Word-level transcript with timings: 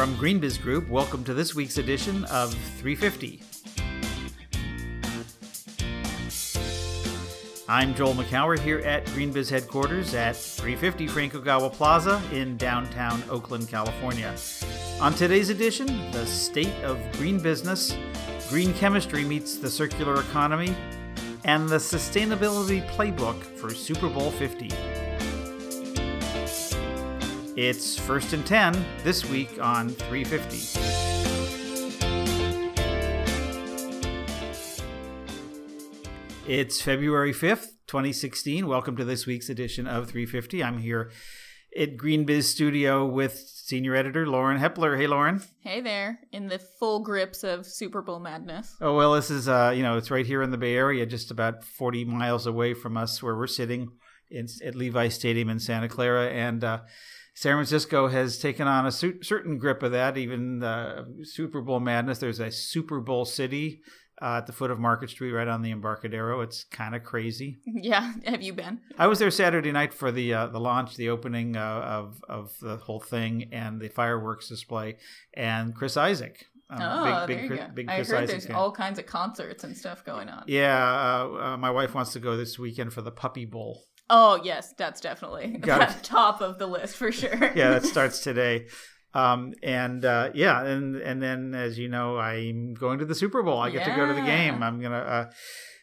From 0.00 0.16
GreenBiz 0.16 0.62
Group, 0.62 0.88
welcome 0.88 1.22
to 1.24 1.34
this 1.34 1.54
week's 1.54 1.76
edition 1.76 2.24
of 2.24 2.54
350. 2.54 3.42
I'm 7.68 7.94
Joel 7.94 8.14
Makower 8.14 8.58
here 8.58 8.78
at 8.78 9.04
GreenBiz 9.08 9.50
headquarters 9.50 10.14
at 10.14 10.36
350 10.36 11.06
Frank 11.06 11.34
Ogawa 11.34 11.70
Plaza 11.70 12.22
in 12.32 12.56
downtown 12.56 13.22
Oakland, 13.28 13.68
California. 13.68 14.34
On 15.02 15.12
today's 15.12 15.50
edition, 15.50 16.10
the 16.12 16.24
state 16.24 16.82
of 16.82 16.98
green 17.18 17.38
business, 17.38 17.94
green 18.48 18.72
chemistry 18.72 19.22
meets 19.22 19.58
the 19.58 19.68
circular 19.68 20.18
economy, 20.22 20.74
and 21.44 21.68
the 21.68 21.76
sustainability 21.76 22.88
playbook 22.92 23.42
for 23.42 23.68
Super 23.68 24.08
Bowl 24.08 24.30
50. 24.30 24.70
It's 27.62 27.98
first 27.98 28.32
and 28.32 28.46
10 28.46 28.86
this 29.04 29.28
week 29.28 29.62
on 29.62 29.90
350. 29.90 30.80
It's 36.50 36.80
February 36.80 37.34
5th, 37.34 37.66
2016. 37.86 38.66
Welcome 38.66 38.96
to 38.96 39.04
this 39.04 39.26
week's 39.26 39.50
edition 39.50 39.86
of 39.86 40.08
350. 40.08 40.64
I'm 40.64 40.78
here 40.78 41.10
at 41.76 41.98
GreenBiz 41.98 42.44
Studio 42.44 43.04
with 43.04 43.38
senior 43.38 43.94
editor 43.94 44.26
Lauren 44.26 44.58
Hepler. 44.58 44.96
Hey, 44.96 45.06
Lauren. 45.06 45.42
Hey 45.62 45.82
there, 45.82 46.20
in 46.32 46.46
the 46.46 46.58
full 46.58 47.00
grips 47.00 47.44
of 47.44 47.66
Super 47.66 48.00
Bowl 48.00 48.20
madness. 48.20 48.74
Oh, 48.80 48.96
well, 48.96 49.12
this 49.12 49.30
is, 49.30 49.50
uh, 49.50 49.74
you 49.76 49.82
know, 49.82 49.98
it's 49.98 50.10
right 50.10 50.24
here 50.24 50.40
in 50.40 50.50
the 50.50 50.56
Bay 50.56 50.76
Area, 50.76 51.04
just 51.04 51.30
about 51.30 51.62
40 51.62 52.06
miles 52.06 52.46
away 52.46 52.72
from 52.72 52.96
us 52.96 53.22
where 53.22 53.36
we're 53.36 53.46
sitting 53.46 53.90
in, 54.30 54.48
at 54.64 54.74
Levi 54.74 55.08
Stadium 55.08 55.50
in 55.50 55.58
Santa 55.58 55.90
Clara. 55.90 56.30
And, 56.30 56.64
uh, 56.64 56.78
San 57.40 57.54
Francisco 57.54 58.06
has 58.08 58.36
taken 58.36 58.68
on 58.68 58.84
a 58.84 58.92
certain 58.92 59.56
grip 59.56 59.82
of 59.82 59.92
that, 59.92 60.18
even 60.18 60.62
uh, 60.62 61.04
Super 61.22 61.62
Bowl 61.62 61.80
madness. 61.80 62.18
There's 62.18 62.38
a 62.38 62.50
Super 62.50 63.00
Bowl 63.00 63.24
city 63.24 63.80
uh, 64.20 64.36
at 64.36 64.46
the 64.46 64.52
foot 64.52 64.70
of 64.70 64.78
Market 64.78 65.08
Street, 65.08 65.32
right 65.32 65.48
on 65.48 65.62
the 65.62 65.70
Embarcadero. 65.70 66.42
It's 66.42 66.64
kind 66.64 66.94
of 66.94 67.02
crazy. 67.02 67.60
Yeah, 67.64 68.12
have 68.26 68.42
you 68.42 68.52
been? 68.52 68.80
I 68.98 69.06
was 69.06 69.20
there 69.20 69.30
Saturday 69.30 69.72
night 69.72 69.94
for 69.94 70.12
the 70.12 70.34
uh, 70.34 70.46
the 70.48 70.60
launch, 70.60 70.96
the 70.96 71.08
opening 71.08 71.56
uh, 71.56 71.62
of 71.62 72.22
of 72.28 72.52
the 72.60 72.76
whole 72.76 73.00
thing, 73.00 73.48
and 73.52 73.80
the 73.80 73.88
fireworks 73.88 74.50
display, 74.50 74.98
and 75.32 75.74
Chris 75.74 75.96
Isaak. 75.96 76.44
Um, 76.68 76.78
oh, 76.82 77.26
big, 77.26 77.38
big, 77.38 77.48
there 77.48 77.56
you 77.56 77.62
go. 77.64 77.74
Big 77.74 77.88
I 77.88 78.04
heard 78.04 78.28
there's 78.28 78.46
fan. 78.46 78.54
all 78.54 78.70
kinds 78.70 78.98
of 78.98 79.06
concerts 79.06 79.64
and 79.64 79.74
stuff 79.74 80.04
going 80.04 80.28
on. 80.28 80.44
Yeah, 80.46 80.76
uh, 80.76 81.42
uh, 81.42 81.56
my 81.56 81.70
wife 81.70 81.94
wants 81.94 82.12
to 82.12 82.20
go 82.20 82.36
this 82.36 82.58
weekend 82.58 82.92
for 82.92 83.00
the 83.00 83.10
Puppy 83.10 83.46
Bowl. 83.46 83.86
Oh 84.10 84.40
yes, 84.42 84.74
that's 84.76 85.00
definitely 85.00 85.46
Got 85.58 86.02
top 86.02 86.42
of 86.42 86.58
the 86.58 86.66
list 86.66 86.96
for 86.96 87.12
sure. 87.12 87.52
yeah, 87.54 87.70
that 87.70 87.84
starts 87.86 88.20
today. 88.20 88.66
Um, 89.14 89.54
and 89.62 90.04
uh, 90.04 90.30
yeah, 90.34 90.64
and 90.64 90.96
and 90.96 91.22
then 91.22 91.54
as 91.54 91.78
you 91.78 91.88
know, 91.88 92.18
I'm 92.18 92.74
going 92.74 92.98
to 92.98 93.04
the 93.04 93.14
Super 93.14 93.42
Bowl. 93.42 93.58
I 93.58 93.70
get 93.70 93.86
yeah. 93.86 93.94
to 93.94 93.96
go 93.96 94.06
to 94.06 94.14
the 94.14 94.26
game. 94.26 94.62
I'm 94.62 94.80
gonna. 94.80 94.96
Uh, 94.96 95.30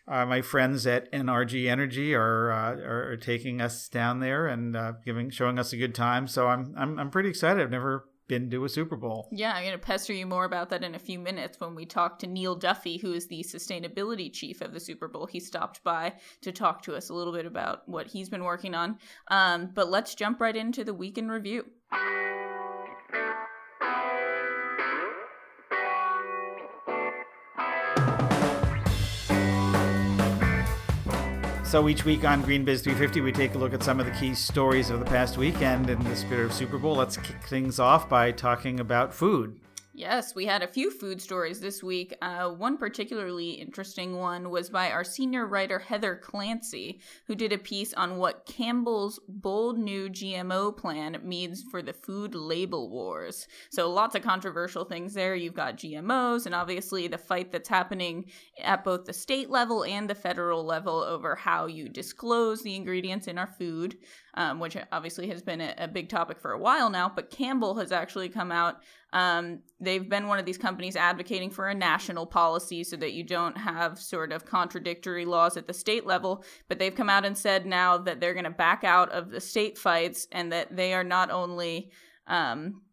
uh, 0.10 0.26
my 0.26 0.42
friends 0.42 0.88
at 0.88 1.12
NRG 1.12 1.70
Energy 1.70 2.16
are 2.16 2.52
uh, 2.52 2.76
are 2.76 3.18
taking 3.18 3.60
us 3.60 3.90
down 3.90 4.22
there 4.22 4.48
and 4.48 4.76
uh, 4.76 4.94
giving 5.04 5.30
showing 5.30 5.60
us 5.60 5.74
a 5.74 5.78
good 5.78 5.94
time. 5.94 6.28
So 6.28 6.48
I'm 6.48 6.74
I'm 6.78 6.98
I'm 7.00 7.10
pretty 7.10 7.30
excited. 7.30 7.62
I've 7.62 7.72
never 7.72 8.06
been 8.28 8.50
to 8.52 8.66
a 8.66 8.70
Super 8.70 8.96
Bowl. 8.96 9.30
Yeah, 9.32 9.54
I'm 9.54 9.64
going 9.64 9.74
to 9.74 9.78
pester 9.78 10.14
you 10.14 10.26
more 10.26 10.46
about 10.46 10.70
that 10.70 10.84
in 10.84 10.96
a 10.96 11.00
few 11.00 11.20
minutes 11.20 11.60
when 11.60 11.76
we 11.76 11.86
talk 11.86 12.20
to 12.20 12.28
Neil 12.28 12.56
Duffy, 12.56 12.98
who 12.98 13.14
is 13.14 13.28
the 13.28 13.44
sustainability 13.44 14.32
chief 14.32 14.62
of 14.62 14.74
the 14.74 14.80
Super 14.80 15.08
Bowl. 15.08 15.26
He 15.26 15.40
stopped 15.40 15.84
by 15.84 16.14
to 16.42 16.52
talk 16.52 16.82
to 16.84 16.96
us 16.96 17.10
a 17.10 17.14
little 17.14 17.34
bit 17.34 17.46
about 17.46 17.88
what 17.88 18.08
he's 18.08 18.30
been 18.30 18.44
working 18.44 18.76
on. 18.76 18.98
Um, 19.30 19.72
but 19.74 19.90
let's 19.90 20.16
jump 20.16 20.42
right 20.42 20.56
into 20.56 20.84
the 20.84 20.94
week 20.94 21.18
in 21.18 21.30
review. 21.30 21.66
So 31.68 31.90
each 31.90 32.06
week 32.06 32.24
on 32.24 32.44
GreenBiz 32.44 32.82
350, 32.82 33.20
we 33.20 33.34
take 33.34 33.56
a 33.56 33.58
look 33.58 33.74
at 33.74 33.84
some 33.84 34.00
of 34.00 34.06
the 34.06 34.14
key 34.14 34.34
stories 34.34 34.90
of 34.90 35.00
the 35.00 35.06
past 35.06 35.38
week. 35.38 35.62
And 35.62 35.90
in 35.90 36.02
the 36.02 36.16
spirit 36.16 36.46
of 36.46 36.54
Super 36.54 36.78
Bowl, 36.78 36.96
let's 36.96 37.18
kick 37.18 37.44
things 37.44 37.78
off 37.78 38.08
by 38.08 38.32
talking 38.32 38.80
about 38.80 39.14
food. 39.14 39.60
Yes, 39.98 40.36
we 40.36 40.46
had 40.46 40.62
a 40.62 40.68
few 40.68 40.92
food 40.92 41.20
stories 41.20 41.60
this 41.60 41.82
week. 41.82 42.14
Uh, 42.22 42.50
one 42.50 42.78
particularly 42.78 43.54
interesting 43.54 44.16
one 44.16 44.52
was 44.52 44.70
by 44.70 44.92
our 44.92 45.04
senior 45.04 45.48
writer 45.48 45.80
Heather 45.80 46.16
Clancy, 46.16 47.00
who 47.26 47.34
did 47.34 47.52
a 47.52 47.58
piece 47.58 47.96
on 47.96 48.18
what 48.18 48.46
Campbell's 48.46 49.20
bold 49.28 49.80
new 49.80 50.08
GMO 50.08 50.78
plan 50.78 51.18
means 51.24 51.64
for 51.72 51.82
the 51.82 51.94
food 51.94 52.36
label 52.36 52.92
wars. 52.92 53.48
So, 53.72 53.90
lots 53.90 54.14
of 54.14 54.22
controversial 54.22 54.86
things 54.86 55.16
there. 55.16 55.34
You've 55.34 55.56
got 55.56 55.78
GMOs, 55.78 56.46
and 56.46 56.54
obviously 56.54 57.08
the 57.08 57.18
fight 57.18 57.52
that's 57.52 57.68
happening 57.68 58.26
at 58.62 58.84
both 58.84 59.06
the 59.06 59.14
state 59.14 59.50
level 59.50 59.84
and 59.84 60.08
the 60.08 60.14
federal 60.14 60.64
level 60.64 61.02
over 61.02 61.34
how 61.34 61.66
you 61.66 61.90
disclose 61.90 62.62
the 62.62 62.76
ingredients 62.76 63.26
in 63.26 63.40
our 63.40 63.48
food 63.48 63.98
um, 64.38 64.60
which 64.60 64.78
obviously 64.92 65.28
has 65.30 65.42
been 65.42 65.60
a, 65.60 65.74
a, 65.80 65.88
big 65.88 66.10
topic 66.10 66.40
for 66.40 66.52
a 66.52 66.60
while 66.60 66.92
now. 66.92 67.12
But 67.14 67.32
Campbell 67.32 67.74
has 67.76 67.92
actually 67.92 68.30
come 68.30 68.52
out. 68.52 68.78
Um, 69.12 69.62
they've 69.80 70.08
been 70.08 70.28
one 70.28 70.38
of 70.38 70.46
these 70.46 70.60
companies 70.60 70.96
advocating 70.96 71.50
for 71.50 71.68
a 71.68 71.74
national 71.74 72.28
policy 72.28 72.84
so 72.84 72.96
that 72.98 73.14
you 73.14 73.24
don't 73.24 73.58
have 73.58 74.00
sort 74.00 74.32
of 74.32 74.46
contradictory 74.46 75.26
laws 75.26 75.58
at 75.58 75.66
the 75.66 75.74
state 75.74 76.06
level. 76.06 76.44
But 76.70 76.78
they've 76.78 76.94
come 76.94 77.10
out 77.10 77.26
and 77.26 77.36
said 77.36 77.66
now 77.66 77.98
that 77.98 78.22
they're 78.22 78.36
going 78.36 78.44
to 78.44 78.52
back 78.52 78.84
out 78.84 79.12
of 79.12 79.32
the 79.32 79.42
state 79.42 79.76
fights 79.76 80.28
and 80.32 80.52
that 80.52 80.76
they 80.76 80.94
are 80.94 81.04
not 81.04 81.32
only 81.32 81.90
um, 82.28 82.84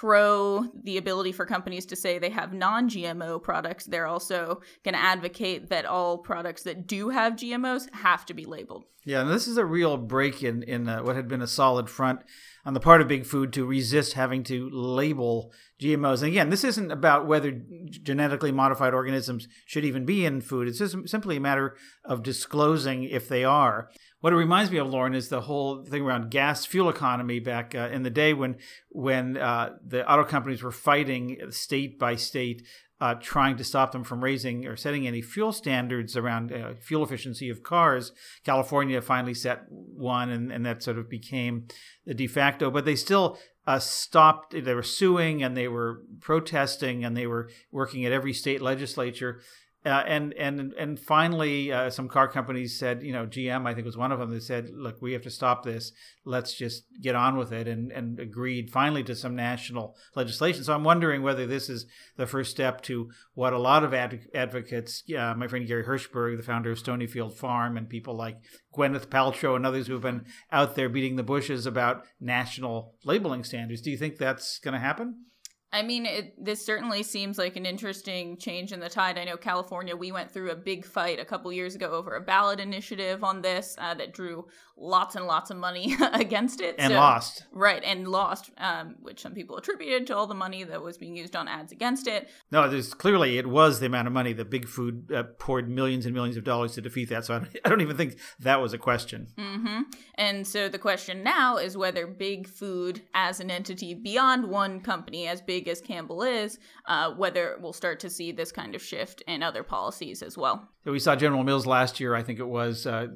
pro 0.00 0.62
the 0.84 0.98
ability 0.98 1.32
for 1.32 1.46
companies 1.46 1.86
to 1.86 1.96
say 1.96 2.18
they 2.18 2.28
have 2.28 2.52
non 2.52 2.86
GMO 2.86 3.42
products, 3.42 3.86
they're 3.86 4.06
also 4.06 4.60
going 4.84 4.92
to 4.92 5.00
advocate 5.00 5.70
that 5.70 5.86
all 5.86 6.18
products 6.18 6.64
that 6.64 6.86
do 6.86 7.08
have 7.08 7.32
GMOs 7.32 7.90
have 7.94 8.26
to 8.26 8.34
be 8.34 8.44
labeled. 8.44 8.84
Yeah, 9.06 9.22
and 9.22 9.30
this 9.30 9.48
is 9.48 9.56
a 9.56 9.64
real 9.64 9.96
break 9.96 10.42
in, 10.42 10.62
in 10.64 10.86
uh, 10.86 11.02
what 11.02 11.16
had 11.16 11.28
been 11.28 11.40
a 11.40 11.46
solid 11.46 11.88
front 11.88 12.20
on 12.66 12.74
the 12.74 12.80
part 12.80 13.00
of 13.00 13.08
Big 13.08 13.24
Food 13.24 13.54
to 13.54 13.64
resist 13.64 14.12
having 14.12 14.42
to 14.44 14.68
label 14.70 15.50
GMOs. 15.80 16.18
And 16.18 16.28
again, 16.28 16.50
this 16.50 16.64
isn't 16.64 16.90
about 16.90 17.26
whether 17.26 17.58
genetically 17.88 18.52
modified 18.52 18.92
organisms 18.92 19.48
should 19.64 19.86
even 19.86 20.04
be 20.04 20.26
in 20.26 20.42
food, 20.42 20.68
it's 20.68 20.78
just 20.78 21.08
simply 21.08 21.38
a 21.38 21.40
matter 21.40 21.74
of 22.04 22.22
disclosing 22.22 23.04
if 23.04 23.30
they 23.30 23.44
are. 23.44 23.88
What 24.20 24.32
it 24.32 24.36
reminds 24.36 24.70
me 24.70 24.78
of, 24.78 24.88
Lauren, 24.88 25.14
is 25.14 25.28
the 25.28 25.42
whole 25.42 25.84
thing 25.84 26.02
around 26.02 26.30
gas 26.30 26.64
fuel 26.64 26.88
economy 26.88 27.38
back 27.38 27.74
uh, 27.74 27.90
in 27.92 28.02
the 28.02 28.10
day 28.10 28.32
when 28.34 28.56
when 28.88 29.36
uh, 29.36 29.76
the 29.86 30.10
auto 30.10 30.24
companies 30.24 30.62
were 30.62 30.72
fighting 30.72 31.38
state 31.50 31.98
by 31.98 32.16
state 32.16 32.62
uh, 33.00 33.14
trying 33.14 33.56
to 33.58 33.64
stop 33.64 33.92
them 33.92 34.04
from 34.04 34.24
raising 34.24 34.66
or 34.66 34.74
setting 34.74 35.06
any 35.06 35.20
fuel 35.20 35.52
standards 35.52 36.16
around 36.16 36.50
uh, 36.50 36.72
fuel 36.80 37.04
efficiency 37.04 37.50
of 37.50 37.62
cars. 37.62 38.12
California 38.44 39.02
finally 39.02 39.34
set 39.34 39.64
one, 39.68 40.30
and, 40.30 40.50
and 40.50 40.64
that 40.64 40.82
sort 40.82 40.98
of 40.98 41.10
became 41.10 41.66
the 42.06 42.14
de 42.14 42.26
facto. 42.26 42.70
But 42.70 42.86
they 42.86 42.96
still 42.96 43.38
uh, 43.66 43.78
stopped. 43.78 44.52
They 44.64 44.74
were 44.74 44.82
suing 44.82 45.42
and 45.42 45.56
they 45.56 45.68
were 45.68 46.02
protesting 46.20 47.04
and 47.04 47.16
they 47.16 47.26
were 47.26 47.50
working 47.70 48.06
at 48.06 48.12
every 48.12 48.32
state 48.32 48.62
legislature 48.62 49.40
uh, 49.86 50.02
and 50.04 50.34
and 50.34 50.72
and 50.72 50.98
finally, 50.98 51.72
uh, 51.72 51.88
some 51.90 52.08
car 52.08 52.26
companies 52.26 52.76
said, 52.76 53.04
you 53.04 53.12
know, 53.12 53.24
GM, 53.24 53.66
I 53.66 53.72
think 53.72 53.84
was 53.84 53.96
one 53.96 54.10
of 54.10 54.18
them. 54.18 54.30
They 54.30 54.40
said, 54.40 54.68
look, 54.74 55.00
we 55.00 55.12
have 55.12 55.22
to 55.22 55.30
stop 55.30 55.62
this. 55.62 55.92
Let's 56.24 56.54
just 56.54 56.84
get 57.00 57.14
on 57.14 57.36
with 57.36 57.52
it, 57.52 57.68
and 57.68 57.92
and 57.92 58.18
agreed 58.18 58.72
finally 58.72 59.04
to 59.04 59.14
some 59.14 59.36
national 59.36 59.96
legislation. 60.16 60.64
So 60.64 60.74
I'm 60.74 60.82
wondering 60.82 61.22
whether 61.22 61.46
this 61.46 61.68
is 61.68 61.86
the 62.16 62.26
first 62.26 62.50
step 62.50 62.82
to 62.82 63.10
what 63.34 63.52
a 63.52 63.58
lot 63.58 63.84
of 63.84 63.94
ad- 63.94 64.26
advocates, 64.34 65.04
uh, 65.16 65.34
my 65.36 65.46
friend 65.46 65.68
Gary 65.68 65.84
Hirshberg, 65.84 66.36
the 66.36 66.42
founder 66.42 66.72
of 66.72 66.82
Stonyfield 66.82 67.34
Farm, 67.34 67.76
and 67.76 67.88
people 67.88 68.16
like 68.16 68.38
Gwyneth 68.76 69.06
Paltrow 69.06 69.54
and 69.54 69.64
others 69.64 69.86
who've 69.86 70.02
been 70.02 70.26
out 70.50 70.74
there 70.74 70.88
beating 70.88 71.14
the 71.14 71.22
bushes 71.22 71.64
about 71.64 72.04
national 72.20 72.94
labeling 73.04 73.44
standards. 73.44 73.82
Do 73.82 73.92
you 73.92 73.96
think 73.96 74.18
that's 74.18 74.58
going 74.58 74.74
to 74.74 74.80
happen? 74.80 75.26
I 75.72 75.82
mean, 75.82 76.06
it, 76.06 76.32
this 76.42 76.64
certainly 76.64 77.02
seems 77.02 77.38
like 77.38 77.56
an 77.56 77.66
interesting 77.66 78.36
change 78.38 78.72
in 78.72 78.80
the 78.80 78.88
tide. 78.88 79.18
I 79.18 79.24
know 79.24 79.36
California, 79.36 79.96
we 79.96 80.12
went 80.12 80.30
through 80.30 80.50
a 80.50 80.56
big 80.56 80.84
fight 80.84 81.18
a 81.18 81.24
couple 81.24 81.52
years 81.52 81.74
ago 81.74 81.90
over 81.90 82.14
a 82.14 82.20
ballot 82.20 82.60
initiative 82.60 83.24
on 83.24 83.42
this 83.42 83.74
uh, 83.78 83.94
that 83.94 84.14
drew 84.14 84.46
lots 84.78 85.16
and 85.16 85.26
lots 85.26 85.50
of 85.50 85.56
money 85.56 85.96
against 86.12 86.60
it. 86.60 86.76
And 86.78 86.92
so, 86.92 86.98
lost. 86.98 87.44
Right, 87.50 87.82
and 87.84 88.06
lost, 88.06 88.50
um, 88.58 88.94
which 89.00 89.20
some 89.20 89.34
people 89.34 89.56
attributed 89.56 90.06
to 90.08 90.16
all 90.16 90.26
the 90.26 90.34
money 90.34 90.64
that 90.64 90.82
was 90.82 90.98
being 90.98 91.16
used 91.16 91.34
on 91.34 91.48
ads 91.48 91.72
against 91.72 92.06
it. 92.06 92.28
No, 92.52 92.68
there's 92.68 92.94
clearly 92.94 93.38
it 93.38 93.46
was 93.46 93.80
the 93.80 93.86
amount 93.86 94.06
of 94.06 94.12
money 94.12 94.32
that 94.34 94.50
Big 94.50 94.68
Food 94.68 95.10
uh, 95.12 95.24
poured 95.38 95.68
millions 95.68 96.06
and 96.06 96.14
millions 96.14 96.36
of 96.36 96.44
dollars 96.44 96.74
to 96.74 96.80
defeat 96.80 97.08
that. 97.08 97.24
So 97.24 97.34
I 97.34 97.38
don't, 97.38 97.56
I 97.64 97.68
don't 97.68 97.80
even 97.80 97.96
think 97.96 98.18
that 98.40 98.60
was 98.60 98.72
a 98.72 98.78
question. 98.78 99.28
Mm-hmm. 99.36 99.82
And 100.14 100.46
so 100.46 100.68
the 100.68 100.78
question 100.78 101.22
now 101.22 101.56
is 101.56 101.76
whether 101.76 102.06
Big 102.06 102.46
Food, 102.46 103.02
as 103.14 103.40
an 103.40 103.50
entity 103.50 103.94
beyond 103.94 104.46
one 104.46 104.80
company, 104.80 105.26
as 105.26 105.40
big 105.40 105.55
as 105.66 105.80
Campbell 105.80 106.22
is, 106.22 106.58
uh, 106.86 107.12
whether 107.12 107.58
we'll 107.60 107.72
start 107.72 108.00
to 108.00 108.10
see 108.10 108.32
this 108.32 108.52
kind 108.52 108.74
of 108.74 108.82
shift 108.82 109.22
in 109.26 109.42
other 109.42 109.62
policies 109.62 110.22
as 110.22 110.36
well. 110.36 110.68
So 110.84 110.92
we 110.92 110.98
saw 110.98 111.16
General 111.16 111.42
Mills 111.42 111.66
last 111.66 111.98
year, 112.00 112.14
I 112.14 112.22
think 112.22 112.38
it 112.38 112.48
was, 112.48 112.86
uh, 112.86 113.08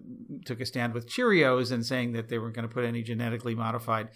took 0.44 0.60
a 0.60 0.66
stand 0.66 0.94
with 0.94 1.08
Cheerios 1.08 1.70
and 1.70 1.84
saying 1.84 2.12
that 2.12 2.28
they 2.28 2.38
weren't 2.38 2.54
going 2.54 2.68
to 2.68 2.74
put 2.74 2.84
any 2.84 3.02
genetically 3.02 3.54
modified 3.54 4.08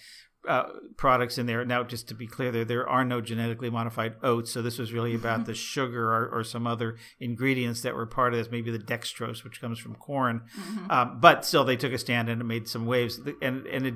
uh, 0.48 0.64
products 0.96 1.38
in 1.38 1.46
there. 1.46 1.64
Now, 1.64 1.82
just 1.84 2.08
to 2.08 2.14
be 2.14 2.26
clear, 2.26 2.52
there 2.52 2.64
there 2.64 2.88
are 2.88 3.04
no 3.04 3.20
genetically 3.20 3.70
modified 3.70 4.16
oats, 4.22 4.50
so 4.50 4.62
this 4.62 4.78
was 4.78 4.92
really 4.92 5.14
about 5.20 5.46
the 5.46 5.54
sugar 5.54 6.12
or, 6.12 6.28
or, 6.28 6.44
some 6.44 6.66
other 6.66 6.96
ingredients 7.18 7.82
that 7.82 7.94
were 7.94 8.06
part 8.06 8.34
of 8.34 8.38
this, 8.38 8.50
maybe 8.50 8.70
the 8.70 8.78
dextrose, 8.78 9.44
which 9.44 9.60
comes 9.60 9.78
from 9.78 9.94
corn. 9.94 10.42
Mm-hmm. 10.58 10.90
Um, 10.90 11.18
but 11.20 11.44
still, 11.44 11.64
they 11.64 11.76
took 11.76 11.92
a 11.92 11.98
stand 11.98 12.28
and 12.28 12.40
it 12.40 12.44
made 12.44 12.68
some 12.68 12.86
waves, 12.86 13.20
and 13.40 13.66
and 13.66 13.86
it, 13.86 13.94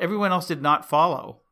everyone 0.00 0.32
else 0.32 0.48
did 0.48 0.62
not 0.62 0.88
follow. 0.88 1.42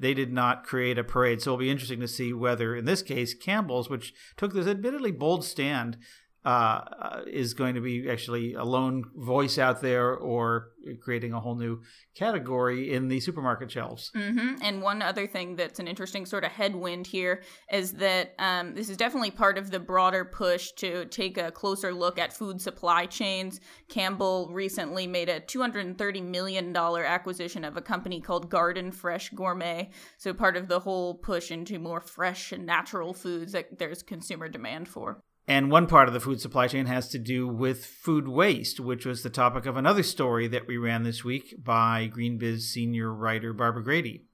They 0.00 0.14
did 0.14 0.32
not 0.32 0.64
create 0.64 0.98
a 0.98 1.04
parade, 1.04 1.42
so 1.42 1.50
it'll 1.50 1.58
be 1.58 1.70
interesting 1.70 2.00
to 2.00 2.08
see 2.08 2.32
whether, 2.32 2.76
in 2.76 2.84
this 2.84 3.02
case, 3.02 3.34
Campbell's, 3.34 3.90
which 3.90 4.14
took 4.36 4.52
this 4.52 4.66
admittedly 4.66 5.10
bold 5.10 5.44
stand, 5.44 5.98
uh, 6.44 6.48
uh, 6.48 7.20
is 7.26 7.52
going 7.52 7.74
to 7.74 7.80
be 7.80 8.08
actually 8.08 8.54
a 8.54 8.62
lone 8.62 9.04
voice 9.16 9.58
out 9.58 9.82
there 9.82 10.14
or 10.14 10.68
creating 11.00 11.32
a 11.32 11.40
whole 11.40 11.56
new 11.56 11.80
category 12.16 12.92
in 12.92 13.08
the 13.08 13.18
supermarket 13.18 13.70
shelves. 13.70 14.10
Mm-hmm. 14.16 14.62
And 14.62 14.80
one 14.80 15.02
other 15.02 15.26
thing 15.26 15.56
that's 15.56 15.80
an 15.80 15.88
interesting 15.88 16.24
sort 16.24 16.44
of 16.44 16.52
headwind 16.52 17.08
here 17.08 17.42
is 17.72 17.92
that 17.94 18.34
um, 18.38 18.74
this 18.74 18.88
is 18.88 18.96
definitely 18.96 19.32
part 19.32 19.58
of 19.58 19.70
the 19.70 19.80
broader 19.80 20.24
push 20.24 20.70
to 20.76 21.06
take 21.06 21.38
a 21.38 21.50
closer 21.50 21.92
look 21.92 22.18
at 22.18 22.32
food 22.32 22.60
supply 22.60 23.06
chains. 23.06 23.60
Campbell 23.88 24.48
recently 24.52 25.06
made 25.06 25.28
a 25.28 25.40
$230 25.40 26.24
million 26.24 26.74
acquisition 26.74 27.64
of 27.64 27.76
a 27.76 27.82
company 27.82 28.20
called 28.20 28.48
Garden 28.48 28.92
Fresh 28.92 29.30
Gourmet. 29.30 29.90
So, 30.18 30.32
part 30.32 30.56
of 30.56 30.68
the 30.68 30.80
whole 30.80 31.14
push 31.14 31.50
into 31.50 31.78
more 31.78 32.00
fresh 32.00 32.52
and 32.52 32.64
natural 32.64 33.12
foods 33.12 33.52
that 33.52 33.78
there's 33.78 34.02
consumer 34.02 34.48
demand 34.48 34.88
for. 34.88 35.22
And 35.48 35.70
one 35.70 35.86
part 35.86 36.08
of 36.08 36.14
the 36.14 36.20
food 36.20 36.42
supply 36.42 36.68
chain 36.68 36.84
has 36.84 37.08
to 37.08 37.18
do 37.18 37.48
with 37.48 37.86
food 37.86 38.28
waste, 38.28 38.78
which 38.78 39.06
was 39.06 39.22
the 39.22 39.30
topic 39.30 39.64
of 39.64 39.78
another 39.78 40.02
story 40.02 40.46
that 40.48 40.66
we 40.66 40.76
ran 40.76 41.04
this 41.04 41.24
week 41.24 41.54
by 41.64 42.10
GreenBiz 42.14 42.60
senior 42.60 43.10
writer 43.10 43.54
Barbara 43.54 43.82
Grady. 43.82 44.26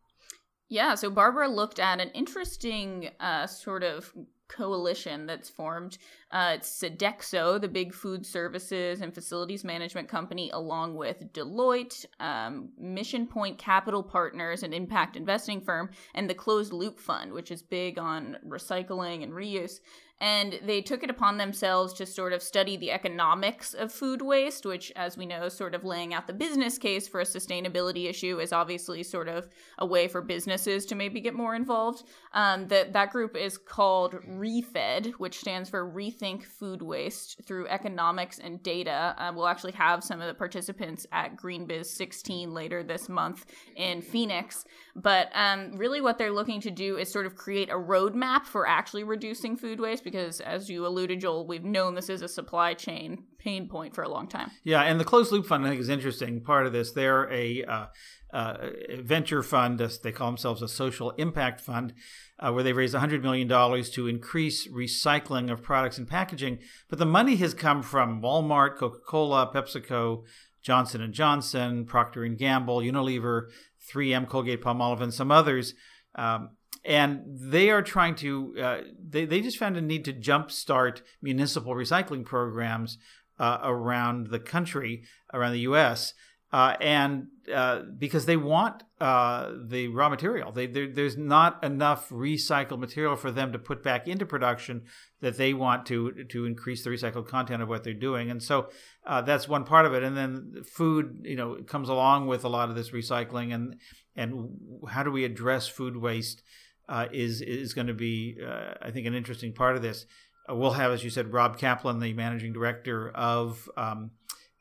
Yeah, 0.69 0.97
so 0.97 1.11
Barbara 1.11 1.49
looked 1.49 1.79
at 1.79 2.01
an 2.01 2.11
interesting 2.15 3.11
uh, 3.21 3.47
sort 3.47 3.85
of 3.85 4.13
coalition 4.49 5.27
that's 5.27 5.49
formed. 5.49 5.99
Uh, 6.33 6.55
it's 6.57 6.83
Sodexo, 6.83 7.61
the 7.61 7.69
big 7.69 7.95
food 7.95 8.27
services 8.27 9.01
and 9.01 9.15
facilities 9.15 9.63
management 9.63 10.09
company, 10.09 10.51
along 10.53 10.97
with 10.97 11.33
Deloitte, 11.33 12.05
um, 12.19 12.71
Mission 12.77 13.27
Point 13.27 13.57
Capital 13.57 14.03
Partners, 14.03 14.65
an 14.65 14.73
impact 14.73 15.17
investing 15.17 15.61
firm, 15.61 15.91
and 16.15 16.29
the 16.29 16.35
Closed 16.35 16.73
Loop 16.73 16.99
Fund, 16.99 17.33
which 17.33 17.51
is 17.51 17.63
big 17.63 17.99
on 17.99 18.37
recycling 18.47 19.23
and 19.23 19.33
reuse 19.33 19.79
and 20.21 20.61
they 20.65 20.81
took 20.81 21.03
it 21.03 21.11
upon 21.11 21.39
themselves 21.39 21.93
to 21.95 22.07
sort 22.07 22.33
of 22.33 22.43
study 22.43 22.77
the 22.77 22.93
economics 22.93 23.75
of 23.75 23.93
food 23.93 24.23
waste, 24.23 24.65
which, 24.65 24.93
as 24.95 25.17
we 25.17 25.27
know, 25.27 25.49
sort 25.49 25.75
of 25.75 25.85
laying 25.85 26.15
out 26.15 26.27
the 26.27 26.33
business 26.33 26.79
case 26.79 27.09
for 27.09 27.21
a 27.21 27.25
sustainability 27.25 28.09
issue 28.09 28.39
is 28.39 28.53
obviously 28.53 29.03
sort 29.03 29.29
of 29.29 29.49
a 29.79 29.87
way 29.87 30.07
for 30.07 30.23
businesses 30.23 30.87
to 30.87 30.95
maybe 30.95 31.21
get 31.21 31.35
more 31.35 31.55
involved. 31.57 32.05
Um, 32.33 32.69
that 32.69 32.93
that 32.93 33.11
group 33.11 33.37
is 33.37 33.59
called 33.59 34.15
ReFed, 34.29 35.15
which 35.15 35.39
stands 35.39 35.69
for 35.69 35.85
Rethink 35.85 36.45
Food 36.45 36.81
Waste 36.81 37.41
through 37.45 37.67
Economics 37.67 38.39
and 38.39 38.63
Data. 38.63 39.17
Uh, 39.19 39.33
we'll 39.35 39.49
actually 39.49 39.73
have 39.73 40.05
some 40.05 40.21
of 40.21 40.29
the 40.29 40.35
participants 40.35 41.07
at 41.11 41.37
GreenBiz 41.37 41.87
16 41.87 42.55
later 42.55 42.85
this 42.85 43.09
month 43.09 43.47
in 43.77 44.01
Phoenix. 44.01 44.65
But 44.95 45.31
um, 45.35 45.77
really, 45.77 46.01
what 46.01 46.19
they're 46.19 46.31
looking 46.31 46.61
to 46.61 46.71
do 46.71 46.99
is 46.99 47.11
sort 47.11 47.27
of 47.27 47.35
create 47.35 47.69
a 47.69 47.75
roadmap 47.75 48.47
for 48.47 48.69
actually 48.69 49.03
reducing 49.03 49.57
food 49.57 49.81
waste 49.81 50.05
because, 50.15 50.41
as 50.41 50.71
you 50.71 50.87
alluded, 50.87 51.21
Joel, 51.21 51.45
we've 51.45 51.65
known 51.65 51.97
this 51.97 52.09
is 52.09 52.23
a 52.23 52.29
supply 52.29 52.73
chain 52.73 53.25
pain 53.37 53.69
point 53.69 53.97
for 53.97 54.05
a 54.05 54.09
long 54.09 54.29
time. 54.29 54.49
Yeah, 54.63 54.83
and 54.83 55.01
the 55.01 55.05
closed 55.05 55.33
loop 55.33 55.45
fund 55.45 55.67
I 55.67 55.71
think 55.71 55.81
is 55.81 55.89
interesting. 55.89 56.41
Part 56.41 56.67
of 56.67 56.73
this, 56.73 56.93
they're 56.93 57.29
a, 57.33 57.65
uh, 57.65 57.87
uh, 58.33 58.69
venture 59.01 59.43
fund. 59.43 59.81
They 59.81 60.13
call 60.13 60.29
themselves 60.29 60.63
a 60.63 60.69
social 60.69 61.11
impact 61.13 61.61
fund, 61.61 61.95
uh, 62.39 62.53
where 62.53 62.63
they 62.63 62.73
raised 62.73 62.95
$100 62.95 63.23
million 63.23 63.49
to 63.49 64.07
increase 64.07 64.69
recycling 64.69 65.51
of 65.51 65.65
products 65.65 65.99
and 65.99 66.07
packaging. 66.07 66.61
But 66.89 67.01
the 67.01 67.07
money 67.07 67.35
has 67.37 67.53
come 67.53 67.83
from 67.83 68.23
Walmart, 68.23 68.77
Coca-Cola, 68.77 69.51
PepsiCo, 69.53 70.23
Johnson 70.63 71.01
and 71.01 71.13
Johnson, 71.13 71.87
Procter 71.87 72.23
and 72.23 72.39
Gamble, 72.39 72.79
Unilever, 72.79 73.49
3M, 73.93 74.29
Colgate, 74.29 74.63
Palmolive, 74.63 75.01
and 75.01 75.13
some 75.13 75.33
others. 75.33 75.75
Um, 76.15 76.51
and 76.85 77.23
they 77.27 77.71
are 77.71 77.83
trying 77.83 78.15
to, 78.17 78.55
uh, 78.61 78.81
they, 79.03 79.25
they 79.25 79.41
just 79.41 79.59
found 79.59 79.77
a 79.77 79.81
need 79.81 80.05
to 80.05 80.13
jumpstart 80.13 81.01
municipal 81.23 81.75
recycling 81.75 82.25
programs 82.25 82.99
uh, 83.39 83.59
around 83.63 84.29
the 84.29 84.39
country, 84.39 85.03
around 85.33 85.53
the 85.53 85.61
U.S. 85.61 86.15
Uh, 86.55 86.77
and 86.81 87.27
uh, 87.53 87.83
because 87.99 88.27
they 88.27 88.37
want 88.37 88.85
uh, 89.01 89.51
the 89.67 89.89
raw 89.89 90.09
material, 90.09 90.53
they, 90.53 90.67
there's 90.67 91.17
not 91.17 91.63
enough 91.65 92.11
recycled 92.11 92.79
material 92.79 93.17
for 93.17 93.33
them 93.33 93.51
to 93.51 93.59
put 93.59 93.83
back 93.83 94.07
into 94.07 94.25
production 94.25 94.83
that 95.21 95.37
they 95.37 95.53
want 95.53 95.85
to 95.85 96.13
to 96.29 96.45
increase 96.45 96.85
the 96.85 96.91
recycled 96.91 97.27
content 97.27 97.61
of 97.61 97.69
what 97.69 97.83
they're 97.83 97.93
doing, 97.93 98.31
and 98.31 98.41
so 98.41 98.69
uh, 99.05 99.21
that's 99.21 99.49
one 99.49 99.65
part 99.65 99.85
of 99.85 99.95
it. 99.95 100.05
And 100.05 100.17
then 100.17 100.63
food, 100.65 101.23
you 101.25 101.35
know, 101.35 101.57
comes 101.67 101.89
along 101.89 102.29
with 102.29 102.45
a 102.45 102.49
lot 102.49 102.69
of 102.69 102.77
this 102.77 102.91
recycling, 102.91 103.53
and 103.53 103.77
and 104.15 104.51
how 104.89 105.03
do 105.03 105.11
we 105.11 105.25
address 105.25 105.67
food 105.67 105.97
waste 105.97 106.41
uh, 106.89 107.07
is 107.13 107.41
is 107.41 107.75
going 107.75 107.87
to 107.87 107.95
be, 107.95 108.39
uh, 108.45 108.75
I 108.83 108.91
think, 108.91 109.07
an 109.07 109.15
interesting 109.15 109.53
part 109.53 109.77
of 109.77 109.83
this. 109.83 110.07
we'll 110.49 110.73
have, 110.73 110.93
as 110.93 111.03
you 111.03 111.11
said, 111.11 111.33
Rob 111.33 111.59
Kaplan, 111.59 112.01
the 112.01 112.13
managing 112.13 112.53
director 112.53 113.11
of. 113.11 113.69
Um, 113.77 114.13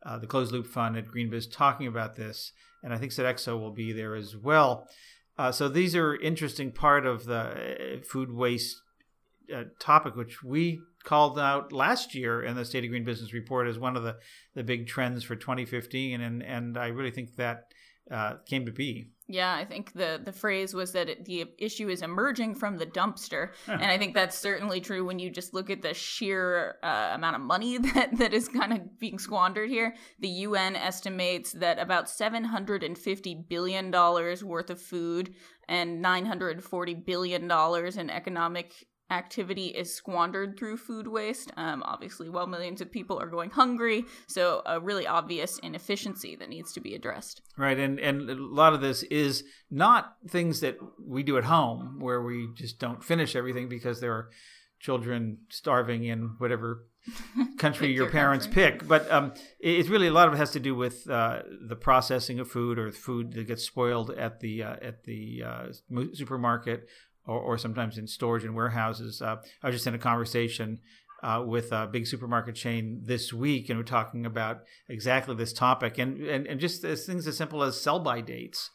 uh, 0.06 0.18
the 0.18 0.28
closed 0.28 0.52
loop 0.52 0.68
fund 0.68 0.98
at 0.98 1.08
GreenBiz 1.08 1.50
talking 1.50 1.88
about 1.88 2.16
this, 2.16 2.52
and 2.84 2.94
I 2.94 2.98
think 2.98 3.12
Sodexo 3.12 3.58
will 3.58 3.72
be 3.72 3.94
there 3.94 4.16
as 4.16 4.36
well. 4.36 4.88
Uh, 5.38 5.52
so 5.52 5.68
these 5.68 5.96
are 5.96 6.16
interesting 6.16 6.72
part 6.72 7.06
of 7.06 7.26
the 7.26 7.38
uh, 8.00 8.04
food 8.04 8.32
waste 8.32 8.82
uh, 9.54 9.64
topic, 9.80 10.16
which 10.16 10.44
we 10.44 10.82
called 11.04 11.40
out 11.40 11.72
last 11.72 12.14
year 12.16 12.44
in 12.44 12.56
the 12.56 12.66
State 12.66 12.84
of 12.84 12.90
Green 12.90 13.04
Business 13.04 13.34
Report 13.34 13.68
as 13.68 13.80
one 13.80 13.98
of 13.98 14.04
the, 14.04 14.18
the 14.56 14.64
big 14.64 14.88
trends 14.88 15.24
for 15.24 15.36
2015, 15.36 16.22
and 16.22 16.44
and 16.44 16.78
I 16.78 16.88
really 16.88 17.12
think 17.12 17.36
that 17.38 17.74
uh, 18.12 18.36
came 18.46 18.66
to 18.66 18.72
be. 18.72 19.08
Yeah, 19.28 19.54
I 19.54 19.64
think 19.64 19.94
the 19.94 20.22
the 20.24 20.34
phrase 20.34 20.74
was 20.74 20.92
that 20.92 21.08
it, 21.08 21.26
the 21.26 21.46
issue 21.58 21.88
is 21.88 22.02
emerging 22.02 22.56
from 22.56 22.78
the 22.78 22.86
dumpster, 22.86 23.52
and 23.68 23.86
I 23.86 23.98
think 23.98 24.14
that's 24.14 24.38
certainly 24.38 24.82
true 24.82 25.06
when 25.06 25.18
you 25.18 25.30
just 25.30 25.54
look 25.54 25.70
at 25.70 25.82
the 25.82 25.94
sheer 25.94 26.76
uh, 26.84 27.12
amount 27.14 27.38
of 27.38 27.42
money 27.42 27.78
that 27.94 28.18
that 28.18 28.34
is 28.34 28.50
kind 28.50 28.74
of 28.74 29.00
being 29.00 29.18
squandered 29.18 29.70
here. 29.70 29.96
The 30.20 30.28
UN 30.28 30.76
estimates 30.76 31.54
that 31.54 31.80
about 31.80 32.10
750 32.10 33.46
billion 33.48 33.92
dollars 33.92 34.44
worth 34.44 34.70
of 34.70 34.82
food 34.82 35.34
and 35.70 36.02
940 36.02 36.94
billion 36.96 37.48
dollars 37.48 37.96
in 37.96 38.10
economic 38.10 38.74
activity 39.14 39.68
is 39.68 39.94
squandered 39.94 40.58
through 40.58 40.78
food 40.78 41.08
waste. 41.08 41.52
Um, 41.56 41.84
obviously, 41.86 42.30
while 42.30 42.48
millions 42.48 42.82
of 42.82 42.92
people 42.92 43.20
are 43.20 43.28
going 43.28 43.52
hungry, 43.52 44.06
so 44.28 44.62
a 44.66 44.80
really 44.80 45.08
obvious 45.08 45.60
inefficiency 45.60 46.36
that 46.36 46.50
needs 46.50 46.74
to 46.74 46.82
be 46.82 46.96
addressed. 46.96 47.42
Right, 47.58 47.78
and 47.78 48.00
and 48.00 48.30
a 48.30 48.36
lot 48.36 48.74
of 48.74 48.82
this 48.82 49.04
is 49.04 49.44
not 49.70 50.16
things 50.28 50.60
that 50.62 50.78
we 51.00 51.24
do 51.24 51.38
at 51.38 51.44
home 51.44 52.00
where 52.00 52.22
we 52.22 52.50
just 52.56 52.80
don't 52.80 53.04
finish 53.04 53.36
everything 53.36 53.70
because 53.70 54.02
there 54.02 54.14
are 54.14 54.30
children 54.80 55.38
starving 55.50 56.04
in 56.04 56.36
whatever 56.40 56.86
country 57.58 57.88
your, 57.88 58.04
your, 58.04 58.12
parents 58.12 58.46
country. 58.46 58.72
pick. 58.72 58.88
But 58.88 59.10
um, 59.12 59.34
it's 59.60 59.90
really 59.90 60.08
a 60.08 60.12
lot 60.12 60.28
of 60.28 60.34
it 60.34 60.38
has 60.38 60.52
to 60.52 60.60
do 60.60 60.76
with 60.76 61.10
uh, 61.10 61.44
the 61.68 61.76
processing 61.76 62.40
of 62.40 62.50
food 62.50 62.80
or 62.80 62.92
food 62.92 63.34
that 63.34 63.48
gets 63.48 63.64
spoiled 63.64 64.10
at 64.12 64.40
the 64.40 64.64
uh, 64.64 64.76
at 64.82 65.04
the 65.04 65.44
uh, 65.46 65.66
supermarket 66.14 66.90
or, 67.26 67.40
or 67.40 67.58
sometimes 67.58 67.98
in 67.98 68.08
storage 68.08 68.44
and 68.44 68.56
warehouses. 68.56 69.22
Uh, 69.22 69.38
I 69.62 69.68
was 69.68 69.76
just 69.76 69.88
in 69.88 69.96
a 69.96 70.00
conversation 70.00 70.80
uh, 71.24 71.42
with 71.46 71.72
a 71.72 71.88
big 71.88 72.06
supermarket 72.06 72.56
chain 72.56 73.02
this 73.04 73.32
week, 73.32 73.70
and 73.70 73.80
we're 73.80 73.84
talking 73.84 74.26
about 74.26 74.64
exactly 74.90 75.36
this 75.36 75.54
topic, 75.54 75.98
and 75.98 76.22
and, 76.22 76.46
and 76.46 76.60
just 76.60 76.82
things 76.82 77.28
as 77.28 77.38
simple 77.38 77.64
as 77.64 77.80
sell 77.80 78.00
by 78.00 78.22
dates. 78.22 78.70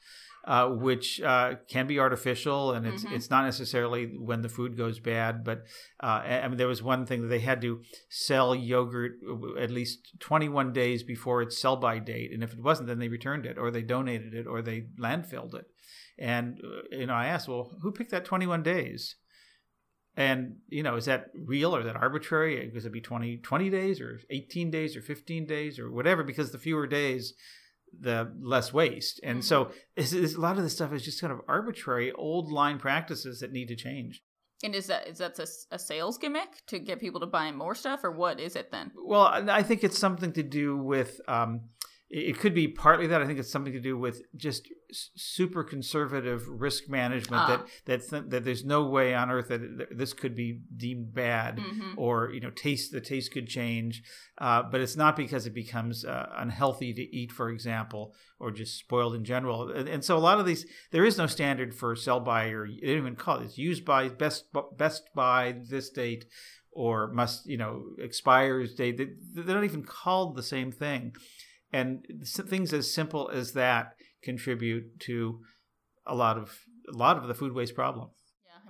Uh, 0.45 0.67
which 0.67 1.21
uh, 1.21 1.57
can 1.69 1.87
be 1.87 1.99
artificial, 1.99 2.73
and 2.73 2.87
it's 2.87 3.05
mm-hmm. 3.05 3.15
it's 3.15 3.29
not 3.29 3.45
necessarily 3.45 4.07
when 4.07 4.41
the 4.41 4.49
food 4.49 4.79
goes 4.79 4.99
bad. 4.99 5.45
But 5.45 5.65
uh, 6.03 6.23
I 6.25 6.49
mean, 6.49 6.57
there 6.57 6.69
was 6.69 6.83
one 6.83 7.05
thing 7.05 7.21
that 7.21 7.29
they 7.29 7.41
had 7.41 7.61
to 7.63 7.83
sell 8.09 8.55
yogurt 8.55 9.19
at 9.61 9.71
least 9.71 10.19
21 10.21 10.73
days 10.73 11.03
before 11.03 11.43
its 11.43 11.59
sell 11.59 11.77
by 11.77 11.99
date, 11.99 12.33
and 12.33 12.43
if 12.43 12.55
it 12.55 12.63
wasn't, 12.63 12.89
then 12.89 12.99
they 12.99 13.09
returned 13.09 13.45
it, 13.45 13.59
or 13.59 13.71
they 13.71 13.83
donated 13.83 14.33
it, 14.33 14.47
or 14.47 14.63
they 14.63 14.87
landfilled 14.99 15.55
it. 15.55 15.67
And 16.19 16.61
uh, 16.65 16.97
you 16.97 17.07
know, 17.07 17.15
I 17.15 17.27
asked, 17.27 17.49
well, 17.49 17.77
who 17.83 17.93
picked 17.93 18.11
that 18.11 18.25
21 18.25 18.63
days? 18.63 19.17
And 20.17 20.57
you 20.69 20.83
know, 20.83 20.97
is 20.97 21.05
that 21.05 21.27
real 21.35 21.75
or 21.75 21.81
is 21.81 21.87
that 21.87 21.97
arbitrary? 21.97 22.71
Does 22.75 22.85
it 22.85 22.93
be 22.93 23.01
20, 23.01 23.39
20 23.39 23.71
days 23.71 24.01
or 24.01 24.21
18 24.31 24.71
days 24.71 24.97
or 24.97 25.01
15 25.01 25.47
days 25.47 25.79
or 25.79 25.91
whatever? 25.91 26.25
Because 26.25 26.51
the 26.51 26.59
fewer 26.59 26.87
days, 26.87 27.35
the 27.99 28.33
less 28.41 28.73
waste. 28.73 29.21
And 29.23 29.45
so 29.45 29.67
mm-hmm. 29.67 29.73
it's, 29.97 30.13
it's, 30.13 30.35
a 30.35 30.41
lot 30.41 30.57
of 30.57 30.65
this 30.65 30.73
stuff 30.73 30.93
is 30.93 31.05
just 31.05 31.21
kind 31.21 31.33
of 31.33 31.41
arbitrary 31.49 32.13
old 32.13 32.51
line 32.51 32.79
practices 32.79 33.41
that 33.41 33.53
need 33.53 33.69
to 33.69 33.77
change. 33.77 34.23
And 34.65 34.75
is 34.75 34.89
that 34.89 35.07
is 35.07 35.19
that 35.19 35.39
a, 35.39 35.47
a, 35.71 35.79
sales 35.79 36.19
gimmick 36.19 36.67
to 36.67 36.81
get 36.81 36.99
people 36.99 37.21
to 37.21 37.27
buy 37.27 37.53
more 37.53 37.77
stuff, 37.77 38.03
or 38.03 38.11
what 38.11 38.41
is 38.41 38.57
it 38.57 38.73
then? 38.73 38.91
Well, 38.97 39.23
I 39.49 39.63
think 39.63 39.85
it's 39.85 39.99
something 39.99 40.33
to 40.33 40.43
do 40.43 40.77
with. 40.77 41.21
Um, 41.29 41.69
it 42.11 42.39
could 42.39 42.55
be 42.55 42.69
partly 42.69 43.07
that. 43.09 43.21
I 43.21 43.27
think 43.27 43.39
it's 43.39 43.53
something 43.53 43.75
to 43.75 43.81
do 43.81 43.99
with 43.99 44.23
just 44.35 44.69
super 44.91 45.63
conservative 45.63 46.49
risk 46.49 46.89
management 46.89 47.47
that 47.49 47.67
that 47.85 48.09
th- 48.09 48.31
that 48.31 48.45
there's 48.45 48.65
no 48.65 48.87
way 48.87 49.15
on 49.15 49.31
earth 49.31 49.49
that 49.49 49.89
this 49.91 50.15
could 50.15 50.35
be 50.35 50.61
deemed 50.75 51.13
bad 51.15 51.59
mm-hmm. 51.59 51.93
or 51.99 52.31
you 52.33 52.41
know 52.41 52.51
taste 52.51 52.93
the 52.93 53.03
taste 53.03 53.33
could 53.33 53.47
change. 53.47 54.03
Uh, 54.39 54.63
but 54.63 54.81
it's 54.81 54.97
not 54.97 55.17
because 55.17 55.45
it 55.45 55.53
becomes 55.53 56.05
uh, 56.07 56.31
unhealthy 56.37 56.95
to 56.95 57.03
eat 57.15 57.31
for 57.31 57.51
example 57.51 58.15
or 58.41 58.51
just 58.51 58.79
spoiled 58.79 59.15
in 59.15 59.25
general. 59.25 59.71
And, 59.71 59.89
and, 59.89 60.05
so 60.05 60.17
a 60.17 60.19
lot 60.19 60.41
of 60.41 60.47
these 60.47 60.65
there 60.93 61.05
is 61.05 61.19
no 61.19 61.27
standard 61.27 61.75
for 61.75 61.95
sell 61.95 62.21
by 62.21 62.47
or 62.47 62.67
they 62.67 62.87
don't 62.87 62.99
even 62.99 63.17
call 63.17 63.41
it. 63.41 63.45
It's 63.45 63.59
used 63.59 63.85
by 63.85 64.09
best 64.09 64.47
best 64.79 65.11
by 65.15 65.57
this 65.69 65.91
date 65.91 66.25
or 66.73 67.13
must 67.13 67.45
you 67.45 67.59
know 67.59 67.83
expires 67.99 68.75
date. 68.75 68.97
They, 68.97 69.09
they're 69.35 69.55
not 69.55 69.65
even 69.65 69.83
called 69.83 70.37
the 70.37 70.43
same 70.43 70.73
thing 70.73 71.13
and 71.73 72.05
things 72.25 72.73
as 72.73 72.93
simple 72.93 73.31
as 73.33 73.53
that 73.53 73.95
contribute 74.23 75.01
to 75.01 75.41
a 76.07 76.15
lot 76.15 76.39
of 76.39 76.59
a 76.93 76.97
lot 76.97 77.17
of 77.17 77.29
the 77.29 77.35
food 77.35 77.53
waste 77.53 77.75
problem 77.75 78.11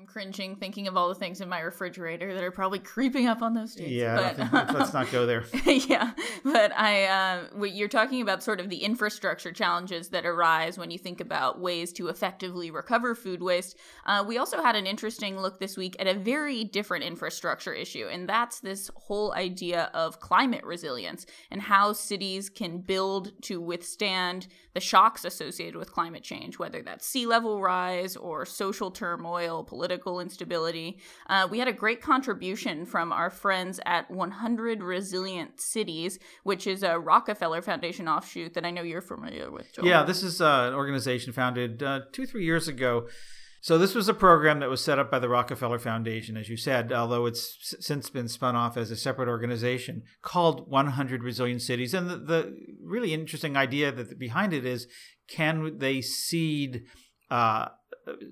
cringing 0.09 0.57
thinking 0.57 0.88
of 0.88 0.97
all 0.97 1.09
the 1.09 1.15
things 1.15 1.41
in 1.41 1.49
my 1.49 1.61
refrigerator 1.61 2.35
that 2.35 2.43
are 2.43 2.50
probably 2.50 2.79
creeping 2.79 3.27
up 3.27 3.43
on 3.43 3.55
those 3.55 3.75
dates. 3.75 3.91
Yeah, 3.91 4.49
but, 4.50 4.75
let's 4.75 4.93
not 4.93 5.11
go 5.11 5.27
there. 5.27 5.45
yeah, 5.67 6.12
but 6.45 6.73
I, 6.77 7.05
uh, 7.05 7.65
you're 7.65 7.88
talking 7.88 8.23
about 8.23 8.43
sort 8.43 8.61
of 8.61 8.69
the 8.69 8.79
infrastructure 8.79 9.53
challenges 9.53 10.09
that 10.09 10.25
arise 10.25 10.79
when 10.79 10.91
you 10.91 10.99
think 10.99 11.21
about 11.21 11.61
ways 11.61 11.93
to 11.95 12.09
effectively 12.09 12.71
recover 12.71 13.15
food 13.15 13.43
waste. 13.43 13.77
Uh, 14.07 14.25
we 14.27 14.38
also 14.38 14.62
had 14.62 14.77
an 14.77 14.87
interesting 14.87 15.38
look 15.38 15.61
this 15.61 15.77
week 15.77 15.97
at 15.99 16.07
a 16.07 16.15
very 16.15 16.65
different 16.65 17.05
infrastructure 17.05 17.73
issue, 17.73 18.07
and 18.11 18.29
that's 18.29 18.61
this 18.61 18.91
whole 18.97 19.33
idea 19.35 19.91
of 19.95 20.21
climate 20.21 20.65
resilience 20.65 21.27
and 21.50 21.62
how 21.62 21.93
cities 21.93 22.49
can 22.49 22.79
build 22.79 23.33
to 23.43 23.61
withstand 23.61 24.49
the 24.75 24.81
shocks 24.81 25.25
associated 25.25 25.77
with 25.77 25.93
climate 25.93 26.23
change, 26.23 26.59
whether 26.59 26.83
that's 26.83 27.07
sea 27.07 27.27
level 27.27 27.61
rise 27.61 28.17
or 28.17 28.47
social 28.47 28.91
turmoil, 28.91 29.65
political 29.65 29.98
political 29.99 30.21
instability. 30.21 30.99
Uh, 31.28 31.49
we 31.50 31.59
had 31.59 31.69
a 31.69 31.73
great 31.73 32.00
contribution 32.00 32.87
from 32.87 33.12
our 33.12 33.31
friends 33.31 33.81
at 33.85 34.11
100 34.11 34.83
Resilient 34.83 35.61
Cities, 35.61 36.19
which 36.45 36.67
is 36.67 36.83
a 36.83 36.99
Rockefeller 36.99 37.62
Foundation 37.62 38.09
offshoot 38.09 38.55
that 38.55 38.64
I 38.64 38.71
know 38.71 38.83
you're 38.83 39.02
familiar 39.02 39.50
with. 39.50 39.73
Joel. 39.75 39.87
Yeah, 39.87 40.05
this 40.05 40.23
is 40.23 40.40
uh, 40.40 40.67
an 40.69 40.75
organization 40.75 41.33
founded 41.33 41.83
uh, 41.83 42.00
two, 42.12 42.26
three 42.26 42.45
years 42.45 42.69
ago. 42.69 43.09
So 43.61 43.76
this 43.76 43.95
was 43.95 44.09
a 44.09 44.14
program 44.14 44.61
that 44.61 44.71
was 44.71 44.81
set 44.81 45.00
up 45.00 45.11
by 45.11 45.19
the 45.19 45.28
Rockefeller 45.28 45.81
Foundation, 45.81 46.37
as 46.37 46.49
you 46.49 46.57
said, 46.57 46.93
although 46.93 47.26
it's 47.26 47.75
since 47.81 48.09
been 48.09 48.28
spun 48.28 48.55
off 48.55 48.76
as 48.76 48.93
a 48.93 48.97
separate 48.97 49.28
organization 49.28 50.05
called 50.23 50.71
100 50.71 51.25
Resilient 51.25 51.61
Cities. 51.61 51.93
And 51.93 52.09
the, 52.09 52.17
the 52.19 52.57
really 52.81 53.12
interesting 53.12 53.57
idea 53.57 53.90
that 53.90 54.17
behind 54.17 54.52
it 54.52 54.64
is, 54.64 54.87
can 55.28 55.78
they 55.78 56.00
seed 56.00 56.85
uh, 57.31 57.69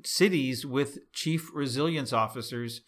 cities 0.04 0.66
with 0.66 0.99
chief 1.12 1.50
resilience 1.52 2.12
officers 2.12 2.83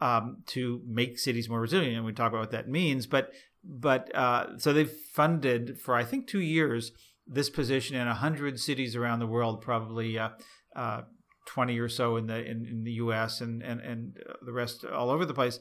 um, 0.00 0.42
to 0.46 0.82
make 0.86 1.18
cities 1.18 1.48
more 1.48 1.60
resilient. 1.60 1.96
And 1.96 2.04
we 2.04 2.12
talk 2.12 2.30
about 2.30 2.40
what 2.40 2.50
that 2.50 2.68
means. 2.68 3.06
But 3.06 3.32
but 3.64 4.14
uh, 4.14 4.58
so 4.58 4.72
they've 4.72 4.90
funded 4.90 5.80
for 5.80 5.94
I 5.94 6.04
think 6.04 6.26
two 6.26 6.40
years 6.40 6.92
this 7.26 7.50
position 7.50 7.96
in 7.96 8.06
hundred 8.06 8.60
cities 8.60 8.94
around 8.94 9.18
the 9.18 9.26
world, 9.26 9.60
probably 9.60 10.18
uh, 10.18 10.30
uh, 10.74 11.02
twenty 11.46 11.78
or 11.78 11.88
so 11.88 12.16
in 12.16 12.26
the 12.26 12.44
in, 12.44 12.66
in 12.66 12.84
the 12.84 12.92
U.S. 12.92 13.40
and 13.40 13.62
and 13.62 13.80
and 13.80 14.16
the 14.44 14.52
rest 14.52 14.84
all 14.84 15.10
over 15.10 15.24
the 15.24 15.34
place. 15.34 15.58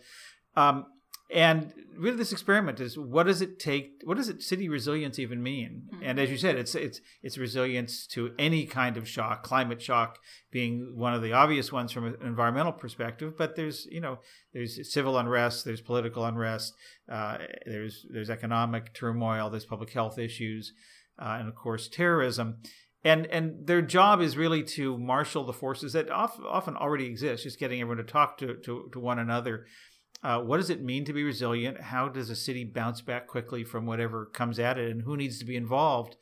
Um, 0.56 0.86
and 1.34 1.74
really 1.98 2.18
this 2.18 2.32
experiment 2.32 2.80
is 2.80 2.98
what 2.98 3.24
does 3.24 3.42
it 3.42 3.58
take 3.58 4.02
what 4.04 4.18
does 4.18 4.30
it 4.30 4.44
city 4.44 4.70
resilience 4.70 5.18
even 5.18 5.42
mean? 5.42 5.84
Mm-hmm. 5.94 6.04
and 6.04 6.20
as 6.20 6.30
you 6.30 6.38
said 6.38 6.56
it's 6.56 6.76
it's 6.76 7.02
it's 7.24 7.38
resilience 7.38 8.06
to 8.08 8.32
any 8.38 8.66
kind 8.66 8.98
of 8.98 9.08
shock 9.08 9.44
climate 9.44 9.82
shock 9.82 10.20
being 10.52 10.94
one 10.96 11.14
of 11.14 11.22
the 11.22 11.34
obvious 11.34 11.72
ones 11.72 11.92
from 11.92 12.06
an 12.06 12.16
environmental 12.24 12.74
perspective 12.74 13.38
but 13.38 13.56
there's 13.56 13.88
you 13.90 14.02
know 14.02 14.20
there's 14.54 14.92
civil 14.92 15.18
unrest 15.18 15.66
there's 15.66 15.82
political 15.82 16.26
unrest 16.26 16.74
uh, 17.12 17.38
there's 17.66 18.06
there's 18.12 18.30
economic 18.30 18.94
turmoil 18.94 19.50
there's 19.50 19.66
public 19.66 19.92
health 19.92 20.20
issues 20.20 20.74
uh, 21.20 21.38
and 21.40 21.48
of 21.48 21.56
course 21.56 21.88
terrorism. 21.88 22.58
And 23.04 23.28
and 23.28 23.68
their 23.68 23.82
job 23.82 24.20
is 24.22 24.36
really 24.36 24.64
to 24.64 24.98
marshal 24.98 25.44
the 25.44 25.54
forces 25.54 25.94
that 25.94 26.10
often 26.10 26.76
already 26.76 27.06
exist 27.06 27.44
just 27.44 27.60
getting 27.60 27.80
everyone 27.80 28.04
to 28.04 28.12
talk 28.12 28.38
to, 28.40 28.56
to, 28.56 28.90
to 28.92 29.00
one 29.00 29.20
another 29.20 29.66
uh, 30.24 30.42
what 30.42 30.58
does 30.58 30.70
it 30.70 30.82
mean 30.82 31.06
to 31.06 31.14
be 31.14 31.24
resilient? 31.24 31.80
How 31.80 32.10
does 32.10 32.30
a 32.30 32.36
city 32.36 32.64
bounce 32.64 33.02
back 33.02 33.28
quickly 33.28 33.64
from 33.64 33.86
whatever 33.86 34.26
comes 34.26 34.60
at 34.60 34.78
it, 34.78 34.90
and 34.92 35.04
who 35.04 35.16
needs 35.18 35.40
to 35.40 35.46
be 35.46 35.56
involved? 35.56 36.16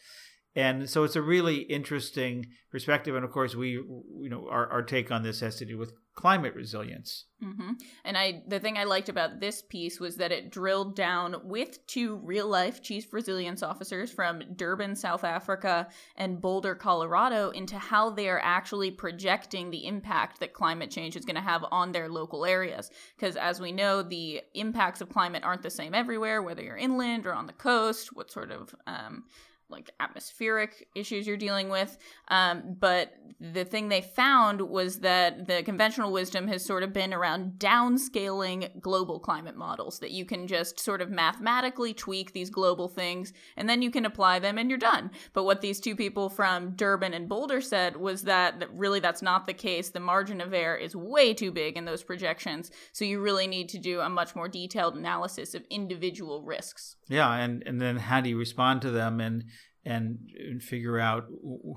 And 0.56 0.90
so 0.90 1.04
it's 1.04 1.16
a 1.16 1.22
really 1.22 1.58
interesting 1.62 2.48
perspective. 2.72 3.16
And 3.16 3.26
of 3.26 3.32
course, 3.32 3.56
we, 3.56 3.72
you 3.72 4.30
know, 4.30 4.48
our, 4.50 4.68
our 4.72 4.84
take 4.84 5.12
on 5.12 5.24
this 5.24 5.40
has 5.40 5.56
to 5.58 5.66
do 5.66 5.78
with 5.78 5.94
climate 6.16 6.54
resilience. 6.54 7.26
Mm-hmm. 7.44 7.72
And 8.06 8.18
I, 8.18 8.44
the 8.48 8.60
thing 8.60 8.78
I 8.78 8.84
liked 8.84 9.10
about 9.10 9.40
this 9.40 9.64
piece 9.64 10.00
was 10.00 10.18
that 10.18 10.32
it 10.32 10.52
drilled 10.52 10.96
down 10.96 11.38
with 11.44 11.86
two 11.88 12.18
real 12.18 12.48
life 12.48 12.84
chief 12.84 13.12
resilience 13.12 13.64
officers 13.64 14.12
from 14.12 14.44
Durban, 14.56 14.96
South 14.96 15.24
Africa, 15.24 15.88
and 16.16 16.40
Boulder, 16.40 16.76
Colorado, 16.76 17.50
into 17.50 17.80
how 17.80 18.12
they 18.12 18.30
are 18.30 18.42
actually 18.44 18.92
projecting 18.92 19.72
the 19.72 19.88
impact 19.88 20.40
that 20.40 20.54
climate 20.54 20.92
change 20.92 21.16
is 21.16 21.26
going 21.26 21.36
to 21.36 21.42
have 21.42 21.66
on 21.72 21.92
their 21.92 22.10
local 22.10 22.46
areas. 22.46 22.92
Because 23.16 23.36
as 23.36 23.60
we 23.60 23.72
know, 23.72 24.04
the 24.04 24.42
impacts 24.54 25.02
of 25.02 25.10
climate 25.10 25.44
aren't 25.44 25.64
the 25.64 25.72
same 25.72 25.96
everywhere, 25.96 26.44
whether 26.44 26.62
you're 26.62 26.78
inland 26.78 27.26
or 27.26 27.34
on 27.34 27.48
the 27.48 27.54
coast. 27.54 28.16
What 28.16 28.32
sort 28.32 28.52
of 28.52 28.76
um, 28.86 29.24
like 29.74 29.92
atmospheric 30.00 30.88
issues 30.96 31.28
you're 31.28 31.36
dealing 31.36 31.70
with. 31.70 31.98
Um, 32.30 32.78
but 32.80 33.14
the 33.40 33.66
thing 33.66 33.90
they 33.90 34.02
found 34.02 34.62
was 34.62 35.00
that 35.00 35.48
the 35.48 35.64
conventional 35.64 36.14
wisdom 36.14 36.48
has 36.48 36.64
sort 36.64 36.84
of 36.84 36.94
been 36.94 37.14
around 37.14 37.54
downscaling 37.58 38.80
global 38.80 39.20
climate 39.20 39.58
models, 39.58 40.00
that 40.00 40.12
you 40.12 40.24
can 40.24 40.48
just 40.48 40.80
sort 40.80 41.02
of 41.02 41.10
mathematically 41.10 41.94
tweak 41.94 42.32
these 42.32 42.50
global 42.50 42.88
things 42.88 43.34
and 43.58 43.68
then 43.68 43.82
you 43.82 43.92
can 43.92 44.06
apply 44.06 44.40
them 44.40 44.58
and 44.58 44.70
you're 44.70 44.80
done. 44.80 45.12
But 45.34 45.44
what 45.44 45.60
these 45.60 45.82
two 45.82 45.96
people 45.96 46.30
from 46.30 46.72
Durban 46.76 47.14
and 47.14 47.28
Boulder 47.28 47.60
said 47.60 47.98
was 47.98 48.24
that, 48.24 48.60
that 48.60 48.74
really 48.74 49.00
that's 49.02 49.22
not 49.22 49.46
the 49.46 49.54
case. 49.54 49.90
The 49.90 50.00
margin 50.00 50.40
of 50.40 50.54
error 50.54 50.78
is 50.78 50.96
way 50.96 51.34
too 51.34 51.52
big 51.52 51.76
in 51.76 51.86
those 51.86 52.04
projections. 52.04 52.72
So 52.94 53.04
you 53.04 53.20
really 53.20 53.48
need 53.48 53.68
to 53.70 53.78
do 53.78 54.00
a 54.00 54.10
much 54.10 54.36
more 54.36 54.48
detailed 54.48 54.96
analysis 54.96 55.54
of 55.54 55.66
individual 55.70 56.44
risks. 56.44 56.96
Yeah, 57.10 57.34
and, 57.34 57.64
and 57.66 57.82
then 57.82 57.98
how 57.98 58.22
do 58.22 58.30
you 58.30 58.38
respond 58.38 58.82
to 58.84 58.92
them? 58.92 59.20
And 59.20 59.46
and, 59.86 60.20
and 60.40 60.64
figure 60.64 61.00
out 61.00 61.26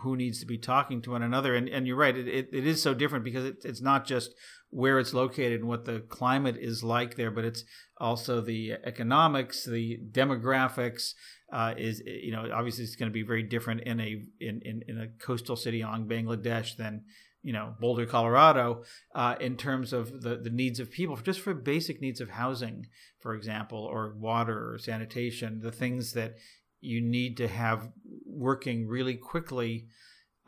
who 0.02 0.16
needs 0.16 0.38
to 0.40 0.47
be 0.47 0.59
talking 0.59 1.02
to 1.02 1.11
one 1.11 1.23
another. 1.23 1.54
And, 1.54 1.68
and 1.68 1.87
you're 1.87 1.97
right, 1.97 2.16
it, 2.16 2.28
it, 2.28 2.49
it 2.52 2.66
is 2.66 2.80
so 2.80 2.95
different 2.95 3.25
because 3.25 3.45
it, 3.45 3.56
it's 3.64 3.83
not 3.83 4.06
just 4.06 4.33
where 4.71 4.99
it's 4.99 5.14
located 5.14 5.61
and 5.61 5.68
what 5.68 5.85
the 5.85 6.00
climate 6.09 6.56
is 6.59 6.85
like 6.85 7.16
there, 7.16 7.30
but 7.30 7.45
it's 7.45 7.64
also 7.99 8.40
the 8.40 8.75
economics, 8.85 9.64
the 9.64 9.99
demographics. 10.11 11.12
Uh, 11.52 11.73
is 11.78 12.02
you 12.04 12.33
know 12.33 12.50
obviously 12.52 12.83
it's 12.83 12.97
going 12.97 13.09
to 13.09 13.14
be 13.14 13.23
very 13.23 13.45
different 13.45 13.80
in 13.83 14.00
a 14.00 14.21
in, 14.40 14.61
in, 14.64 14.83
in 14.88 14.99
a 14.99 15.06
coastal 15.25 15.54
city 15.54 15.80
on 15.80 16.09
Bangladesh 16.09 16.76
than 16.76 17.04
you 17.46 17.52
know 17.52 17.76
Boulder, 17.80 18.06
Colorado, 18.06 18.82
uh, 19.14 19.36
in 19.38 19.56
terms 19.56 19.92
of 19.92 20.22
the, 20.22 20.36
the 20.36 20.50
needs 20.50 20.80
of 20.80 20.90
people, 20.90 21.14
just 21.14 21.38
for 21.38 21.54
basic 21.54 22.00
needs 22.00 22.20
of 22.20 22.30
housing, 22.30 22.88
for 23.20 23.36
example, 23.36 23.78
or 23.78 24.16
water 24.18 24.72
or 24.72 24.78
sanitation, 24.78 25.60
the 25.60 25.70
things 25.70 26.12
that 26.14 26.34
you 26.80 27.00
need 27.00 27.36
to 27.36 27.46
have 27.46 27.88
working 28.26 28.88
really 28.88 29.14
quickly 29.14 29.86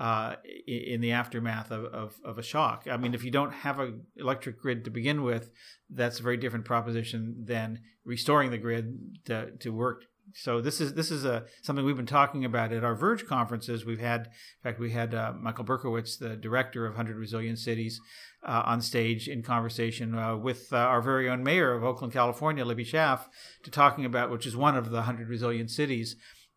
uh, 0.00 0.34
in 0.66 1.00
the 1.00 1.12
aftermath 1.12 1.70
of, 1.70 1.84
of, 1.84 2.16
of, 2.24 2.36
a 2.36 2.42
shock. 2.42 2.86
I 2.90 2.96
mean, 2.96 3.14
if 3.14 3.22
you 3.22 3.30
don't 3.30 3.52
have 3.52 3.78
an 3.78 4.02
electric 4.16 4.60
grid 4.60 4.84
to 4.84 4.90
begin 4.90 5.22
with, 5.22 5.50
that's 5.88 6.18
a 6.18 6.22
very 6.22 6.36
different 6.36 6.64
proposition 6.64 7.44
than 7.44 7.80
restoring 8.04 8.50
the 8.50 8.58
grid 8.58 8.96
to, 9.26 9.52
to 9.58 9.70
work 9.70 10.04
so 10.34 10.60
this 10.60 10.80
is 10.80 10.94
this 10.94 11.10
is 11.10 11.24
a 11.24 11.44
something 11.62 11.84
we've 11.84 11.96
been 11.96 12.06
talking 12.06 12.44
about 12.44 12.72
at 12.72 12.84
our 12.84 12.94
Verge 12.94 13.26
conferences. 13.26 13.84
We've 13.84 14.00
had, 14.00 14.26
in 14.26 14.62
fact, 14.62 14.80
we 14.80 14.90
had 14.90 15.14
uh, 15.14 15.32
Michael 15.38 15.64
Berkowitz, 15.64 16.18
the 16.18 16.36
director 16.36 16.86
of 16.86 16.94
Hundred 16.94 17.16
Resilient 17.16 17.58
Cities, 17.58 18.00
uh, 18.42 18.62
on 18.64 18.80
stage 18.80 19.28
in 19.28 19.42
conversation 19.42 20.14
uh, 20.14 20.36
with 20.36 20.72
uh, 20.72 20.76
our 20.76 21.02
very 21.02 21.28
own 21.28 21.42
mayor 21.42 21.74
of 21.74 21.84
Oakland, 21.84 22.12
California, 22.12 22.64
Libby 22.64 22.84
Schaaf, 22.84 23.20
to 23.64 23.70
talking 23.70 24.04
about 24.04 24.30
which 24.30 24.46
is 24.46 24.56
one 24.56 24.76
of 24.76 24.90
the 24.90 25.02
Hundred 25.02 25.28
Resilient 25.28 25.70
Cities, 25.70 26.16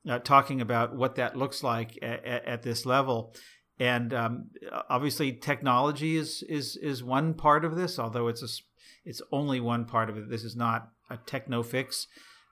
uh, 0.09 0.19
talking 0.19 0.61
about 0.61 0.95
what 0.95 1.15
that 1.15 1.35
looks 1.35 1.63
like 1.63 1.97
at, 2.01 2.25
at 2.25 2.63
this 2.63 2.85
level. 2.85 3.35
And 3.79 4.13
um, 4.13 4.49
obviously, 4.89 5.33
technology 5.33 6.15
is 6.15 6.43
is 6.47 6.77
is 6.77 7.03
one 7.03 7.33
part 7.33 7.65
of 7.65 7.75
this, 7.75 7.97
although 7.97 8.27
it's 8.27 8.43
a 8.43 8.47
it's 9.03 9.21
only 9.31 9.59
one 9.59 9.85
part 9.85 10.09
of 10.09 10.17
it. 10.17 10.29
This 10.29 10.43
is 10.43 10.55
not 10.55 10.89
a 11.09 11.17
techno 11.17 11.63
fix. 11.63 12.07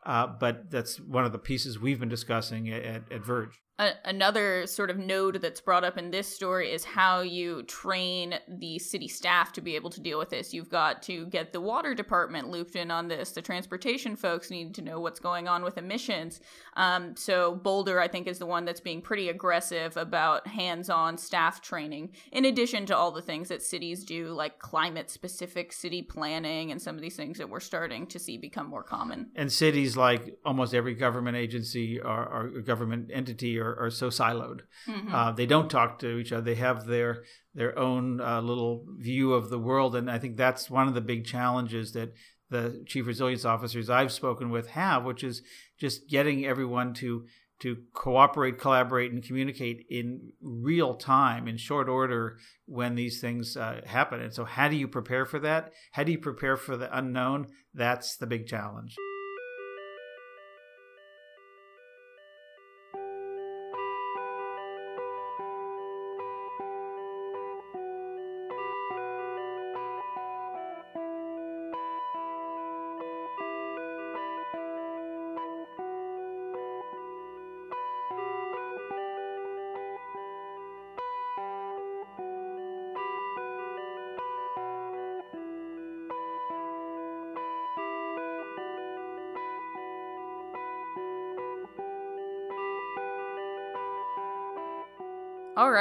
Uh, 0.09 0.25
but 0.25 0.71
that's 0.71 0.99
one 0.99 1.23
of 1.23 1.31
the 1.31 1.37
pieces 1.37 1.77
we've 1.77 1.99
been 1.99 2.09
discussing 2.09 2.67
at, 2.67 3.03
at 3.11 3.23
Verge. 3.23 3.61
A- 3.79 3.95
another 4.05 4.67
sort 4.67 4.89
of 4.89 4.97
node 4.97 5.41
that's 5.41 5.61
brought 5.61 5.83
up 5.83 5.97
in 5.97 6.11
this 6.11 6.27
story 6.27 6.71
is 6.71 6.83
how 6.83 7.21
you 7.21 7.63
train 7.63 8.35
the 8.47 8.77
city 8.77 9.07
staff 9.07 9.53
to 9.53 9.61
be 9.61 9.75
able 9.75 9.89
to 9.89 10.01
deal 10.01 10.19
with 10.19 10.29
this. 10.29 10.53
You've 10.53 10.69
got 10.69 11.01
to 11.03 11.25
get 11.27 11.53
the 11.53 11.61
water 11.61 11.95
department 11.95 12.49
looped 12.49 12.75
in 12.75 12.91
on 12.91 13.07
this. 13.07 13.31
The 13.31 13.41
transportation 13.41 14.15
folks 14.15 14.51
need 14.51 14.75
to 14.75 14.81
know 14.81 14.99
what's 14.99 15.19
going 15.19 15.47
on 15.47 15.63
with 15.63 15.77
emissions. 15.77 16.41
Um, 16.75 17.15
so 17.15 17.55
Boulder, 17.55 17.99
I 18.01 18.07
think, 18.09 18.27
is 18.27 18.37
the 18.37 18.45
one 18.45 18.65
that's 18.65 18.81
being 18.81 19.01
pretty 19.01 19.29
aggressive 19.29 19.95
about 19.97 20.45
hands-on 20.47 21.17
staff 21.17 21.61
training, 21.61 22.11
in 22.31 22.45
addition 22.45 22.85
to 22.87 22.97
all 22.97 23.11
the 23.11 23.21
things 23.21 23.47
that 23.47 23.61
cities 23.61 24.03
do, 24.03 24.27
like 24.33 24.59
climate-specific 24.59 25.71
city 25.71 26.01
planning 26.01 26.71
and 26.71 26.81
some 26.81 26.95
of 26.95 27.01
these 27.01 27.15
things 27.15 27.37
that 27.37 27.49
we're 27.49 27.59
starting 27.61 28.07
to 28.07 28.19
see 28.19 28.37
become 28.37 28.67
more 28.67 28.83
common. 28.83 29.29
And 29.35 29.51
cities, 29.51 29.95
like 29.95 30.37
almost 30.43 30.73
every 30.73 30.95
government 30.95 31.37
agency 31.37 31.99
or, 31.99 32.25
or 32.27 32.61
government 32.61 33.09
entity, 33.13 33.57
are 33.59 33.68
are, 33.69 33.85
are 33.85 33.89
so 33.91 34.09
siloed. 34.09 34.61
Mm-hmm. 34.87 35.13
Uh, 35.13 35.31
they 35.31 35.45
don't 35.45 35.69
talk 35.69 35.99
to 35.99 36.17
each 36.17 36.31
other. 36.31 36.41
They 36.41 36.55
have 36.55 36.85
their 36.85 37.23
their 37.53 37.77
own 37.77 38.21
uh, 38.21 38.41
little 38.41 38.85
view 38.97 39.33
of 39.33 39.49
the 39.49 39.59
world, 39.59 39.95
and 39.95 40.09
I 40.09 40.17
think 40.19 40.37
that's 40.37 40.69
one 40.69 40.87
of 40.87 40.93
the 40.93 41.01
big 41.01 41.25
challenges 41.25 41.93
that 41.93 42.13
the 42.49 42.83
chief 42.87 43.05
resilience 43.05 43.45
officers 43.45 43.89
I've 43.89 44.11
spoken 44.11 44.49
with 44.49 44.69
have, 44.69 45.03
which 45.05 45.23
is 45.23 45.41
just 45.79 46.09
getting 46.09 46.45
everyone 46.45 46.93
to 46.95 47.25
to 47.59 47.77
cooperate, 47.93 48.57
collaborate, 48.57 49.11
and 49.11 49.21
communicate 49.21 49.85
in 49.89 50.31
real 50.41 50.95
time, 50.95 51.45
in 51.47 51.57
short 51.57 51.89
order, 51.89 52.37
when 52.65 52.95
these 52.95 53.19
things 53.19 53.57
uh, 53.57 53.81
happen. 53.85 54.21
And 54.21 54.33
so, 54.33 54.45
how 54.45 54.69
do 54.69 54.75
you 54.75 54.87
prepare 54.87 55.25
for 55.25 55.39
that? 55.39 55.73
How 55.91 56.03
do 56.03 56.11
you 56.11 56.19
prepare 56.19 56.55
for 56.55 56.77
the 56.77 56.95
unknown? 56.97 57.47
That's 57.73 58.15
the 58.15 58.27
big 58.27 58.47
challenge. 58.47 58.95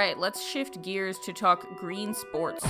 Right, 0.08 0.18
let's 0.18 0.42
shift 0.42 0.80
gears 0.80 1.18
to 1.18 1.34
talk 1.34 1.76
green 1.76 2.14
sports. 2.14 2.66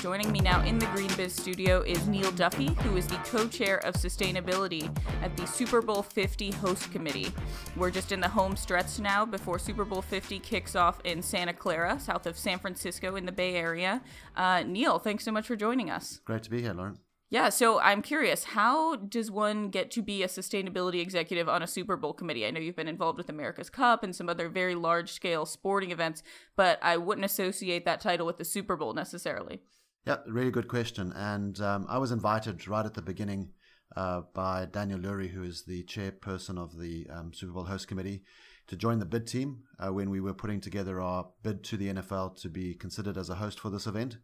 Joining 0.00 0.30
me 0.30 0.38
now 0.38 0.62
in 0.62 0.78
the 0.78 0.86
Green 0.86 1.12
Biz 1.16 1.34
studio 1.34 1.82
is 1.82 2.06
Neil 2.06 2.30
Duffy, 2.32 2.72
who 2.84 2.96
is 2.96 3.08
the 3.08 3.16
co 3.24 3.48
chair 3.48 3.78
of 3.78 3.94
sustainability 3.94 4.84
at 5.22 5.36
the 5.36 5.44
Super 5.44 5.82
Bowl 5.82 6.02
50 6.02 6.52
host 6.52 6.92
committee. 6.92 7.32
We're 7.76 7.90
just 7.90 8.12
in 8.12 8.20
the 8.20 8.28
home 8.28 8.54
stretch 8.54 9.00
now 9.00 9.24
before 9.24 9.58
Super 9.58 9.84
Bowl 9.84 10.02
50 10.02 10.38
kicks 10.38 10.76
off 10.76 11.00
in 11.02 11.20
Santa 11.20 11.52
Clara, 11.52 11.98
south 11.98 12.26
of 12.26 12.38
San 12.38 12.60
Francisco 12.60 13.16
in 13.16 13.26
the 13.26 13.32
Bay 13.32 13.56
Area. 13.56 14.02
Uh, 14.36 14.62
Neil, 14.64 15.00
thanks 15.00 15.24
so 15.24 15.32
much 15.32 15.48
for 15.48 15.56
joining 15.56 15.90
us. 15.90 16.20
Great 16.24 16.44
to 16.44 16.50
be 16.50 16.62
here, 16.62 16.74
Lauren. 16.74 16.98
Yeah, 17.28 17.48
so 17.48 17.80
I'm 17.80 18.02
curious, 18.02 18.44
how 18.44 18.94
does 18.94 19.32
one 19.32 19.68
get 19.70 19.90
to 19.92 20.02
be 20.02 20.22
a 20.22 20.28
sustainability 20.28 21.00
executive 21.00 21.48
on 21.48 21.60
a 21.60 21.66
Super 21.66 21.96
Bowl 21.96 22.12
committee? 22.12 22.46
I 22.46 22.52
know 22.52 22.60
you've 22.60 22.76
been 22.76 22.86
involved 22.86 23.18
with 23.18 23.28
America's 23.28 23.68
Cup 23.68 24.04
and 24.04 24.14
some 24.14 24.28
other 24.28 24.48
very 24.48 24.76
large 24.76 25.10
scale 25.10 25.44
sporting 25.44 25.90
events, 25.90 26.22
but 26.54 26.78
I 26.82 26.96
wouldn't 26.96 27.24
associate 27.24 27.84
that 27.84 28.00
title 28.00 28.26
with 28.26 28.38
the 28.38 28.44
Super 28.44 28.76
Bowl 28.76 28.94
necessarily. 28.94 29.60
Yeah, 30.06 30.18
really 30.28 30.52
good 30.52 30.68
question. 30.68 31.12
And 31.16 31.60
um, 31.60 31.86
I 31.88 31.98
was 31.98 32.12
invited 32.12 32.68
right 32.68 32.86
at 32.86 32.94
the 32.94 33.02
beginning 33.02 33.50
uh, 33.96 34.22
by 34.32 34.66
Daniel 34.66 35.00
Lurie, 35.00 35.30
who 35.30 35.42
is 35.42 35.64
the 35.64 35.82
chairperson 35.82 36.58
of 36.58 36.78
the 36.78 37.08
um, 37.10 37.32
Super 37.32 37.54
Bowl 37.54 37.64
host 37.64 37.88
committee, 37.88 38.22
to 38.68 38.76
join 38.76 39.00
the 39.00 39.04
bid 39.04 39.26
team 39.26 39.64
uh, 39.80 39.92
when 39.92 40.10
we 40.10 40.20
were 40.20 40.34
putting 40.34 40.60
together 40.60 41.00
our 41.00 41.26
bid 41.42 41.64
to 41.64 41.76
the 41.76 41.92
NFL 41.92 42.40
to 42.42 42.48
be 42.48 42.74
considered 42.74 43.18
as 43.18 43.30
a 43.30 43.34
host 43.34 43.58
for 43.58 43.70
this 43.70 43.88
event 43.88 44.18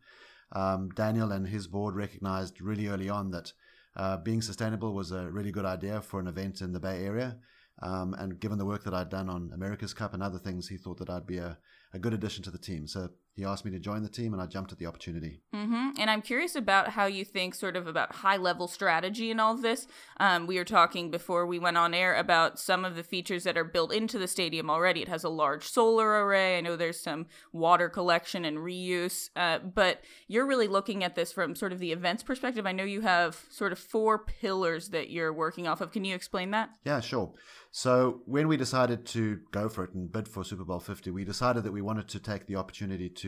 um, 0.52 0.90
Daniel 0.94 1.32
and 1.32 1.46
his 1.46 1.66
board 1.66 1.94
recognized 1.94 2.60
really 2.60 2.88
early 2.88 3.08
on 3.08 3.30
that 3.30 3.52
uh, 3.96 4.16
being 4.18 4.42
sustainable 4.42 4.94
was 4.94 5.12
a 5.12 5.30
really 5.30 5.52
good 5.52 5.64
idea 5.64 6.00
for 6.00 6.20
an 6.20 6.26
event 6.26 6.60
in 6.60 6.72
the 6.72 6.80
Bay 6.80 7.04
Area. 7.04 7.36
Um, 7.82 8.14
and 8.14 8.38
given 8.38 8.58
the 8.58 8.64
work 8.64 8.84
that 8.84 8.94
I'd 8.94 9.08
done 9.08 9.28
on 9.28 9.50
America's 9.54 9.94
Cup 9.94 10.14
and 10.14 10.22
other 10.22 10.38
things, 10.38 10.68
he 10.68 10.76
thought 10.76 10.98
that 10.98 11.10
I'd 11.10 11.26
be 11.26 11.38
a, 11.38 11.58
a 11.92 11.98
good 11.98 12.14
addition 12.14 12.42
to 12.44 12.50
the 12.50 12.58
team. 12.58 12.86
So 12.86 13.10
he 13.34 13.44
asked 13.44 13.64
me 13.64 13.70
to 13.70 13.78
join 13.78 14.02
the 14.02 14.10
team, 14.10 14.34
and 14.34 14.42
I 14.42 14.46
jumped 14.46 14.72
at 14.72 14.78
the 14.78 14.86
opportunity. 14.86 15.40
Mm-hmm. 15.54 15.90
And 15.98 16.10
I'm 16.10 16.20
curious 16.20 16.54
about 16.54 16.90
how 16.90 17.06
you 17.06 17.24
think, 17.24 17.54
sort 17.54 17.76
of, 17.76 17.86
about 17.86 18.16
high 18.16 18.36
level 18.36 18.68
strategy 18.68 19.30
and 19.30 19.40
all 19.40 19.54
of 19.54 19.62
this. 19.62 19.86
Um, 20.20 20.46
we 20.46 20.58
were 20.58 20.64
talking 20.64 21.10
before 21.10 21.46
we 21.46 21.58
went 21.58 21.78
on 21.78 21.94
air 21.94 22.14
about 22.14 22.58
some 22.58 22.84
of 22.84 22.94
the 22.94 23.02
features 23.02 23.44
that 23.44 23.56
are 23.56 23.64
built 23.64 23.92
into 23.92 24.18
the 24.18 24.28
stadium 24.28 24.68
already. 24.68 25.00
It 25.00 25.08
has 25.08 25.24
a 25.24 25.30
large 25.30 25.64
solar 25.64 26.24
array. 26.24 26.58
I 26.58 26.60
know 26.60 26.76
there's 26.76 27.00
some 27.00 27.26
water 27.52 27.88
collection 27.88 28.44
and 28.44 28.58
reuse, 28.58 29.30
uh, 29.34 29.60
but 29.60 30.02
you're 30.28 30.46
really 30.46 30.68
looking 30.68 31.02
at 31.02 31.14
this 31.14 31.32
from 31.32 31.56
sort 31.56 31.72
of 31.72 31.78
the 31.78 31.92
events 31.92 32.22
perspective. 32.22 32.66
I 32.66 32.72
know 32.72 32.84
you 32.84 33.00
have 33.00 33.46
sort 33.48 33.72
of 33.72 33.78
four 33.78 34.18
pillars 34.18 34.90
that 34.90 35.08
you're 35.08 35.32
working 35.32 35.66
off 35.66 35.80
of. 35.80 35.90
Can 35.90 36.04
you 36.04 36.14
explain 36.14 36.50
that? 36.50 36.68
Yeah, 36.84 37.00
sure. 37.00 37.32
So 37.74 38.20
when 38.26 38.48
we 38.48 38.58
decided 38.58 39.06
to 39.06 39.40
go 39.50 39.70
for 39.70 39.84
it 39.84 39.94
and 39.94 40.12
bid 40.12 40.28
for 40.28 40.44
Super 40.44 40.62
Bowl 40.62 40.78
50, 40.78 41.10
we 41.10 41.24
decided 41.24 41.64
that 41.64 41.72
we 41.72 41.80
wanted 41.80 42.06
to 42.08 42.20
take 42.20 42.46
the 42.46 42.56
opportunity 42.56 43.08
to 43.08 43.21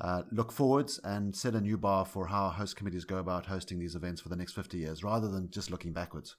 uh, 0.00 0.22
look 0.30 0.50
forwards 0.50 0.98
and 1.04 1.34
set 1.34 1.54
a 1.54 1.60
new 1.60 1.76
bar 1.76 2.04
for 2.04 2.26
how 2.26 2.48
host 2.48 2.76
committees 2.76 3.04
go 3.04 3.18
about 3.18 3.46
hosting 3.46 3.78
these 3.78 3.94
events 3.94 4.20
for 4.20 4.28
the 4.28 4.36
next 4.36 4.54
50 4.54 4.78
years, 4.78 5.04
rather 5.04 5.28
than 5.28 5.50
just 5.50 5.70
looking 5.70 5.92
backwards. 5.92 6.36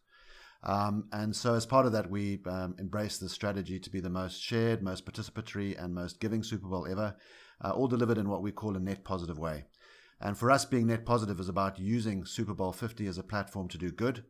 Um, 0.63 1.05
and 1.11 1.35
so, 1.35 1.53
as 1.53 1.65
part 1.65 1.85
of 1.85 1.91
that, 1.91 2.09
we 2.09 2.39
um, 2.45 2.75
embraced 2.79 3.19
the 3.19 3.29
strategy 3.29 3.79
to 3.79 3.89
be 3.89 3.99
the 3.99 4.09
most 4.09 4.41
shared, 4.41 4.81
most 4.81 5.05
participatory, 5.05 5.81
and 5.81 5.93
most 5.93 6.19
giving 6.19 6.41
Super 6.41 6.67
Bowl 6.67 6.87
ever, 6.89 7.15
uh, 7.63 7.71
all 7.71 7.87
delivered 7.87 8.17
in 8.17 8.29
what 8.29 8.41
we 8.41 8.51
call 8.51 8.75
a 8.75 8.79
net 8.79 9.03
positive 9.03 9.37
way. 9.37 9.65
And 10.21 10.37
for 10.37 10.49
us, 10.49 10.63
being 10.63 10.87
net 10.87 11.05
positive 11.05 11.39
is 11.39 11.49
about 11.49 11.79
using 11.79 12.25
Super 12.25 12.53
Bowl 12.53 12.71
50 12.71 13.07
as 13.07 13.17
a 13.17 13.23
platform 13.23 13.67
to 13.69 13.77
do 13.77 13.91
good 13.91 14.23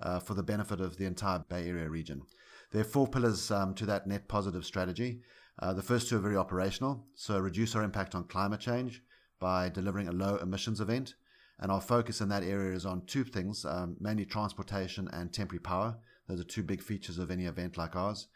uh, 0.00 0.18
for 0.18 0.32
the 0.32 0.42
benefit 0.42 0.80
of 0.80 0.96
the 0.96 1.04
entire 1.04 1.40
Bay 1.40 1.68
Area 1.68 1.88
region. 1.88 2.22
There 2.70 2.80
are 2.80 2.84
four 2.84 3.06
pillars 3.06 3.50
um, 3.50 3.74
to 3.74 3.86
that 3.86 4.06
net 4.06 4.26
positive 4.26 4.64
strategy. 4.64 5.20
Uh, 5.58 5.72
the 5.72 5.82
first 5.82 6.08
two 6.08 6.16
are 6.16 6.20
very 6.20 6.36
operational, 6.36 7.06
so 7.14 7.38
reduce 7.38 7.74
our 7.76 7.82
impact 7.82 8.14
on 8.14 8.24
climate 8.24 8.60
change 8.60 9.02
by 9.38 9.68
delivering 9.68 10.08
a 10.08 10.12
low 10.12 10.36
emissions 10.36 10.80
event. 10.80 11.14
And 11.60 11.70
our 11.70 11.80
focus 11.80 12.20
in 12.20 12.28
that 12.30 12.42
area 12.42 12.74
is 12.74 12.84
on 12.84 13.06
two 13.06 13.22
things 13.22 13.64
um, 13.64 13.96
mainly 14.00 14.24
transportation 14.24 15.08
and 15.12 15.32
temporary 15.32 15.60
power. 15.60 15.96
Those 16.28 16.40
are 16.40 16.44
two 16.44 16.64
big 16.64 16.82
features 16.82 17.18
of 17.18 17.30
any 17.30 17.44
event 17.44 17.76
like 17.76 17.94
ours. 17.94 18.26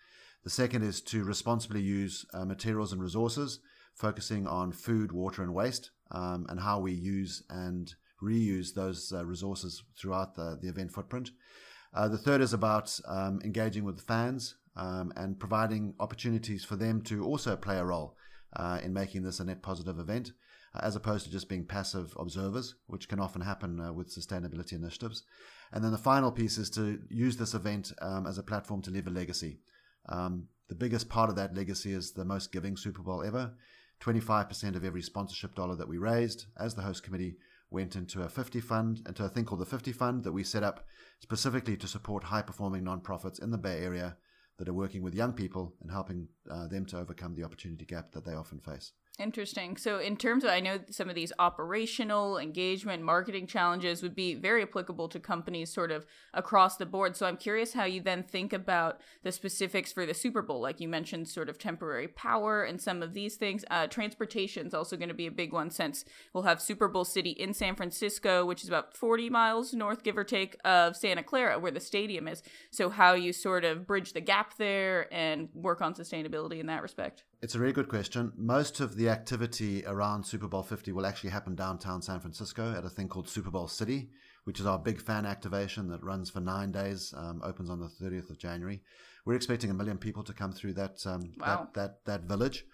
The 0.45 0.51
second 0.51 0.85
is 0.85 1.01
to 1.03 1.25
responsibly 1.25 1.83
use 1.83 2.25
uh, 2.33 2.45
materials 2.45 2.93
and 2.93 3.03
resources, 3.03 3.59
focusing 3.95 4.47
on 4.47 4.71
food, 4.71 5.11
water, 5.11 5.43
and 5.43 5.53
waste, 5.53 5.91
um, 6.13 6.47
and 6.49 6.61
how 6.61 6.79
we 6.79 6.93
use 6.93 7.43
and 7.51 7.93
reuse 8.23 8.75
those 8.75 9.13
uh, 9.13 9.25
resources 9.25 9.83
throughout 10.01 10.37
the, 10.37 10.59
the 10.61 10.69
event 10.69 10.93
footprint. 10.93 11.31
Uh, 11.93 12.07
the 12.07 12.19
third 12.19 12.41
is 12.41 12.53
about 12.53 12.99
um, 13.09 13.41
engaging 13.45 13.85
with 13.85 13.97
the 13.97 14.03
fans 14.03 14.57
um, 14.79 15.13
and 15.17 15.39
providing 15.39 15.95
opportunities 16.01 16.65
for 16.65 16.77
them 16.77 17.03
to 17.03 17.25
also 17.25 17.57
play 17.57 17.77
a 17.77 17.85
role 17.85 18.17
uh, 18.57 18.79
in 18.83 18.93
making 18.93 19.23
this 19.23 19.41
a 19.41 19.45
net 19.45 19.61
positive 19.61 19.99
event, 19.99 20.33
uh, 20.75 20.81
as 20.83 20.97
opposed 20.97 21.27
to 21.27 21.33
just 21.33 21.49
being 21.49 21.67
passive 21.67 22.15
observers, 22.19 22.77
which 22.87 23.09
can 23.09 23.21
often 23.21 23.43
happen 23.43 23.81
uh, 23.81 23.93
with 23.93 24.15
sustainability 24.15 24.73
initiatives. 24.75 25.25
And 25.73 25.85
then 25.85 25.91
the 25.91 25.99
final 25.99 26.33
piece 26.33 26.57
is 26.57 26.71
to 26.71 27.01
use 27.11 27.37
this 27.37 27.55
event 27.55 27.93
um, 28.01 28.27
as 28.27 28.39
a 28.39 28.43
platform 28.43 28.81
to 28.83 28.91
leave 28.91 29.07
a 29.07 29.11
legacy. 29.11 29.61
Um, 30.09 30.47
the 30.69 30.75
biggest 30.75 31.09
part 31.09 31.29
of 31.29 31.37
that 31.37 31.55
legacy 31.55 31.93
is 31.93 32.13
the 32.13 32.25
most 32.25 32.53
giving 32.53 32.77
Super 32.77 33.03
Bowl 33.03 33.25
ever. 33.25 33.53
25% 34.01 34.77
of 34.77 34.85
every 34.85 35.03
sponsorship 35.03 35.55
dollar 35.57 35.75
that 35.75 35.89
we 35.89 35.99
raised 35.99 36.47
as 36.59 36.75
the 36.75 36.83
host 36.83 37.03
committee 37.03 37.37
went 37.71 37.97
into 37.97 38.23
a 38.23 38.29
50 38.29 38.61
fund, 38.61 39.03
into 39.07 39.25
a 39.25 39.29
thing 39.29 39.45
called 39.45 39.61
the 39.61 39.67
50 39.67 39.93
Fund 39.93 40.25
that 40.25 40.33
we 40.33 40.45
set 40.45 40.63
up 40.63 40.87
specifically 41.21 41.77
to 41.77 41.89
support 41.89 42.25
high 42.25 42.43
performing 42.43 42.85
nonprofits 42.85 43.43
in 43.43 43.51
the 43.51 43.59
Bay 43.59 43.81
Area 43.81 44.17
that 44.59 44.69
are 44.69 44.75
working 44.75 45.03
with 45.03 45.15
young 45.15 45.33
people 45.33 45.73
and 45.81 45.91
helping 45.91 46.29
uh, 46.51 46.67
them 46.67 46.85
to 46.87 46.99
overcome 46.99 47.35
the 47.35 47.45
opportunity 47.45 47.85
gap 47.85 48.13
that 48.13 48.25
they 48.25 48.35
often 48.35 48.59
face. 48.61 48.93
Interesting. 49.19 49.77
So, 49.77 49.99
in 49.99 50.17
terms 50.17 50.45
of, 50.45 50.51
I 50.51 50.61
know 50.61 50.79
some 50.91 51.09
of 51.09 51.17
these 51.17 51.33
operational 51.41 52.39
engagement 52.39 53.03
marketing 53.03 53.49
challenges 53.49 54.01
would 54.01 54.15
be 54.15 54.37
very 54.37 54.63
applicable 54.63 55.09
to 55.09 55.19
companies 55.19 55.73
sort 55.73 55.91
of 55.91 56.07
across 56.33 56.77
the 56.77 56.87
board. 56.87 57.17
So, 57.17 57.27
I'm 57.27 57.37
curious 57.37 57.73
how 57.73 57.83
you 57.83 58.01
then 58.01 58.23
think 58.23 58.53
about 58.53 59.01
the 59.25 59.33
specifics 59.33 59.93
for 59.93 60.07
the 60.07 60.15
Super 60.15 60.41
Bowl. 60.41 60.61
Like 60.61 60.79
you 60.79 60.87
mentioned, 60.87 61.27
sort 61.27 61.49
of 61.49 61.59
temporary 61.59 62.07
power 62.07 62.63
and 62.63 62.81
some 62.81 63.03
of 63.03 63.13
these 63.13 63.35
things. 63.35 63.65
Uh, 63.69 63.89
Transportation 63.89 64.69
is 64.69 64.75
also 64.75 64.97
going 64.97 65.09
to 65.09 65.15
be 65.17 65.27
a 65.27 65.33
big 65.33 65.53
one 65.53 65.71
since 65.71 66.05
we'll 66.33 66.45
have 66.45 66.63
Super 66.63 66.87
Bowl 66.87 67.05
City 67.05 67.31
in 67.31 67.53
San 67.53 67.75
Francisco, 67.75 68.47
which 68.47 68.63
is 68.63 68.69
about 68.69 68.97
40 68.97 69.31
miles 69.31 69.75
north, 69.75 70.05
give 70.05 70.17
or 70.17 70.23
take, 70.23 70.57
of 70.65 70.97
Santa 70.97 71.25
Clara, 71.25 71.59
where 71.59 71.73
the 71.73 71.81
stadium 71.81 72.29
is. 72.29 72.45
So, 72.71 72.89
how 72.89 73.15
you 73.15 73.33
sort 73.33 73.65
of 73.65 73.85
bridge 73.85 74.13
the 74.13 74.21
gap 74.21 74.59
there 74.59 75.13
and 75.13 75.49
work 75.55 75.81
on 75.83 75.95
sustainability 75.95 76.61
in 76.61 76.67
that 76.67 76.83
respect. 76.83 77.25
It's 77.41 77.55
a 77.55 77.61
really 77.61 77.73
good 77.73 77.89
question. 77.89 78.33
Most 78.37 78.81
of 78.81 78.97
the 78.97 79.09
activity 79.09 79.85
around 79.87 80.25
Super 80.25 80.49
Bowl 80.49 80.65
50 80.65 80.91
will 80.91 81.07
actually 81.07 81.31
happen 81.31 81.55
downtown 81.55 82.03
San 82.03 82.19
Francisco 82.19 82.75
at 82.77 82.85
a 82.85 82.89
thing 82.89 83.09
called 83.09 83.29
Super 83.29 83.51
Bowl 83.51 83.69
City, 83.69 84.11
which 84.43 84.59
is 84.59 84.67
our 84.67 84.79
big 84.79 85.01
fan 85.01 85.25
activation 85.25 85.89
that 85.91 86.03
runs 86.03 86.31
for 86.31 86.41
nine 86.41 86.73
days, 86.73 87.15
um, 87.17 87.41
opens 87.45 87.71
on 87.71 87.79
the 87.79 87.87
30th 87.87 88.31
of 88.31 88.39
January. 88.39 88.83
We're 89.25 89.35
expecting 89.35 89.71
a 89.71 89.75
million 89.75 89.99
people 89.99 90.25
to 90.25 90.33
come 90.33 90.51
through 90.51 90.73
that 90.75 91.07
um, 91.07 91.33
wow. 91.39 91.69
that, 91.75 91.75
that, 91.75 92.05
that 92.07 92.23
village. 92.23 92.65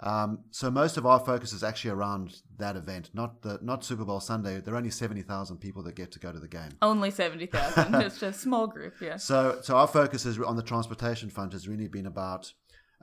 Um, 0.00 0.40
so 0.50 0.70
most 0.70 0.96
of 0.96 1.04
our 1.06 1.20
focus 1.20 1.52
is 1.52 1.62
actually 1.62 1.90
around 1.90 2.36
that 2.58 2.76
event, 2.76 3.10
not 3.14 3.42
the 3.42 3.58
not 3.62 3.84
Super 3.84 4.04
Bowl 4.04 4.20
Sunday. 4.20 4.60
There 4.60 4.74
are 4.74 4.76
only 4.76 4.90
seventy 4.90 5.22
thousand 5.22 5.58
people 5.58 5.82
that 5.84 5.94
get 5.94 6.12
to 6.12 6.18
go 6.18 6.32
to 6.32 6.40
the 6.40 6.48
game. 6.48 6.70
Only 6.82 7.10
seventy 7.10 7.46
thousand, 7.46 7.92
just 8.00 8.22
a 8.22 8.32
small 8.32 8.66
group, 8.66 8.94
yeah. 9.00 9.16
So 9.16 9.60
so 9.62 9.76
our 9.76 9.86
focus 9.86 10.26
is 10.26 10.38
on 10.40 10.56
the 10.56 10.62
transportation 10.62 11.30
front 11.30 11.52
has 11.52 11.68
really 11.68 11.88
been 11.88 12.06
about 12.06 12.52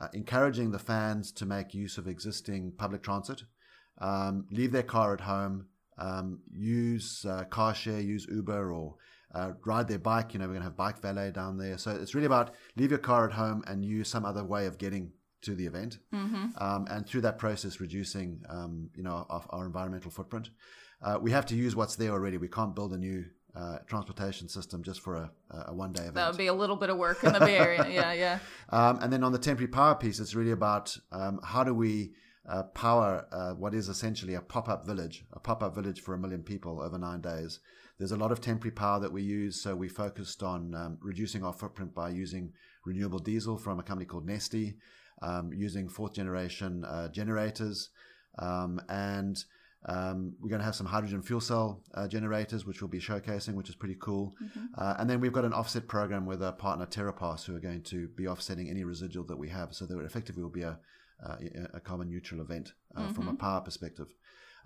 uh, 0.02 0.08
encouraging 0.14 0.72
the 0.72 0.80
fans 0.80 1.32
to 1.32 1.46
make 1.46 1.74
use 1.74 1.98
of 1.98 2.08
existing 2.08 2.74
public 2.78 3.04
transit, 3.04 3.44
um, 4.00 4.46
leave 4.52 4.72
their 4.72 4.84
car 4.84 5.14
at 5.14 5.22
home, 5.22 5.68
um, 6.00 6.40
use 6.52 7.26
uh, 7.30 7.44
car 7.44 7.76
share, 7.76 8.00
use 8.00 8.26
Uber 8.30 8.74
or 8.74 8.96
uh, 9.36 9.52
ride 9.64 9.88
their 9.88 10.00
bike. 10.00 10.34
You 10.34 10.40
know, 10.40 10.46
we're 10.46 10.54
going 10.54 10.62
to 10.62 10.70
have 10.70 10.76
bike 10.76 11.02
valet 11.02 11.32
down 11.32 11.58
there. 11.58 11.78
So 11.78 11.92
it's 11.92 12.16
really 12.16 12.26
about 12.26 12.56
leave 12.76 12.90
your 12.90 13.00
car 13.00 13.28
at 13.28 13.34
home 13.34 13.64
and 13.68 13.86
use 13.86 14.10
some 14.10 14.26
other 14.26 14.44
way 14.44 14.66
of 14.66 14.80
getting 14.80 15.12
to 15.44 15.56
the 15.56 15.66
event. 15.66 16.00
Mm-hmm. 16.14 16.48
Um, 16.58 16.88
and 16.90 17.08
through 17.08 17.22
that 17.22 17.38
process, 17.38 17.80
reducing, 17.80 18.42
um, 18.50 18.90
you 18.96 19.04
know, 19.04 19.26
our, 19.30 19.46
our 19.50 19.66
environmental 19.66 20.12
footprint. 20.12 20.50
Uh, 21.04 21.18
we 21.20 21.32
have 21.32 21.48
to 21.48 21.56
use 21.56 21.76
what's 21.76 21.96
there 21.96 22.12
already. 22.12 22.38
We 22.38 22.48
can't 22.48 22.76
build 22.76 22.94
a 22.94 22.98
new 22.98 23.26
uh, 23.56 23.78
transportation 23.88 24.48
system 24.48 24.84
just 24.84 25.02
for 25.02 25.16
a, 25.16 25.32
a 25.68 25.74
one 25.74 25.92
day 25.92 26.02
event. 26.02 26.16
That 26.16 26.30
would 26.30 26.38
be 26.38 26.48
a 26.48 26.54
little 26.54 26.76
bit 26.76 26.90
of 26.90 26.98
work 26.98 27.24
in 27.24 27.34
the 27.34 27.40
Bay 27.40 27.58
Area. 27.58 27.86
yeah, 27.92 28.14
yeah. 28.14 28.40
Um, 28.70 29.00
and 29.02 29.12
then 29.12 29.24
on 29.24 29.32
the 29.32 29.40
temporary 29.40 29.68
power 29.68 29.96
piece, 29.96 30.20
it's 30.20 30.36
really 30.36 30.52
about 30.52 30.96
um, 31.12 31.40
how 31.44 31.64
do 31.64 31.74
we 31.74 32.14
uh, 32.50 32.64
power 32.64 33.28
uh, 33.32 33.52
what 33.54 33.74
is 33.74 33.88
essentially 33.88 34.34
a 34.34 34.42
pop 34.42 34.68
up 34.68 34.86
village, 34.86 35.26
a 35.34 35.40
pop 35.40 35.62
up 35.62 35.76
village 35.76 36.02
for 36.02 36.14
a 36.14 36.18
million 36.18 36.44
people 36.44 36.82
over 36.82 36.98
nine 36.98 37.22
days. 37.22 37.60
There's 37.98 38.12
a 38.12 38.18
lot 38.18 38.32
of 38.32 38.42
temporary 38.42 38.72
power 38.72 39.00
that 39.00 39.12
we 39.12 39.22
use, 39.22 39.62
so 39.62 39.76
we 39.76 39.88
focused 39.88 40.42
on 40.42 40.74
um, 40.74 40.98
reducing 41.02 41.44
our 41.44 41.54
footprint 41.54 41.94
by 41.94 42.10
using 42.10 42.52
renewable 42.84 43.20
diesel 43.20 43.58
from 43.58 43.80
a 43.80 43.84
company 43.84 44.06
called 44.06 44.28
Neste, 44.28 44.74
um, 45.22 45.52
using 45.54 45.88
fourth 45.88 46.14
generation 46.14 46.84
uh, 46.84 47.10
generators, 47.10 47.90
um, 48.40 48.82
and 48.90 49.44
um, 49.86 50.34
we're 50.40 50.50
going 50.50 50.60
to 50.60 50.66
have 50.66 50.76
some 50.76 50.86
hydrogen 50.86 51.22
fuel 51.22 51.42
cell 51.42 51.82
uh, 51.96 52.08
generators, 52.08 52.66
which 52.66 52.82
we'll 52.82 52.90
be 52.90 53.00
showcasing, 53.00 53.56
which 53.56 53.70
is 53.70 53.76
pretty 53.76 53.98
cool. 54.00 54.36
Mm-hmm. 54.44 54.66
Uh, 54.78 54.96
and 55.00 55.10
then 55.10 55.20
we've 55.20 55.34
got 55.34 55.46
an 55.46 55.54
offset 55.54 55.88
program 55.88 56.26
with 56.26 56.44
our 56.44 56.52
partner 56.52 56.86
TerraPass, 56.86 57.46
who 57.46 57.56
are 57.56 57.60
going 57.60 57.82
to 57.84 58.08
be 58.10 58.28
offsetting 58.28 58.70
any 58.70 58.84
residual 58.84 59.26
that 59.26 59.38
we 59.38 59.50
have, 59.50 59.74
so 59.74 59.86
that 59.86 59.98
effectively 60.00 60.44
will 60.44 60.50
be 60.50 60.62
a, 60.64 60.78
a, 61.24 61.38
a 61.76 61.80
carbon 61.80 62.10
neutral 62.10 62.42
event 62.42 62.74
uh, 62.96 63.02
Mm-hmm. 63.02 63.14
from 63.14 63.28
a 63.28 63.34
power 63.34 63.62
perspective. 63.62 64.08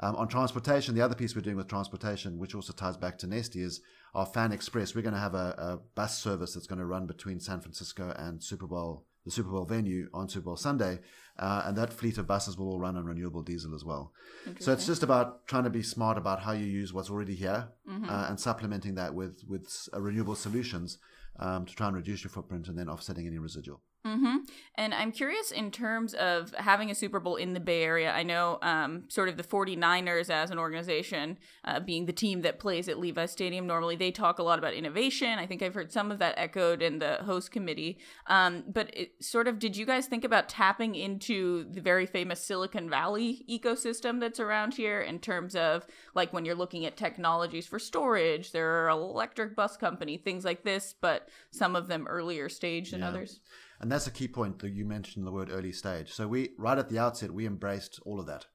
Um, 0.01 0.17
on 0.17 0.27
transportation, 0.27 0.93
the 0.93 1.01
other 1.01 1.15
piece 1.15 1.35
we're 1.35 1.41
doing 1.41 1.55
with 1.55 1.69
transportation, 1.69 2.37
which 2.37 2.53
also 2.53 2.73
ties 2.73 2.97
back 2.97 3.17
to 3.19 3.27
Neste, 3.27 3.55
is 3.63 3.79
our 4.13 4.25
Fan 4.25 4.51
Express. 4.51 4.93
We're 4.93 5.01
going 5.01 5.13
to 5.13 5.19
have 5.19 5.35
a, 5.35 5.55
a 5.57 5.79
bus 5.95 6.19
service 6.21 6.53
that's 6.53 6.67
going 6.67 6.79
to 6.79 6.85
run 6.85 7.05
between 7.05 7.39
San 7.39 7.61
Francisco 7.61 8.13
and 8.17 8.43
Super 8.43 8.67
Bowl 8.67 9.05
the 9.25 9.31
Super 9.31 9.49
Bowl 9.49 9.65
venue 9.65 10.07
on 10.13 10.29
Super 10.29 10.45
Bowl 10.45 10.55
Sunday, 10.55 10.99
uh, 11.39 11.63
and 11.65 11.75
that 11.77 11.91
fleet 11.91 12.17
of 12.17 12.27
buses 12.27 12.57
will 12.57 12.69
all 12.69 12.79
run 12.79 12.95
on 12.95 13.05
renewable 13.05 13.41
diesel 13.41 13.73
as 13.75 13.83
well. 13.83 14.13
So 14.59 14.71
it's 14.71 14.85
just 14.85 15.03
about 15.03 15.47
trying 15.47 15.63
to 15.65 15.69
be 15.71 15.81
smart 15.81 16.17
about 16.17 16.41
how 16.41 16.51
you 16.53 16.65
use 16.65 16.93
what's 16.93 17.09
already 17.09 17.35
here 17.35 17.69
Mm-hmm. 17.89 18.09
uh, 18.09 18.27
and 18.29 18.39
supplementing 18.39 18.95
that 18.95 19.13
with 19.13 19.43
with 19.47 19.67
uh, 19.93 20.01
renewable 20.01 20.35
solutions 20.35 20.97
um, 21.39 21.65
to 21.65 21.75
try 21.75 21.87
and 21.87 21.95
reduce 21.95 22.23
your 22.23 22.31
footprint 22.31 22.67
and 22.67 22.77
then 22.77 22.89
offsetting 22.89 23.27
any 23.27 23.37
residual. 23.37 23.81
Mm-hmm. 24.05 24.35
And 24.75 24.93
I'm 24.93 25.11
curious 25.11 25.51
in 25.51 25.71
terms 25.71 26.13
of 26.13 26.53
having 26.55 26.91
a 26.91 26.95
Super 26.95 27.19
Bowl 27.19 27.37
in 27.37 27.53
the 27.53 27.59
Bay 27.59 27.81
Area. 27.81 28.11
I 28.11 28.21
know 28.23 28.59
um, 28.61 29.05
sort 29.07 29.29
of 29.29 29.37
the 29.37 29.43
49ers 29.43 30.29
as 30.29 30.51
an 30.51 30.59
organization, 30.59 31.37
uh, 31.63 31.79
being 31.79 32.05
the 32.05 32.13
team 32.13 32.41
that 32.41 32.59
plays 32.59 32.87
at 32.87 32.99
Levi 32.99 33.25
Stadium, 33.25 33.65
normally 33.65 33.95
they 33.95 34.11
talk 34.11 34.37
a 34.37 34.43
lot 34.43 34.59
about 34.59 34.73
innovation. 34.73 35.39
I 35.39 35.47
think 35.47 35.63
I've 35.63 35.73
heard 35.73 35.91
some 35.91 36.11
of 36.11 36.19
that 36.19 36.35
echoed 36.37 36.83
in 36.83 36.99
the 36.99 37.15
host 37.23 37.51
committee. 37.51 37.97
Um, 38.27 38.63
but 38.67 38.95
it, 38.95 39.23
sort 39.23 39.47
of, 39.47 39.57
did 39.57 39.75
you 39.75 39.85
guys 39.87 40.05
think 40.05 40.23
about 40.23 40.49
tapping 40.49 40.93
into 40.93 41.63
the 41.71 41.81
very 41.81 42.05
famous 42.05 42.45
Silicon 42.45 42.89
Valley 42.89 43.43
ecosystem 43.49 44.19
that's 44.19 44.39
around 44.39 44.75
here 44.75 45.01
in 45.01 45.17
terms 45.17 45.55
of 45.55 45.87
like 46.13 46.31
when 46.31 46.45
you're 46.45 46.53
looking 46.53 46.85
at 46.85 46.95
technologies 46.95 47.65
for 47.65 47.79
storage, 47.79 48.51
there 48.51 48.85
are 48.85 48.89
electric 48.89 49.55
bus 49.55 49.77
company, 49.77 50.17
things 50.17 50.45
like 50.45 50.63
this, 50.63 50.93
but 51.01 51.27
some 51.49 51.75
of 51.75 51.87
them 51.87 52.05
earlier 52.07 52.49
stage 52.49 52.91
than 52.91 52.99
Yeah. 52.99 53.07
others? 53.07 53.39
And 53.79 53.91
that's 53.91 54.07
a 54.07 54.11
key 54.11 54.27
point 54.27 54.59
that 54.59 54.73
you 54.73 54.85
mentioned 54.85 55.27
the 55.27 55.31
word 55.31 55.49
early 55.51 55.71
stage. 55.71 56.11
So 56.11 56.27
we 56.27 56.51
right 56.57 56.77
at 56.77 56.89
the 56.89 56.99
outset 56.99 57.31
we 57.31 57.45
embraced 57.45 57.99
all 58.05 58.19
of 58.19 58.27
that. 58.27 58.45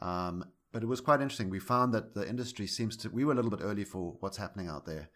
Um, 0.00 0.44
but 0.72 0.82
it 0.82 0.86
was 0.86 1.00
quite 1.00 1.20
interesting. 1.20 1.50
We 1.50 1.60
found 1.60 1.92
that 1.92 2.14
the 2.14 2.26
industry 2.26 2.66
seems 2.66 2.96
to 2.98 3.10
we 3.10 3.24
were 3.24 3.32
a 3.32 3.36
little 3.36 3.50
bit 3.50 3.60
early 3.62 3.84
for 3.84 4.16
what's 4.20 4.38
happening 4.38 4.68
out 4.68 4.86
there. 4.86 5.10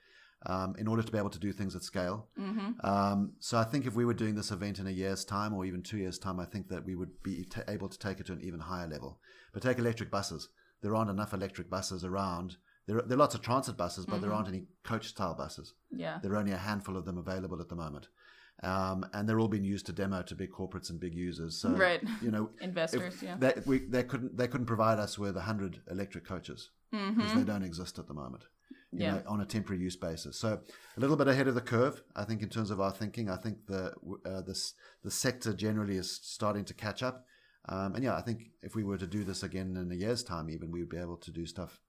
Um, 0.45 0.77
in 0.79 0.87
order 0.87 1.03
to 1.03 1.11
be 1.11 1.19
able 1.19 1.31
to 1.31 1.39
do 1.41 1.51
things 1.51 1.75
at 1.75 1.83
scale. 1.83 2.29
Mm-hmm. 2.39 2.87
Um, 2.87 3.33
so 3.41 3.59
I 3.59 3.65
think 3.65 3.87
if 3.87 3.97
we 3.97 4.05
were 4.05 4.15
doing 4.15 4.37
this 4.37 4.53
event 4.53 4.79
in 4.79 4.87
a 4.87 4.91
year's 4.91 5.25
time 5.25 5.55
or 5.55 5.65
even 5.65 5.83
two 5.83 5.97
years' 5.97 6.19
time, 6.19 6.39
I 6.39 6.45
think 6.45 6.69
that 6.69 6.85
we 6.85 6.95
would 6.95 7.23
be 7.25 7.45
t- 7.45 7.63
able 7.67 7.89
to 7.89 7.99
take 7.99 8.21
it 8.21 8.27
to 8.27 8.35
an 8.35 8.43
even 8.43 8.61
higher 8.61 8.87
level. 8.87 9.19
But 9.53 9.63
take 9.63 9.79
electric 9.79 10.11
buses. 10.11 10.51
There 10.83 10.95
aren't 10.95 11.11
enough 11.11 11.33
electric 11.33 11.69
buses 11.71 12.05
around. 12.05 12.59
There, 12.87 13.03
there 13.03 13.17
are 13.17 13.19
lots 13.19 13.35
of 13.35 13.41
transit 13.41 13.77
buses, 13.77 14.07
but 14.07 14.21
there 14.21 14.33
aren't 14.33 14.47
any 14.47 14.67
coach-style 14.85 15.35
buses. 15.35 15.73
Yeah. 15.91 16.19
There 16.23 16.33
are 16.33 16.37
only 16.37 16.53
a 16.53 16.59
handful 16.59 16.97
of 16.97 17.07
them 17.07 17.19
available 17.19 17.61
at 17.61 17.69
the 17.69 17.75
moment. 17.75 18.07
Um, 18.63 19.05
and 19.13 19.29
they're 19.29 19.39
all 19.39 19.49
being 19.49 19.65
used 19.65 19.87
to 19.87 19.93
demo 19.93 20.23
to 20.23 20.35
big 20.35 20.51
corporates 20.51 20.89
and 20.91 20.99
big 20.99 21.15
users. 21.15 21.59
So, 21.59 21.71
Right. 21.71 22.03
you 22.23 22.31
know, 22.31 22.51
Investors, 22.61 23.23
yeah. 23.23 23.37
they, 23.39 23.53
we, 23.67 23.81
they 23.81 24.03
couldn't 24.03 24.37
they 24.37 24.49
couldn't 24.49 24.67
provide 24.67 24.99
us 24.99 25.19
with 25.19 25.37
hundred 25.37 25.81
electric 25.91 26.25
coaches 26.25 26.71
because 26.91 27.35
they 27.35 27.43
don't 27.45 27.63
exist 27.63 27.99
at 27.99 28.07
the 28.09 28.15
moment. 28.15 28.45
You 28.45 28.47
Mm-hmm. 28.99 29.03
Yeah. 29.03 29.13
know, 29.17 29.23
on 29.27 29.41
a 29.41 29.45
temporary 29.45 29.83
use 29.83 29.97
basis. 29.97 30.39
So 30.39 30.61
a 30.97 31.01
little 31.01 31.17
bit 31.17 31.29
ahead 31.29 31.49
of 31.49 31.55
the 31.55 31.61
curve, 31.61 32.03
I 32.15 32.25
think, 32.25 32.41
in 32.43 32.49
terms 32.49 32.71
of 32.71 32.81
our 32.81 32.93
thinking. 32.93 33.29
I 33.29 33.37
think 33.37 33.67
the 33.67 33.93
uh, 34.25 34.41
this 34.43 34.73
the 35.03 35.11
sector 35.11 35.53
generally 35.53 35.97
is 35.97 36.11
starting 36.23 36.65
to 36.67 36.73
catch 36.75 37.03
up. 37.03 37.27
Um, 37.69 37.95
and 37.97 38.05
yeah, 38.05 38.17
I 38.17 38.23
think 38.23 38.53
if 38.63 38.75
we 38.77 38.85
were 38.85 38.97
to 38.97 39.07
do 39.07 39.25
this 39.25 39.43
again 39.43 39.77
in 39.77 39.91
a 39.91 39.95
year's 39.95 40.23
time, 40.23 40.49
even 40.49 40.71
we 40.71 40.79
would 40.81 40.89
be 40.89 40.97
able 40.99 41.17
to 41.19 41.31
do 41.33 41.45
stuff 41.47 41.81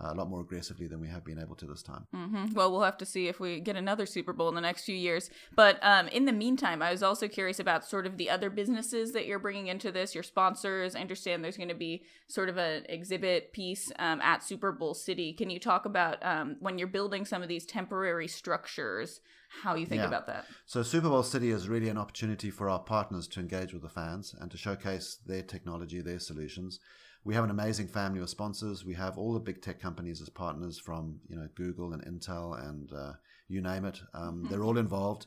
uh, 0.00 0.12
a 0.12 0.14
lot 0.14 0.28
more 0.28 0.40
aggressively 0.42 0.86
than 0.86 1.00
we 1.00 1.08
have 1.08 1.24
been 1.24 1.38
able 1.38 1.54
to 1.56 1.66
this 1.66 1.82
time. 1.82 2.06
hmm 2.12 2.46
Well, 2.54 2.70
we'll 2.70 2.82
have 2.82 2.98
to 2.98 3.06
see 3.06 3.28
if 3.28 3.40
we 3.40 3.60
get 3.60 3.76
another 3.76 4.06
Super 4.06 4.32
Bowl 4.32 4.48
in 4.48 4.54
the 4.54 4.60
next 4.60 4.84
few 4.84 4.94
years. 4.96 5.30
But 5.54 5.78
um, 5.82 6.08
in 6.08 6.24
the 6.24 6.32
meantime, 6.32 6.82
I 6.82 6.90
was 6.90 7.02
also 7.02 7.28
curious 7.28 7.58
about 7.58 7.84
sort 7.84 8.06
of 8.06 8.16
the 8.16 8.28
other 8.30 8.50
businesses 8.50 9.12
that 9.12 9.26
you're 9.26 9.38
bringing 9.38 9.68
into 9.68 9.90
this, 9.90 10.14
your 10.14 10.22
sponsors. 10.24 10.94
I 10.94 11.00
understand 11.00 11.42
there's 11.42 11.56
going 11.56 11.68
to 11.70 11.74
be 11.74 12.04
sort 12.28 12.48
of 12.48 12.56
an 12.58 12.84
exhibit 12.88 13.52
piece 13.52 13.90
um, 13.98 14.20
at 14.20 14.42
Super 14.42 14.72
Bowl 14.72 14.94
City. 14.94 15.32
Can 15.32 15.50
you 15.50 15.58
talk 15.58 15.84
about 15.86 16.24
um, 16.24 16.56
when 16.60 16.78
you're 16.78 16.88
building 16.88 17.24
some 17.24 17.42
of 17.42 17.48
these 17.48 17.64
temporary 17.64 18.28
structures, 18.28 19.20
how 19.62 19.74
you 19.76 19.86
think 19.86 20.00
Yeah. 20.02 20.08
about 20.08 20.26
that? 20.26 20.44
So 20.66 20.82
Super 20.82 21.08
Bowl 21.08 21.22
City 21.22 21.50
is 21.50 21.68
really 21.68 21.88
an 21.88 21.98
opportunity 21.98 22.50
for 22.50 22.68
our 22.68 22.80
partners 22.80 23.26
to 23.28 23.40
engage 23.40 23.72
with 23.72 23.82
the 23.82 23.88
fans 23.88 24.34
and 24.38 24.50
to 24.50 24.56
showcase 24.58 25.18
their 25.26 25.42
technology, 25.42 26.00
their 26.00 26.18
solutions. 26.18 26.80
We 27.26 27.34
have 27.34 27.42
an 27.42 27.50
amazing 27.50 27.88
family 27.88 28.20
of 28.20 28.30
sponsors. 28.30 28.84
We 28.84 28.94
have 28.94 29.18
all 29.18 29.34
the 29.34 29.40
big 29.40 29.60
tech 29.60 29.80
companies 29.80 30.22
as 30.22 30.28
partners, 30.28 30.78
from 30.78 31.18
you 31.28 31.34
know 31.34 31.48
Google 31.56 31.92
and 31.92 32.04
Intel 32.04 32.56
and 32.68 32.92
uh, 32.92 33.14
you 33.48 33.60
name 33.60 33.84
it. 33.84 34.00
Um, 34.14 34.46
They're 34.48 34.62
all 34.62 34.78
involved, 34.78 35.26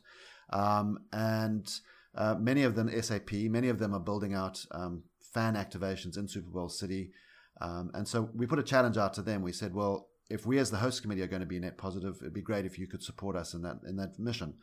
um, 0.51 0.99
and 1.12 1.69
uh, 2.15 2.35
many 2.35 2.63
of 2.63 2.75
them 2.75 2.89
SAP. 3.01 3.33
Many 3.33 3.67
of 3.67 3.79
them 3.79 3.93
are 3.93 3.99
building 3.99 4.33
out 4.33 4.65
um, 4.71 5.03
fan 5.19 5.55
activations 5.55 6.17
in 6.17 6.29
Super 6.29 6.49
Bowl 6.49 6.69
City, 6.69 7.12
um, 7.59 7.91
and 7.93 8.07
so 8.07 8.29
we 8.33 8.47
put 8.47 8.59
a 8.59 8.63
challenge 8.63 8.95
out 8.95 9.13
to 9.15 9.21
them. 9.21 9.41
We 9.41 9.51
said, 9.51 9.73
well, 9.73 10.07
if 10.29 10.45
we 10.45 10.59
as 10.59 10.69
the 10.71 10.77
host 10.77 11.01
committee 11.01 11.21
are 11.21 11.27
going 11.27 11.41
to 11.41 11.45
be 11.45 11.59
net 11.59 11.77
positive, 11.77 12.17
it'd 12.21 12.33
be 12.33 12.41
great 12.41 12.65
if 12.65 12.77
you 12.77 12.87
could 12.87 13.03
support 13.03 13.35
us 13.35 13.53
in 13.53 13.61
that 13.63 13.79
in 13.87 13.95
that 13.97 14.19
mission. 14.19 14.53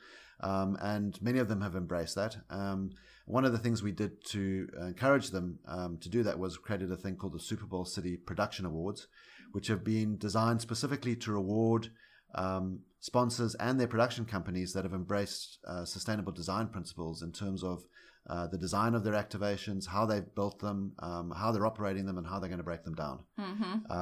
Um, 0.40 0.76
and 0.81 1.20
many 1.22 1.38
of 1.38 1.48
them 1.48 1.62
have 1.62 1.76
embraced 1.76 2.14
that. 2.16 2.37
Um, 2.50 2.90
one 3.24 3.44
of 3.44 3.52
the 3.52 3.59
things 3.59 3.83
we 3.83 3.92
did 3.92 4.24
to 4.26 4.68
encourage 4.81 5.31
them 5.31 5.59
um, 5.66 5.98
to 5.98 6.09
do 6.09 6.22
that 6.22 6.38
was 6.38 6.59
created 6.59 6.92
a 6.92 6.96
thing 6.96 7.16
called 7.16 7.33
the 7.33 7.40
Super 7.40 7.66
Bowl 7.66 7.85
City 7.85 8.16
Production 8.16 8.66
Awards, 8.66 9.09
which 9.52 9.66
have 9.68 9.83
been 9.83 10.18
designed 10.18 10.61
specifically 10.61 11.16
to 11.16 11.33
reward 11.33 11.88
um, 12.35 12.81
sponsors 13.00 13.55
and 13.57 13.81
their 13.81 13.87
production 13.87 14.24
companies 14.24 14.72
that 14.74 14.85
have 14.85 14.92
embraced 14.92 15.59
uh, 15.66 15.85
sustainable 15.85 16.33
design 16.33 16.68
principles 16.68 17.22
in 17.22 17.33
terms 17.33 17.64
of 17.64 17.85
uh, 18.29 18.46
the 18.48 18.59
design 18.59 18.94
of 18.94 19.05
their 19.05 19.14
activations, 19.14 19.87
how 19.87 20.05
they've 20.05 20.35
built 20.35 20.59
them, 20.59 20.92
um, 20.98 21.33
how 21.37 21.52
they're 21.52 21.66
operating 21.66 22.07
them, 22.07 22.18
and 22.18 22.26
how 22.26 22.38
they're 22.38 22.48
going 22.48 22.59
to 22.59 22.64
break 22.64 22.85
them 22.85 22.94
down. 22.94 23.20
Mm-hmm. 23.38 23.92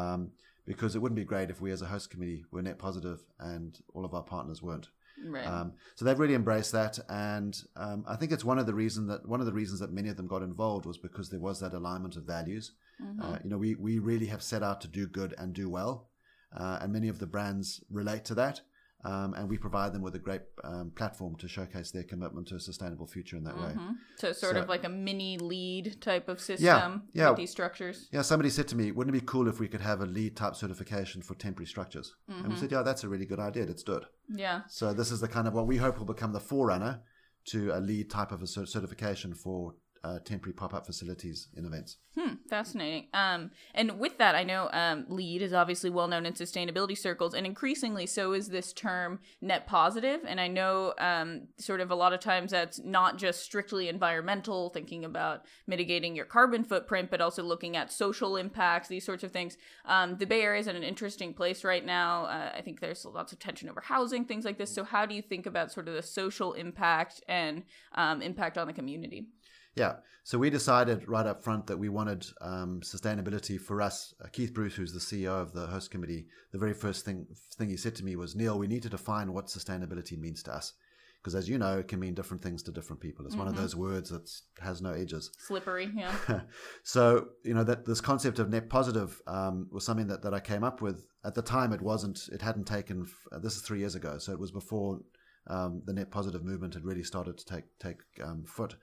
Because 0.66 0.96
it 0.96 1.00
wouldn't 1.00 1.16
be 1.16 1.24
great 1.24 1.50
if 1.50 1.60
we 1.60 1.72
as 1.72 1.82
a 1.82 1.86
host 1.86 2.10
committee 2.10 2.44
were 2.50 2.62
net 2.62 2.78
positive 2.78 3.20
and 3.38 3.78
all 3.92 4.04
of 4.04 4.14
our 4.14 4.22
partners 4.22 4.62
weren't. 4.62 4.88
Right. 5.22 5.46
Um, 5.46 5.74
so 5.94 6.04
they've 6.04 6.18
really 6.18 6.34
embraced 6.34 6.72
that, 6.72 6.98
and 7.08 7.56
um, 7.76 8.04
I 8.08 8.16
think 8.16 8.32
it's 8.32 8.44
one 8.44 8.58
of 8.58 8.66
the 8.66 8.74
reason 8.74 9.06
that 9.06 9.28
one 9.28 9.40
of 9.40 9.46
the 9.46 9.52
reasons 9.52 9.80
that 9.80 9.92
many 9.92 10.08
of 10.08 10.16
them 10.16 10.26
got 10.26 10.42
involved 10.42 10.86
was 10.86 10.98
because 10.98 11.30
there 11.30 11.40
was 11.40 11.60
that 11.60 11.72
alignment 11.72 12.16
of 12.16 12.24
values. 12.24 12.72
Mhm. 13.00 13.22
Uh, 13.22 13.38
you 13.44 13.50
know, 13.50 13.58
we 13.58 13.74
we 13.76 13.98
really 13.98 14.26
have 14.26 14.42
set 14.42 14.62
out 14.62 14.80
to 14.80 14.88
do 14.88 15.06
good 15.06 15.34
and 15.38 15.52
do 15.52 15.70
well, 15.70 16.10
uh, 16.52 16.78
and 16.80 16.92
many 16.92 17.08
of 17.08 17.20
the 17.20 17.26
brands 17.26 17.82
relate 17.90 18.24
to 18.24 18.34
that, 18.34 18.60
um, 19.04 19.34
and 19.34 19.48
we 19.48 19.58
provide 19.58 19.92
them 19.92 20.02
with 20.02 20.14
a 20.14 20.18
great 20.18 20.42
um, 20.64 20.90
platform 20.96 21.36
to 21.36 21.46
showcase 21.48 21.90
their 21.90 22.04
commitment 22.04 22.48
to 22.48 22.54
a 22.56 22.60
sustainable 22.60 23.06
future 23.06 23.36
in 23.36 23.44
that 23.44 23.56
way. 23.56 23.72
Mhm. 23.76 23.96
So 24.16 24.32
sort 24.32 24.56
So- 24.56 24.62
of 24.62 24.68
like 24.68 24.84
a 24.84 24.88
mini 24.88 25.36
LEED 25.38 26.00
type 26.00 26.28
of 26.28 26.40
system 26.40 27.02
yeah. 27.12 27.28
with 27.30 27.36
these 27.38 27.50
structures. 27.50 28.08
Yeah, 28.12 28.22
somebody 28.22 28.50
said 28.50 28.66
to 28.68 28.76
me, 28.76 28.90
"Wouldn't 28.92 29.14
it 29.14 29.20
be 29.20 29.26
cool 29.26 29.46
if 29.48 29.60
we 29.60 29.68
could 29.68 29.82
have 29.82 30.00
a 30.00 30.06
LEED 30.06 30.36
type 30.36 30.54
certification 30.56 31.22
for 31.22 31.34
temporary 31.34 31.66
structures?" 31.66 32.14
And 32.28 32.48
we 32.48 32.56
said, 32.56 32.72
"Yeah, 32.72 32.82
that's 32.82 33.04
a 33.04 33.08
really 33.08 33.26
good 33.26 33.40
idea. 33.40 33.64
Let's 33.66 33.82
do 33.82 33.94
it." 33.94 34.04
Yeah. 34.28 34.62
So 34.68 34.92
this 34.94 35.10
is 35.12 35.20
the 35.20 35.28
kind 35.28 35.46
of 35.46 35.54
what 35.54 35.66
we 35.66 35.76
hope 35.76 35.98
will 35.98 36.06
become 36.06 36.32
the 36.32 36.40
forerunner 36.40 37.02
to 37.46 37.70
a 37.76 37.80
LEED 37.80 38.08
type 38.10 38.32
of 38.32 38.42
a 38.42 38.46
certification 38.46 39.34
for 39.34 39.74
uh, 40.04 40.18
temporary 40.24 40.52
pop-up 40.52 40.84
facilities 40.84 41.48
in 41.56 41.64
events. 41.64 41.96
Hmm, 42.14 42.34
fascinating. 42.48 43.06
Um, 43.14 43.50
and 43.74 43.98
with 43.98 44.18
that, 44.18 44.34
I 44.34 44.44
know 44.44 44.68
um, 44.72 45.06
LEED 45.08 45.42
is 45.42 45.52
obviously 45.52 45.90
well 45.90 46.06
known 46.06 46.26
in 46.26 46.34
sustainability 46.34 46.96
circles, 46.96 47.34
and 47.34 47.46
increasingly 47.46 48.06
so 48.06 48.34
is 48.34 48.48
this 48.48 48.72
term 48.72 49.18
net 49.40 49.66
positive. 49.66 50.20
And 50.26 50.40
I 50.40 50.46
know 50.46 50.92
um, 50.98 51.48
sort 51.58 51.80
of 51.80 51.90
a 51.90 51.94
lot 51.94 52.12
of 52.12 52.20
times 52.20 52.52
that's 52.52 52.78
not 52.84 53.16
just 53.16 53.42
strictly 53.42 53.88
environmental, 53.88 54.68
thinking 54.70 55.04
about 55.04 55.44
mitigating 55.66 56.14
your 56.14 56.26
carbon 56.26 56.62
footprint, 56.64 57.10
but 57.10 57.22
also 57.22 57.42
looking 57.42 57.76
at 57.76 57.90
social 57.90 58.36
impacts, 58.36 58.88
these 58.88 59.06
sorts 59.06 59.24
of 59.24 59.32
things. 59.32 59.56
Um, 59.86 60.18
the 60.18 60.26
Bay 60.26 60.42
Area 60.42 60.60
is 60.60 60.68
in 60.68 60.76
an 60.76 60.84
interesting 60.84 61.32
place 61.32 61.64
right 61.64 61.84
now. 61.84 62.26
Uh, 62.26 62.52
I 62.54 62.60
think 62.60 62.80
there's 62.80 63.06
lots 63.06 63.32
of 63.32 63.38
tension 63.38 63.70
over 63.70 63.80
housing, 63.80 64.26
things 64.26 64.44
like 64.44 64.58
this. 64.58 64.72
So, 64.72 64.84
how 64.84 65.06
do 65.06 65.14
you 65.14 65.22
think 65.22 65.46
about 65.46 65.72
sort 65.72 65.88
of 65.88 65.94
the 65.94 66.02
social 66.02 66.52
impact 66.52 67.22
and 67.26 67.62
um, 67.94 68.20
impact 68.20 68.58
on 68.58 68.66
the 68.66 68.72
community? 68.74 69.28
Yeah. 69.76 69.94
So 70.22 70.38
we 70.38 70.48
decided 70.48 71.06
right 71.08 71.26
up 71.26 71.44
front 71.44 71.66
that 71.66 71.78
we 71.78 71.90
wanted 71.90 72.24
um, 72.40 72.80
sustainability 72.80 73.60
for 73.60 73.82
us. 73.82 74.14
Uh, 74.22 74.28
Keith 74.32 74.54
Bruce, 74.54 74.74
who's 74.74 74.92
the 74.92 74.98
CEO 74.98 75.32
of 75.32 75.52
the 75.52 75.66
host 75.66 75.90
committee, 75.90 76.26
the 76.52 76.58
very 76.58 76.72
first 76.72 77.04
thing 77.04 77.26
thing 77.56 77.68
he 77.68 77.76
said 77.76 77.94
to 77.96 78.04
me 78.04 78.16
was, 78.16 78.34
"Neil, 78.34 78.58
we 78.58 78.66
need 78.66 78.82
to 78.84 78.88
define 78.88 79.32
what 79.34 79.46
sustainability 79.46 80.18
means 80.18 80.42
to 80.44 80.54
us." 80.54 80.72
Because 81.20 81.34
as 81.34 81.48
you 81.48 81.56
know, 81.58 81.78
it 81.78 81.88
can 81.88 82.00
mean 82.00 82.14
different 82.14 82.42
things 82.42 82.62
to 82.62 82.70
different 82.70 83.00
people. 83.00 83.24
It's 83.26 83.34
one 83.36 83.48
of 83.48 83.56
those 83.56 83.74
words 83.74 84.10
that 84.10 84.30
has 84.60 84.82
no 84.82 84.92
edges. 84.92 85.30
Slippery, 85.38 85.90
yeah. 85.96 86.14
so 86.82 87.28
you 87.44 87.54
know 87.54 87.64
that 87.64 87.84
this 87.86 88.00
concept 88.00 88.38
of 88.38 88.50
net 88.50 88.68
positive 88.68 89.20
um, 89.26 89.66
was 89.70 89.84
something 89.84 90.06
that, 90.08 90.22
that 90.22 90.34
I 90.34 90.40
came 90.40 90.62
up 90.64 90.80
with 90.82 91.06
at 91.24 91.34
the 91.34 91.42
time. 91.42 91.72
It 91.72 91.80
wasn't. 91.82 92.28
It 92.32 92.42
hadn't 92.42 92.64
taken. 92.66 93.02
f- 93.06 93.42
This 93.42 93.56
is 93.56 93.62
three 93.62 93.78
years 93.80 93.94
ago, 93.94 94.18
so 94.18 94.32
it 94.32 94.38
was 94.38 94.50
before 94.52 95.00
um, 95.48 95.82
the 95.84 95.92
net 95.92 96.10
positive 96.10 96.44
movement 96.44 96.74
had 96.74 96.84
really 96.84 97.02
started 97.02 97.36
to 97.38 97.44
take 97.44 97.64
take 97.78 97.98
um, 98.22 98.44
foot, 98.46 98.76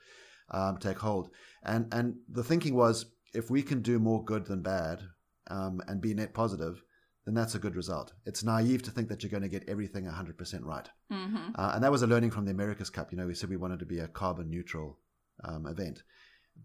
um, 0.51 0.77
take 0.77 0.99
hold. 0.99 1.29
And 1.63 1.93
and 1.93 2.15
the 2.29 2.43
thinking 2.43 2.75
was, 2.75 3.05
if 3.33 3.49
we 3.49 3.61
can 3.61 3.81
do 3.81 3.99
more 3.99 4.23
good 4.23 4.45
than 4.45 4.61
bad, 4.61 5.01
um, 5.47 5.81
and 5.87 6.01
be 6.01 6.13
net 6.13 6.33
positive, 6.33 6.83
then 7.25 7.33
that's 7.35 7.55
a 7.55 7.59
good 7.59 7.75
result. 7.75 8.13
It's 8.25 8.43
naive 8.43 8.81
to 8.83 8.91
think 8.91 9.09
that 9.09 9.21
you're 9.21 9.29
going 9.29 9.43
to 9.43 9.49
get 9.49 9.67
everything 9.69 10.05
100% 10.05 10.63
right. 10.63 10.89
Mm-hmm. 11.11 11.51
Uh, 11.55 11.71
and 11.75 11.83
that 11.83 11.91
was 11.91 12.01
a 12.01 12.07
learning 12.07 12.31
from 12.31 12.45
the 12.45 12.51
America's 12.51 12.89
Cup. 12.89 13.11
You 13.11 13.17
know, 13.17 13.27
we 13.27 13.35
said 13.35 13.49
we 13.49 13.57
wanted 13.57 13.79
to 13.79 13.85
be 13.85 13.99
a 13.99 14.07
carbon 14.07 14.49
neutral 14.49 14.97
um, 15.43 15.67
event. 15.67 16.03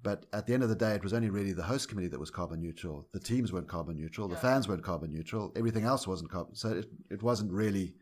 But 0.03 0.27
at 0.33 0.46
the 0.46 0.55
end 0.55 0.62
of 0.62 0.68
the 0.68 0.75
day, 0.75 0.92
it 0.94 1.03
was 1.03 1.12
only 1.12 1.31
really 1.31 1.53
the 1.53 1.62
host 1.62 1.88
committee 1.88 2.09
that 2.09 2.20
was 2.20 2.31
carbon 2.31 2.61
neutral. 2.61 3.09
The 3.12 3.20
teams 3.20 3.53
weren't 3.53 3.68
carbon 3.68 3.96
neutral. 3.96 4.29
The 4.29 4.35
Yeah. 4.35 4.40
fans 4.40 4.68
weren't 4.68 4.83
carbon 4.83 5.12
neutral. 5.12 5.53
Everything 5.57 5.85
else 5.85 6.07
wasn't 6.07 6.31
carbon. 6.31 6.55
So 6.55 6.70
it, 6.70 6.87
it 7.11 7.22
wasn't 7.22 7.53
really 7.53 7.94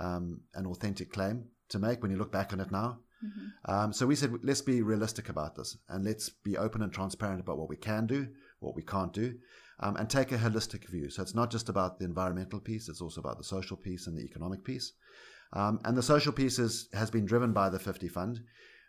um, 0.00 0.40
an 0.54 0.66
authentic 0.66 1.12
claim 1.12 1.44
to 1.68 1.78
make 1.78 2.02
when 2.02 2.10
you 2.10 2.16
look 2.16 2.32
back 2.32 2.52
on 2.52 2.60
it 2.60 2.70
now. 2.70 3.00
Mm-hmm. 3.24 3.72
Um, 3.72 3.92
so 3.92 4.06
we 4.06 4.16
said, 4.16 4.32
let's 4.42 4.62
be 4.62 4.82
realistic 4.82 5.28
about 5.28 5.54
this 5.54 5.76
and 5.88 6.04
let's 6.04 6.28
be 6.28 6.56
open 6.56 6.82
and 6.82 6.92
transparent 6.92 7.40
about 7.40 7.58
what 7.58 7.68
we 7.68 7.76
can 7.76 8.06
do, 8.06 8.28
what 8.60 8.74
we 8.74 8.82
can't 8.82 9.12
do, 9.12 9.34
um, 9.80 9.96
and 9.96 10.08
take 10.08 10.32
a 10.32 10.38
holistic 10.38 10.88
view. 10.88 11.10
So 11.10 11.22
it's 11.22 11.34
not 11.34 11.50
just 11.50 11.68
about 11.68 11.98
the 11.98 12.04
environmental 12.04 12.60
piece, 12.60 12.88
it's 12.88 13.00
also 13.00 13.20
about 13.20 13.38
the 13.38 13.44
social 13.44 13.76
piece 13.76 14.06
and 14.06 14.16
the 14.16 14.24
economic 14.24 14.64
piece. 14.64 14.92
Um, 15.52 15.80
and 15.84 15.96
the 15.96 16.02
social 16.02 16.32
piece 16.32 16.58
is, 16.58 16.88
has 16.94 17.10
been 17.10 17.26
driven 17.26 17.52
by 17.52 17.68
the 17.68 17.78
50 17.78 18.08
Fund. 18.08 18.40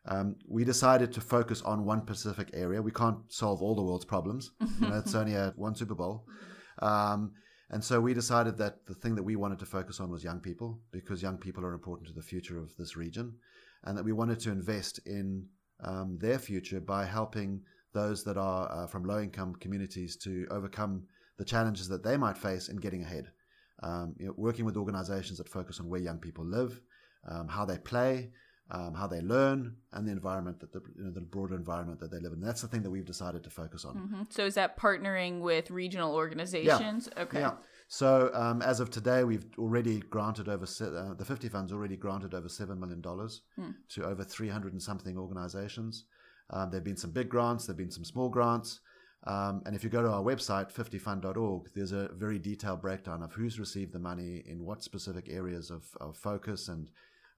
Um, 0.06 0.36
we 0.48 0.63
decided 0.63 1.13
to 1.13 1.22
focus 1.22 1.62
on 1.62 1.86
one 1.86 2.02
specific 2.02 2.50
area. 2.54 2.82
We 2.82 2.91
can't 2.91 3.17
solve 3.30 3.62
all 3.62 3.76
the 3.76 3.84
world's 3.84 4.06
problems. 4.06 4.52
You 4.80 4.89
know, 4.89 4.98
it's 4.98 5.15
only 5.15 5.36
a 5.36 5.54
one 5.56 5.76
Super 5.76 5.96
Bowl. 5.96 6.26
Um, 6.80 7.34
and 7.69 7.84
so 7.84 8.00
we 8.00 8.13
decided 8.13 8.58
that 8.58 8.86
the 8.86 8.93
thing 8.93 9.15
that 9.15 9.24
we 9.24 9.36
wanted 9.36 9.60
to 9.60 9.65
focus 9.65 10.00
on 10.00 10.12
was 10.12 10.24
young 10.24 10.39
people 10.39 10.80
because 10.91 11.24
young 11.24 11.38
people 11.38 11.65
are 11.65 11.74
important 11.74 12.08
to 12.08 12.13
the 12.13 12.22
future 12.22 12.60
of 12.60 12.76
this 12.78 12.96
region 12.96 13.36
and 13.84 13.98
that 13.98 14.06
we 14.06 14.12
wanted 14.12 14.39
to 14.41 14.52
invest 14.52 15.00
in 15.06 15.46
um, 15.84 16.17
their 16.19 16.39
future 16.39 16.80
by 16.80 17.06
helping 17.06 17.62
those 17.93 18.24
that 18.24 18.38
are 18.38 18.72
uh, 18.72 18.88
from 18.88 19.04
low 19.04 19.19
income 19.19 19.56
communities 19.56 20.15
to 20.17 20.48
overcome 20.50 21.04
the 21.38 21.46
challenges 21.46 21.88
that 21.88 22.04
they 22.04 22.17
might 22.17 22.38
face 22.38 22.69
in 22.69 22.78
getting 22.78 23.04
ahead. 23.04 23.32
Um, 23.82 24.15
you 24.17 24.28
know, 24.28 24.34
working 24.38 24.65
with 24.65 24.78
organizations 24.78 25.38
that 25.39 25.50
focus 25.50 25.80
on 25.80 25.89
where 25.89 26.00
young 26.00 26.19
people 26.19 26.46
live, 26.46 26.80
um, 27.30 27.48
how 27.48 27.65
they 27.65 27.78
play, 27.78 28.32
um, 28.72 28.93
how 28.93 29.08
they 29.08 29.19
learn, 29.22 29.76
and 29.91 30.08
the 30.08 30.12
environment 30.12 30.60
that 30.62 30.72
the, 30.72 30.82
you 30.98 31.04
know, 31.04 31.12
the 31.12 31.22
broader 31.22 31.56
environment 31.56 32.00
that 32.00 32.12
they 32.12 32.19
live 32.19 32.34
in. 32.34 32.39
That's 32.39 32.62
the 32.62 32.67
thing 32.67 32.82
that 32.84 32.91
we've 32.91 33.06
decided 33.06 33.43
to 33.43 33.50
focus 33.50 33.84
on. 33.84 33.96
hmm 33.96 34.22
So 34.30 34.46
is 34.46 34.56
that 34.56 34.78
partnering 34.78 35.41
with 35.41 35.69
regional 35.69 36.15
organizations? 36.15 37.10
Okay. 37.17 37.39
Yeah. 37.41 37.54
So 37.94 38.32
um, 38.34 38.64
as 38.64 38.80
of 38.80 38.90
today, 38.90 39.24
we've 39.24 39.46
already 39.60 40.00
granted 40.00 40.50
over 40.50 40.66
se- 40.66 40.96
uh, 40.98 41.14
the 41.14 41.24
50 41.24 41.48
funds 41.48 41.72
already 41.72 41.96
granted 41.96 42.34
over 42.34 42.50
seven 42.50 42.80
million 42.80 43.02
dollars 43.02 43.42
Hmm. 43.56 43.70
to 43.90 44.04
over 44.06 44.24
300 44.24 44.74
and 44.74 44.82
something 44.82 45.16
organizations. 45.16 46.06
Um, 46.50 46.72
there've 46.72 46.84
been 46.84 46.98
some 46.98 47.12
big 47.12 47.30
grants, 47.30 47.68
there've 47.68 47.78
been 47.78 47.92
some 47.92 48.04
small 48.04 48.30
grants, 48.30 48.80
um, 49.28 49.62
and 49.68 49.76
if 49.76 49.84
you 49.84 49.92
go 49.92 50.02
to 50.02 50.10
our 50.10 50.24
website 50.24 50.74
50fund.org, 50.74 51.70
there's 51.76 51.92
a 51.92 52.10
very 52.16 52.40
detailed 52.40 52.82
breakdown 52.82 53.22
of 53.22 53.32
who's 53.32 53.60
received 53.60 53.94
the 53.94 54.00
money 54.00 54.42
in 54.48 54.66
what 54.66 54.82
specific 54.82 55.28
areas 55.30 55.70
of, 55.70 55.86
of 56.02 56.18
focus, 56.18 56.70
and 56.70 56.90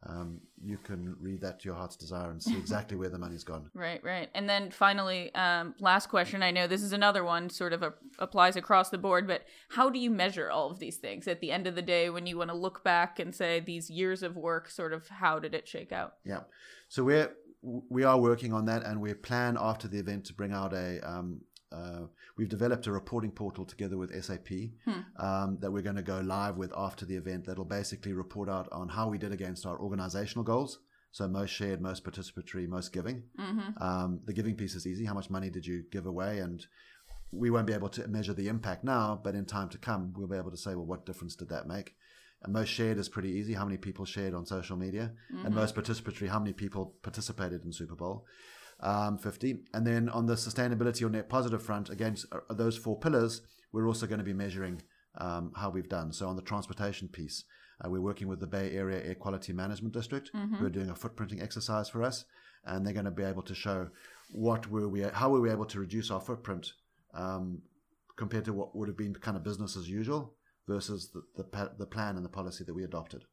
um, 0.08 0.39
you 0.63 0.77
can 0.77 1.15
read 1.19 1.41
that 1.41 1.60
to 1.60 1.65
your 1.65 1.75
heart's 1.75 1.95
desire 1.95 2.29
and 2.29 2.41
see 2.41 2.55
exactly 2.58 2.95
where 2.97 3.10
the 3.10 3.17
money's 3.17 3.43
gone. 3.43 3.69
Right, 3.75 4.03
right. 4.03 4.29
And 4.34 4.49
then 4.49 4.71
finally, 4.71 5.34
um, 5.36 5.75
last 5.79 6.08
question. 6.08 6.41
I 6.41 6.51
know 6.51 6.67
this 6.67 6.81
is 6.81 6.93
another 6.93 7.23
one, 7.23 7.49
sort 7.49 7.73
of 7.73 7.84
a, 7.84 7.93
applies 8.19 8.55
across 8.55 8.89
the 8.89 8.97
board, 8.97 9.27
but 9.27 9.43
how 9.69 9.89
do 9.89 9.99
you 9.99 10.10
measure 10.10 10.49
all 10.49 10.69
of 10.69 10.79
these 10.79 10.97
things 10.97 11.27
at 11.27 11.39
the 11.39 11.51
end 11.51 11.67
of 11.67 11.75
the 11.75 11.81
day 11.81 12.10
when 12.10 12.25
you 12.25 12.38
want 12.38 12.49
to 12.49 12.55
look 12.55 12.84
back 12.84 13.19
and 13.19 13.34
say 13.34 13.60
these 13.60 13.89
years 13.89 14.23
of 14.23 14.36
work, 14.36 14.69
sort 14.69 14.93
of 14.93 15.08
how 15.08 15.39
did 15.39 15.53
it 15.53 15.67
shake 15.67 15.91
out? 15.91 16.15
Yeah. 16.23 16.41
So 16.88 17.03
we're 17.03 17.31
we 17.62 18.03
are 18.03 18.19
working 18.19 18.53
on 18.53 18.65
that, 18.65 18.84
and 18.84 19.01
we 19.01 19.13
plan 19.13 19.58
after 19.60 19.88
the 19.88 19.97
event 19.97 20.25
to 20.25 20.34
bring 20.34 20.51
out 20.51 20.73
a. 20.73 20.99
Um, 21.01 21.41
uh, 21.71 22.01
we've 22.38 22.49
developed 22.49 22.88
a 22.88 22.91
reporting 22.91 23.32
portal 23.32 23.65
together 23.65 23.97
with 23.97 24.12
SAP 24.23 24.49
Hmm. 24.86 25.01
um, 25.17 25.58
that 25.62 25.71
we're 25.71 25.82
going 25.82 25.95
to 25.95 26.01
go 26.01 26.19
live 26.19 26.58
with 26.58 26.71
after 26.75 27.06
the 27.06 27.15
event. 27.15 27.45
That'll 27.45 27.65
basically 27.65 28.13
report 28.13 28.49
out 28.49 28.67
on 28.71 28.89
how 28.89 29.10
we 29.10 29.17
did 29.17 29.32
against 29.32 29.65
our 29.65 29.80
organizational 29.80 30.43
goals. 30.43 30.80
So 31.12 31.28
most 31.28 31.51
shared, 31.51 31.82
most 31.82 32.04
participatory, 32.04 32.67
most 32.67 32.91
giving. 32.91 33.23
Mm-hmm. 33.39 33.82
Um, 33.82 34.19
the 34.25 34.34
giving 34.34 34.56
piece 34.56 34.75
is 34.75 34.86
easy. 34.86 35.06
How 35.06 35.13
much 35.13 35.30
money 35.30 35.49
did 35.49 35.65
you 35.65 35.86
give 35.89 36.06
away? 36.06 36.39
And 36.39 36.65
we 37.32 37.49
won't 37.49 37.67
be 37.67 37.73
able 37.73 37.89
to 37.89 38.08
measure 38.08 38.34
the 38.34 38.47
impact 38.47 38.84
now, 38.84 39.19
but 39.23 39.34
in 39.34 39.45
time 39.45 39.69
to 39.69 39.78
come, 39.78 40.13
we'll 40.15 40.28
be 40.28 40.38
able 40.38 40.51
to 40.51 40.58
say, 40.58 40.75
well, 40.75 40.86
what 40.86 41.06
difference 41.06 41.36
did 41.36 41.49
that 41.49 41.67
make? 41.67 41.95
And 42.43 42.54
most 42.54 42.69
shared 42.69 42.97
is 42.97 43.10
pretty 43.10 43.30
easy. 43.30 43.54
How 43.54 43.65
many 43.65 43.78
people 43.78 44.06
shared 44.06 44.34
on 44.34 44.45
social 44.45 44.78
media? 44.78 45.13
Mm-hmm. 45.34 45.45
And 45.45 45.56
most 45.56 45.75
participatory, 45.75 46.28
how 46.28 46.39
many 46.39 46.54
people 46.54 46.95
participated 47.01 47.63
in 47.63 47.71
Super 47.71 47.95
Bowl? 47.95 48.25
Um, 48.81 49.17
50. 49.17 49.63
And 49.73 49.88
then 49.88 50.09
on 50.09 50.25
the 50.25 50.35
sustainability 50.35 51.01
or 51.01 51.09
net 51.09 51.29
positive 51.29 51.63
front, 51.63 51.89
against 51.89 52.25
uh, 52.31 52.53
those 52.53 52.77
four 52.77 52.99
pillars, 52.99 53.41
we're 53.71 53.88
also 53.88 54.05
going 54.05 54.19
to 54.19 54.25
be 54.25 54.33
measuring 54.33 54.81
um, 55.17 55.53
how 55.55 55.69
we've 55.69 55.88
done. 55.88 56.11
So 56.11 56.27
on 56.27 56.35
the 56.35 56.41
transportation 56.41 57.07
piece, 57.07 57.45
uh, 57.83 57.89
we're 57.89 58.01
working 58.01 58.27
with 58.27 58.39
the 58.39 58.47
Bay 58.47 58.71
Area 58.73 59.01
Air 59.03 59.15
Quality 59.15 59.53
Management 59.53 59.93
District, 59.93 60.29
who 60.33 60.65
are 60.65 60.69
doing 60.69 60.89
a 60.89 60.93
footprinting 60.93 61.41
exercise 61.41 61.89
for 61.89 62.03
us, 62.03 62.25
and 62.65 62.85
they're 62.85 62.93
going 62.93 63.05
to 63.05 63.11
be 63.11 63.23
able 63.23 63.43
to 63.43 63.55
show 63.55 63.89
what 64.31 64.69
were 64.69 64.88
we, 64.88 65.01
how 65.01 65.29
were 65.29 65.41
we 65.41 65.51
able 65.51 65.65
to 65.65 65.79
reduce 65.79 66.11
our 66.11 66.21
footprint 66.21 66.73
um, 67.13 67.61
compared 68.17 68.45
to 68.45 68.53
what 68.53 68.75
would 68.75 68.88
have 68.88 68.97
been 68.97 69.13
kind 69.13 69.38
of 69.38 69.43
business 69.43 69.75
as 69.75 69.89
usual 69.89 70.33
versus 70.67 71.11
the, 71.13 71.21
the, 71.41 71.71
the 71.77 71.85
plan 71.85 72.15
and 72.15 72.25
the 72.25 72.29
policy 72.29 72.63
that 72.63 72.73
we 72.73 72.83
adopted. 72.83 73.23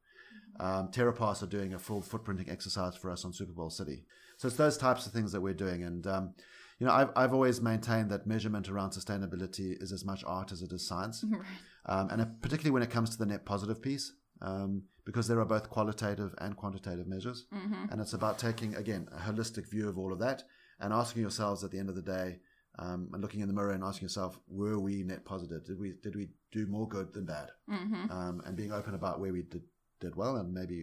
Um, 0.61 0.89
TerraPass 0.89 1.43
are 1.43 1.47
doing 1.47 1.73
a 1.75 1.79
full 1.79 2.03
footprinting 2.03 2.51
exercise 2.51 2.95
for 2.95 3.11
us 3.11 3.25
on 3.25 3.33
Super 3.33 3.53
Bowl 3.53 3.71
City. 3.71 4.05
So 4.43 4.49
it's 4.49 4.57
those 4.57 4.77
types 4.77 5.07
of 5.07 5.13
things 5.13 5.31
that 5.31 5.41
we're 5.41 5.55
doing. 5.55 5.85
And, 5.85 6.05
um, 6.05 6.35
you 6.81 6.87
know, 6.89 6.93
I've, 6.93 7.11
I've 7.15 7.33
always 7.33 7.61
maintained 7.61 8.11
that 8.11 8.27
measurement 8.27 8.69
around 8.69 8.91
sustainability 8.91 9.81
is 9.81 9.93
as 9.93 10.05
much 10.05 10.25
art 10.27 10.51
as 10.51 10.63
it 10.63 10.73
is 10.73 10.85
science. 10.85 11.25
Right. 11.31 11.47
Um, 11.87 12.11
and 12.11 12.43
particularly 12.43 12.73
when 12.73 12.83
it 12.83 12.91
comes 12.91 13.11
to 13.11 13.19
the 13.19 13.27
net 13.27 13.45
positive 13.45 13.81
piece, 13.81 14.13
um, 14.41 14.83
because 15.05 15.29
there 15.29 15.39
are 15.39 15.45
both 15.45 15.71
qualitative 15.71 16.35
and 16.39 16.57
quantitative 16.57 17.07
measures. 17.07 17.47
Mm-hmm. 17.55 17.93
And 17.93 18.01
it's 18.01 18.15
about 18.15 18.41
taking, 18.41 18.75
again, 18.75 19.07
a 19.13 19.19
holistic 19.21 19.71
view 19.71 19.89
of 19.89 19.97
all 19.97 20.13
of 20.13 20.19
that 20.19 20.43
and 20.81 20.93
asking 20.93 21.23
yourselves 21.23 21.63
at 21.63 21.71
the 21.71 21.79
end 21.79 21.89
of 21.89 21.95
the 21.95 22.03
day, 22.03 22.41
um, 22.81 23.11
and 23.13 23.23
looking 23.23 23.43
in 23.43 23.49
the 23.49 23.55
mirror 23.55 23.71
and 23.71 23.85
asking 23.85 24.07
yourself, 24.07 24.41
were 24.49 24.81
we 24.81 25.05
net 25.05 25.25
positive? 25.25 25.65
Did 25.65 25.79
we 25.79 25.95
did 26.03 26.17
we 26.17 26.31
do 26.51 26.67
more 26.67 26.89
good 26.89 27.13
than 27.13 27.27
bad? 27.27 27.51
Mm-hmm. 27.71 28.11
Um, 28.11 28.43
and 28.45 28.57
being 28.57 28.73
open 28.73 28.95
about 28.95 29.21
where 29.21 29.33
we 29.33 29.43
did 29.43 29.63
did 30.01 30.17
well 30.17 30.37
and 30.37 30.53
maybe 30.53 30.83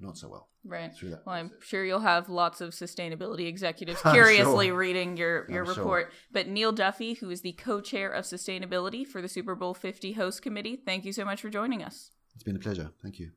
not 0.00 0.16
so 0.16 0.28
well 0.28 0.48
Right. 0.64 0.92
Well, 1.02 1.20
I'm 1.26 1.50
sure 1.60 1.84
you'll 1.84 2.00
have 2.00 2.28
lots 2.28 2.60
of 2.60 2.70
sustainability 2.70 3.46
executives 3.46 4.00
curiously 4.12 4.68
sure. 4.68 4.76
reading 4.76 5.16
your, 5.16 5.50
your 5.50 5.64
I'm 5.64 5.66
sure. 5.66 5.74
report. 5.74 6.12
But 6.32 6.48
Neil 6.48 6.72
Duffy, 6.72 7.14
who 7.14 7.28
is 7.30 7.42
the 7.42 7.52
co 7.52 7.80
chair 7.80 8.10
of 8.10 8.24
sustainability 8.24 9.06
for 9.06 9.20
the 9.20 9.28
Super 9.28 9.54
Bowl 9.54 9.74
50 9.74 10.12
host 10.12 10.42
committee, 10.42 10.76
thank 10.76 11.04
you 11.04 11.12
so 11.12 11.24
much 11.24 11.40
for 11.42 11.50
joining 11.50 11.82
us. 11.82 12.10
It's 12.34 12.42
been 12.42 12.56
a 12.56 12.60
pleasure. 12.60 12.90
Thank 13.02 13.18
you. 13.18 13.30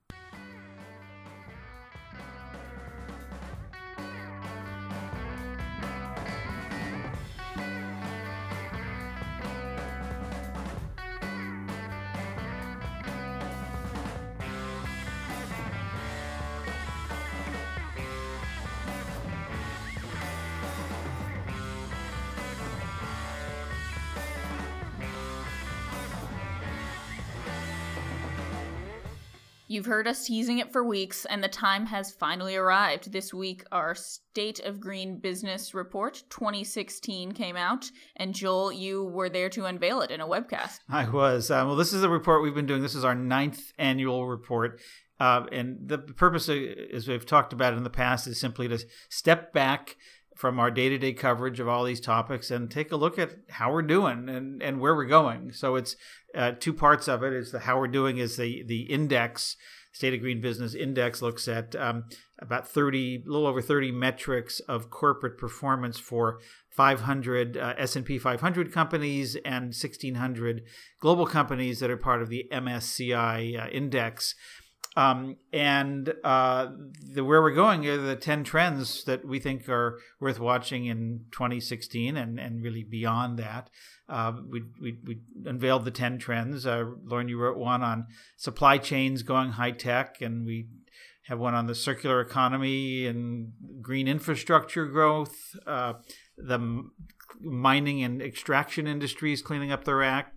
You've 29.77 29.85
heard 29.85 30.07
us 30.07 30.25
teasing 30.25 30.57
it 30.57 30.73
for 30.73 30.83
weeks, 30.83 31.23
and 31.25 31.43
the 31.43 31.47
time 31.47 31.85
has 31.85 32.11
finally 32.11 32.55
arrived. 32.55 33.11
This 33.11 33.31
week, 33.31 33.63
our 33.71 33.93
State 33.93 34.59
of 34.61 34.79
Green 34.79 35.19
Business 35.19 35.75
Report 35.75 36.23
2016 36.31 37.33
came 37.33 37.55
out, 37.55 37.91
and 38.15 38.33
Joel, 38.33 38.71
you 38.71 39.03
were 39.03 39.29
there 39.29 39.49
to 39.49 39.65
unveil 39.65 40.01
it 40.01 40.09
in 40.09 40.19
a 40.19 40.25
webcast. 40.25 40.79
I 40.89 41.07
was. 41.07 41.51
Uh, 41.51 41.63
well, 41.67 41.75
this 41.75 41.93
is 41.93 42.01
a 42.01 42.09
report 42.09 42.41
we've 42.41 42.55
been 42.55 42.65
doing. 42.65 42.81
This 42.81 42.95
is 42.95 43.05
our 43.05 43.13
ninth 43.13 43.71
annual 43.77 44.25
report. 44.25 44.81
Uh, 45.19 45.45
and 45.51 45.87
the 45.87 45.99
purpose, 45.99 46.49
as 46.49 47.07
we've 47.07 47.27
talked 47.27 47.53
about 47.53 47.75
in 47.75 47.83
the 47.83 47.91
past, 47.91 48.25
is 48.25 48.39
simply 48.39 48.67
to 48.69 48.83
step 49.09 49.53
back 49.53 49.95
from 50.37 50.59
our 50.59 50.69
day 50.69 50.87
to 50.87 50.97
day 50.97 51.13
coverage 51.13 51.59
of 51.59 51.67
all 51.67 51.83
these 51.83 51.99
topics 51.99 52.51
and 52.51 52.69
take 52.69 52.91
a 52.91 52.95
look 52.95 53.17
at 53.17 53.31
how 53.49 53.71
we're 53.71 53.81
doing 53.81 54.29
and, 54.29 54.61
and 54.61 54.79
where 54.79 54.95
we're 54.95 55.05
going. 55.05 55.51
So 55.51 55.75
it's 55.75 55.95
uh, 56.35 56.51
two 56.59 56.73
parts 56.73 57.07
of 57.07 57.23
it. 57.23 57.33
Is 57.33 57.51
the 57.51 57.59
how 57.59 57.79
we're 57.79 57.87
doing 57.87 58.17
is 58.19 58.37
the 58.37 58.63
the 58.63 58.81
index. 58.81 59.57
State 59.93 60.13
of 60.13 60.19
Green 60.19 60.41
Business 60.41 60.75
Index 60.75 61.23
looks 61.23 61.47
at 61.47 61.75
um, 61.75 62.03
about 62.37 62.67
30, 62.67 63.23
a 63.25 63.31
little 63.31 63.47
over 63.47 63.63
30 63.63 63.91
metrics 63.91 64.59
of 64.59 64.91
corporate 64.91 65.39
performance 65.39 65.97
for 65.97 66.39
500 66.69 67.57
uh, 67.57 67.73
S&P 67.79 68.19
500 68.19 68.71
companies 68.71 69.35
and 69.43 69.73
1,600 69.73 70.61
global 70.99 71.25
companies 71.25 71.79
that 71.79 71.89
are 71.89 71.97
part 71.97 72.21
of 72.21 72.29
the 72.29 72.47
MSCI 72.51 73.59
uh, 73.59 73.69
index. 73.69 74.35
Um, 74.97 75.37
and 75.53 76.11
uh, 76.23 76.69
the, 77.13 77.23
where 77.23 77.39
we're 77.43 77.51
going 77.53 77.85
are 77.85 77.97
the 77.97 78.15
10 78.15 78.43
trends 78.43 79.03
that 79.03 79.23
we 79.23 79.39
think 79.39 79.69
are 79.69 79.99
worth 80.19 80.39
watching 80.39 80.87
in 80.87 81.25
2016 81.31 82.17
and, 82.17 82.39
and 82.39 82.63
really 82.63 82.83
beyond 82.83 83.37
that. 83.37 83.69
Uh, 84.09 84.33
we, 84.49 84.63
we, 84.81 84.97
we 85.05 85.19
unveiled 85.45 85.85
the 85.85 85.91
10 85.91 86.17
trends. 86.17 86.65
Uh, 86.65 86.85
Lauren, 87.03 87.29
you 87.29 87.37
wrote 87.37 87.57
one 87.57 87.83
on 87.83 88.07
supply 88.37 88.79
chains 88.79 89.21
going 89.21 89.51
high 89.51 89.69
tech, 89.69 90.19
and 90.19 90.47
we 90.47 90.65
have 91.27 91.37
one 91.37 91.53
on 91.53 91.67
the 91.67 91.75
circular 91.75 92.19
economy 92.19 93.05
and 93.05 93.51
green 93.79 94.07
infrastructure 94.07 94.87
growth, 94.87 95.55
uh, 95.67 95.93
the 96.39 96.89
mining 97.39 98.01
and 98.01 98.19
extraction 98.19 98.87
industries 98.87 99.43
cleaning 99.43 99.71
up 99.71 99.83
their 99.83 100.01
act, 100.01 100.36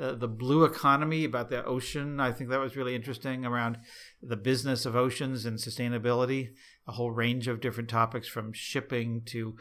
uh, 0.00 0.14
the 0.14 0.28
blue 0.28 0.64
economy 0.64 1.24
about 1.24 1.50
the 1.50 1.64
ocean. 1.64 2.20
I 2.20 2.32
think 2.32 2.50
that 2.50 2.60
was 2.60 2.76
really 2.76 2.94
interesting 2.94 3.44
around 3.44 3.78
the 4.22 4.36
business 4.36 4.86
of 4.86 4.94
oceans 4.94 5.44
and 5.44 5.58
sustainability. 5.58 6.50
A 6.86 6.92
whole 6.92 7.10
range 7.10 7.48
of 7.48 7.60
different 7.60 7.88
topics 7.88 8.28
from 8.28 8.52
shipping 8.52 9.22
to 9.26 9.56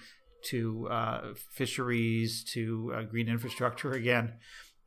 to 0.45 0.87
uh, 0.89 1.33
fisheries 1.51 2.43
to 2.53 2.93
uh, 2.95 3.01
green 3.03 3.27
infrastructure 3.27 3.91
again. 3.91 4.33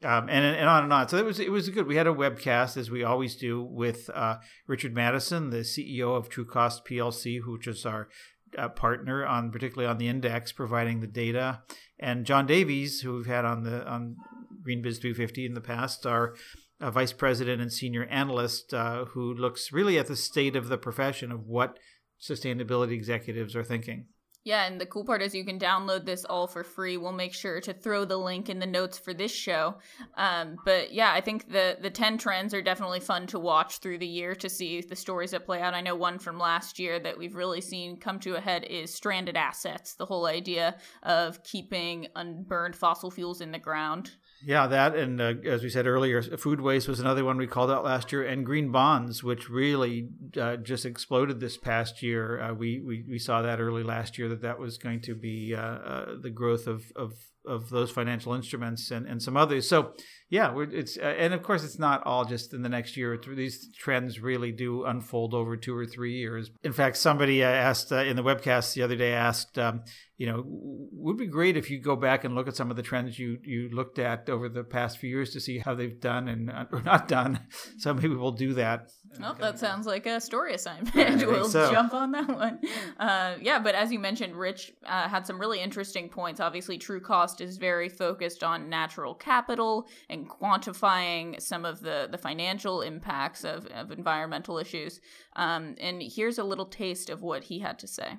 Um, 0.02 0.30
and, 0.30 0.56
and 0.56 0.66
on 0.66 0.84
and 0.84 0.92
on. 0.92 1.08
So 1.08 1.18
it 1.18 1.24
was 1.24 1.38
it 1.38 1.50
was 1.50 1.68
good. 1.68 1.86
We 1.86 1.96
had 1.96 2.06
a 2.06 2.14
webcast 2.14 2.78
as 2.78 2.90
we 2.90 3.04
always 3.04 3.36
do 3.36 3.62
with 3.62 4.08
uh, 4.14 4.36
Richard 4.66 4.94
Mattison, 4.94 5.50
the 5.50 5.58
CEO 5.58 6.16
of 6.16 6.30
Trucost 6.30 6.86
PLC, 6.86 7.40
which 7.44 7.66
is 7.66 7.84
our 7.84 8.08
uh, 8.56 8.68
partner 8.68 9.26
on 9.26 9.50
particularly 9.50 9.90
on 9.90 9.98
the 9.98 10.08
index, 10.08 10.52
providing 10.52 11.00
the 11.00 11.06
data, 11.06 11.62
and 11.98 12.24
John 12.24 12.46
Davies, 12.46 13.02
who 13.02 13.16
we've 13.16 13.26
had 13.26 13.44
on 13.44 13.64
the 13.64 13.86
on 13.86 14.16
GreenBiz 14.66 15.00
350 15.00 15.46
in 15.46 15.54
the 15.54 15.60
past, 15.60 16.06
our 16.06 16.34
uh, 16.80 16.90
vice 16.90 17.12
president 17.12 17.60
and 17.60 17.72
senior 17.72 18.04
analyst, 18.04 18.72
uh, 18.72 19.06
who 19.06 19.34
looks 19.34 19.72
really 19.72 19.98
at 19.98 20.06
the 20.06 20.16
state 20.16 20.56
of 20.56 20.68
the 20.68 20.78
profession 20.78 21.30
of 21.30 21.46
what 21.46 21.78
sustainability 22.20 22.92
executives 22.92 23.56
are 23.56 23.64
thinking. 23.64 24.06
Yeah, 24.42 24.64
and 24.64 24.80
the 24.80 24.86
cool 24.86 25.04
part 25.04 25.20
is 25.20 25.34
you 25.34 25.44
can 25.44 25.58
download 25.58 26.06
this 26.06 26.24
all 26.24 26.46
for 26.46 26.64
free. 26.64 26.96
We'll 26.96 27.12
make 27.12 27.34
sure 27.34 27.60
to 27.60 27.74
throw 27.74 28.06
the 28.06 28.16
link 28.16 28.48
in 28.48 28.58
the 28.58 28.66
notes 28.66 28.98
for 28.98 29.12
this 29.12 29.30
show. 29.30 29.76
Um, 30.16 30.56
but 30.64 30.94
yeah, 30.94 31.12
I 31.12 31.20
think 31.20 31.52
the 31.52 31.76
the 31.78 31.90
ten 31.90 32.16
trends 32.16 32.54
are 32.54 32.62
definitely 32.62 33.00
fun 33.00 33.26
to 33.28 33.38
watch 33.38 33.78
through 33.78 33.98
the 33.98 34.06
year 34.06 34.34
to 34.36 34.48
see 34.48 34.80
the 34.80 34.96
stories 34.96 35.32
that 35.32 35.44
play 35.44 35.60
out. 35.60 35.74
I 35.74 35.82
know 35.82 35.94
one 35.94 36.18
from 36.18 36.38
last 36.38 36.78
year 36.78 36.98
that 37.00 37.18
we've 37.18 37.34
really 37.34 37.60
seen 37.60 37.98
come 37.98 38.18
to 38.20 38.36
a 38.36 38.40
head 38.40 38.64
is 38.64 38.94
stranded 38.94 39.36
assets. 39.36 39.94
The 39.94 40.06
whole 40.06 40.24
idea 40.24 40.78
of 41.02 41.44
keeping 41.44 42.06
unburned 42.16 42.76
fossil 42.76 43.10
fuels 43.10 43.42
in 43.42 43.52
the 43.52 43.58
ground. 43.58 44.12
Yeah, 44.42 44.66
that 44.68 44.96
and 44.96 45.20
uh, 45.20 45.34
as 45.44 45.62
we 45.62 45.68
said 45.68 45.86
earlier, 45.86 46.22
food 46.22 46.60
waste 46.60 46.88
was 46.88 46.98
another 46.98 47.24
one 47.24 47.36
we 47.36 47.46
called 47.46 47.70
out 47.70 47.84
last 47.84 48.10
year, 48.10 48.22
and 48.22 48.46
green 48.46 48.72
bonds, 48.72 49.22
which 49.22 49.50
really 49.50 50.08
uh, 50.40 50.56
just 50.56 50.86
exploded 50.86 51.40
this 51.40 51.58
past 51.58 52.02
year. 52.02 52.40
Uh, 52.40 52.54
we, 52.54 52.80
we 52.80 53.04
we 53.06 53.18
saw 53.18 53.42
that 53.42 53.60
early 53.60 53.82
last 53.82 54.16
year 54.16 54.28
that 54.30 54.40
that 54.42 54.58
was 54.58 54.78
going 54.78 55.02
to 55.02 55.14
be 55.14 55.54
uh, 55.54 55.60
uh, 55.60 56.14
the 56.22 56.30
growth 56.30 56.66
of, 56.66 56.90
of 56.96 57.12
of 57.44 57.70
those 57.70 57.90
financial 57.90 58.32
instruments 58.32 58.90
and, 58.90 59.06
and 59.06 59.22
some 59.22 59.36
others. 59.36 59.68
So 59.68 59.92
yeah, 60.30 60.54
we're, 60.54 60.70
it's 60.70 60.96
uh, 60.96 61.02
and 61.18 61.34
of 61.34 61.42
course 61.42 61.64
it's 61.64 61.78
not 61.78 62.06
all 62.06 62.24
just 62.24 62.54
in 62.54 62.62
the 62.62 62.68
next 62.68 62.96
year. 62.96 63.18
These 63.18 63.68
trends 63.76 64.20
really 64.20 64.52
do 64.52 64.84
unfold 64.84 65.34
over 65.34 65.56
two 65.56 65.76
or 65.76 65.86
three 65.86 66.18
years. 66.18 66.52
In 66.62 66.72
fact, 66.72 66.98
somebody 66.98 67.42
asked 67.42 67.90
in 67.90 68.14
the 68.14 68.22
webcast 68.22 68.74
the 68.74 68.82
other 68.82 68.96
day 68.96 69.12
asked. 69.12 69.58
Um, 69.58 69.82
you 70.20 70.26
know, 70.26 70.44
would 70.44 71.16
be 71.16 71.26
great 71.26 71.56
if 71.56 71.70
you 71.70 71.80
go 71.80 71.96
back 71.96 72.24
and 72.24 72.34
look 72.34 72.46
at 72.46 72.54
some 72.54 72.70
of 72.70 72.76
the 72.76 72.82
trends 72.82 73.18
you 73.18 73.38
you 73.42 73.70
looked 73.72 73.98
at 73.98 74.28
over 74.28 74.50
the 74.50 74.62
past 74.62 74.98
few 74.98 75.08
years 75.08 75.30
to 75.30 75.40
see 75.40 75.58
how 75.58 75.74
they've 75.74 75.98
done 75.98 76.28
and 76.28 76.50
or 76.72 76.82
not 76.82 77.08
done. 77.08 77.40
So 77.78 77.94
maybe 77.94 78.14
we'll 78.14 78.32
do 78.32 78.52
that. 78.54 78.90
Well, 79.18 79.34
that 79.40 79.58
sounds 79.58 79.86
like 79.86 80.04
a 80.04 80.20
story 80.20 80.52
assignment. 80.52 80.94
we'll 81.26 81.48
so. 81.48 81.72
jump 81.72 81.94
on 81.94 82.12
that 82.12 82.28
one. 82.28 82.60
Uh, 82.98 83.36
yeah, 83.40 83.58
but 83.58 83.74
as 83.74 83.90
you 83.90 83.98
mentioned, 83.98 84.36
Rich 84.36 84.72
uh, 84.84 85.08
had 85.08 85.26
some 85.26 85.40
really 85.40 85.58
interesting 85.58 86.10
points. 86.10 86.38
Obviously, 86.38 86.78
Trucost 86.78 87.40
is 87.40 87.56
very 87.56 87.88
focused 87.88 88.44
on 88.44 88.68
natural 88.68 89.14
capital 89.14 89.88
and 90.10 90.19
quantifying 90.26 91.40
some 91.40 91.64
of 91.64 91.80
the, 91.80 92.08
the 92.10 92.18
financial 92.18 92.82
impacts 92.82 93.44
of, 93.44 93.66
of 93.66 93.90
environmental 93.90 94.58
issues. 94.58 95.00
Um, 95.36 95.74
and 95.80 96.02
here's 96.02 96.38
a 96.38 96.44
little 96.44 96.66
taste 96.66 97.10
of 97.10 97.22
what 97.22 97.44
he 97.44 97.58
had 97.58 97.78
to 97.80 97.86
say. 97.86 98.18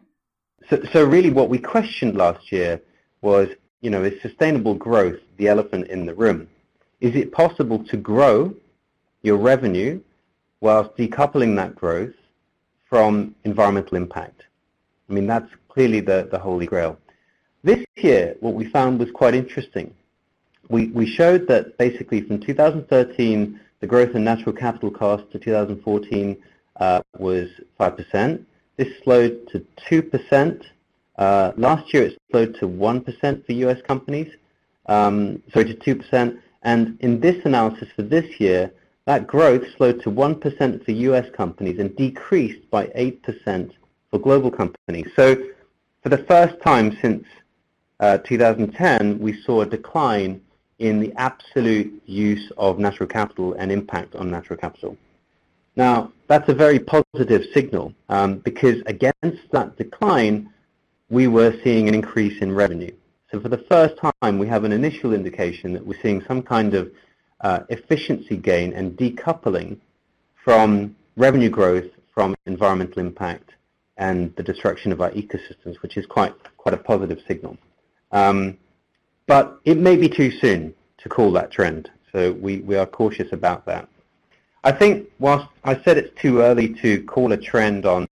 So, 0.70 0.82
so 0.94 1.04
really 1.04 1.32
what 1.32 1.50
we 1.50 1.58
questioned 1.58 2.16
last 2.16 2.52
year 2.52 2.82
was, 3.22 3.50
you 3.82 3.90
know, 3.90 4.04
is 4.04 4.22
sustainable 4.22 4.76
growth 4.76 5.20
the 5.38 5.48
elephant 5.48 5.88
in 5.88 6.06
the 6.06 6.14
room? 6.14 6.48
Is 7.00 7.16
it 7.16 7.32
possible 7.32 7.84
to 7.86 7.98
grow 7.98 8.54
your 9.24 9.38
revenue 9.38 10.02
whilst 10.60 10.96
decoupling 10.96 11.56
that 11.56 11.76
growth 11.76 12.14
from 12.90 13.36
environmental 13.44 13.98
impact? 13.98 14.44
I 15.10 15.14
mean, 15.14 15.28
that's 15.28 15.52
clearly 15.68 16.00
the, 16.00 16.28
the 16.32 16.40
holy 16.40 16.66
grail. 16.66 16.98
This 17.64 17.84
year, 17.96 18.36
what 18.40 18.54
we 18.54 18.66
found 18.66 19.00
was 19.00 19.12
quite 19.12 19.36
interesting. 19.36 19.94
We, 20.72 20.88
we 20.88 21.06
showed 21.06 21.48
that 21.48 21.78
basically 21.78 22.22
from 22.22 22.40
2013, 22.40 23.60
the 23.82 23.88
growth 23.88 24.16
in 24.16 24.24
natural 24.24 24.56
capital 24.56 24.90
cost 24.90 25.30
to 25.34 25.40
2014 25.40 26.38
uh, 26.80 27.02
was 27.18 27.50
5%. 27.78 28.46
This 28.78 28.88
slowed 29.04 29.50
to 29.50 29.66
2%. 29.90 30.64
Uh, 31.18 31.52
last 31.58 31.94
year 31.94 32.04
it 32.04 32.18
slowed 32.32 32.56
to 32.56 32.70
1% 32.70 33.46
for 33.46 33.52
US 33.52 33.82
companies, 33.82 34.34
um, 34.86 35.44
sorry, 35.52 35.76
to 35.76 35.96
2%. 35.96 36.40
And 36.64 36.98
in 37.02 37.20
this 37.20 37.44
analysis 37.44 37.90
for 37.94 38.04
this 38.04 38.40
year, 38.40 38.72
that 39.08 39.28
growth 39.28 39.64
slowed 39.76 40.02
to 40.04 40.10
1% 40.10 40.86
for 40.86 40.92
US 40.92 41.30
companies 41.32 41.80
and 41.80 41.94
decreased 41.98 42.70
by 42.70 42.86
8% 42.88 43.72
for 44.10 44.20
global 44.20 44.50
companies. 44.50 45.12
So 45.18 45.36
for 46.02 46.08
the 46.08 46.20
first 46.20 46.62
time 46.62 46.98
since 47.02 47.26
uh, 48.00 48.20
2010, 48.20 49.20
we 49.20 49.42
saw 49.42 49.62
a 49.62 49.66
decline 49.66 50.40
in 50.82 51.00
the 51.00 51.14
absolute 51.16 52.02
use 52.08 52.52
of 52.58 52.80
natural 52.80 53.08
capital 53.08 53.54
and 53.54 53.72
impact 53.72 54.16
on 54.16 54.32
natural 54.32 54.58
capital. 54.58 54.98
Now, 55.76 56.12
that's 56.28 56.50
a 56.50 56.56
very 56.56 56.80
positive 56.80 57.44
signal 57.54 57.94
um, 58.10 58.40
because 58.40 58.82
against 58.88 59.44
that 59.52 59.78
decline, 59.78 60.50
we 61.10 61.28
were 61.28 61.54
seeing 61.64 61.88
an 61.88 61.94
increase 61.94 62.42
in 62.42 62.52
revenue. 62.54 62.94
So 63.32 63.40
for 63.40 63.50
the 63.50 63.64
first 63.70 63.96
time, 64.22 64.40
we 64.40 64.48
have 64.48 64.64
an 64.64 64.72
initial 64.72 65.14
indication 65.14 65.72
that 65.74 65.86
we're 65.86 66.02
seeing 66.02 66.24
some 66.28 66.42
kind 66.42 66.74
of 66.74 66.92
uh, 67.42 67.60
efficiency 67.70 68.36
gain 68.36 68.74
and 68.74 68.98
decoupling 68.98 69.78
from 70.44 70.96
revenue 71.16 71.50
growth 71.50 71.92
from 72.14 72.36
environmental 72.48 73.00
impact 73.00 73.52
and 73.98 74.36
the 74.36 74.44
destruction 74.44 74.92
of 74.92 75.00
our 75.00 75.12
ecosystems, 75.12 75.76
which 75.84 75.96
is 75.96 76.06
quite 76.08 76.34
quite 76.58 76.74
a 76.74 76.78
positive 76.78 77.20
signal. 77.28 77.56
Um, 78.12 78.58
but 79.28 79.60
it 79.66 79.78
may 79.78 79.96
be 79.96 80.10
too 80.10 80.32
soon 80.32 80.74
to 80.98 81.10
call 81.10 81.32
that 81.34 81.52
trend, 81.52 81.90
so 82.12 82.34
we, 82.34 82.60
we 82.60 82.76
are 82.76 82.86
cautious 82.86 83.32
about 83.32 83.66
that. 83.66 83.88
I 84.64 84.72
think 84.72 85.10
whilst 85.20 85.48
I 85.64 85.82
said 85.82 85.98
it's 85.98 86.20
too 86.22 86.42
early 86.42 86.70
to 86.76 87.04
call 87.04 87.32
a 87.32 87.38
trend 87.38 87.86
on 87.86 88.08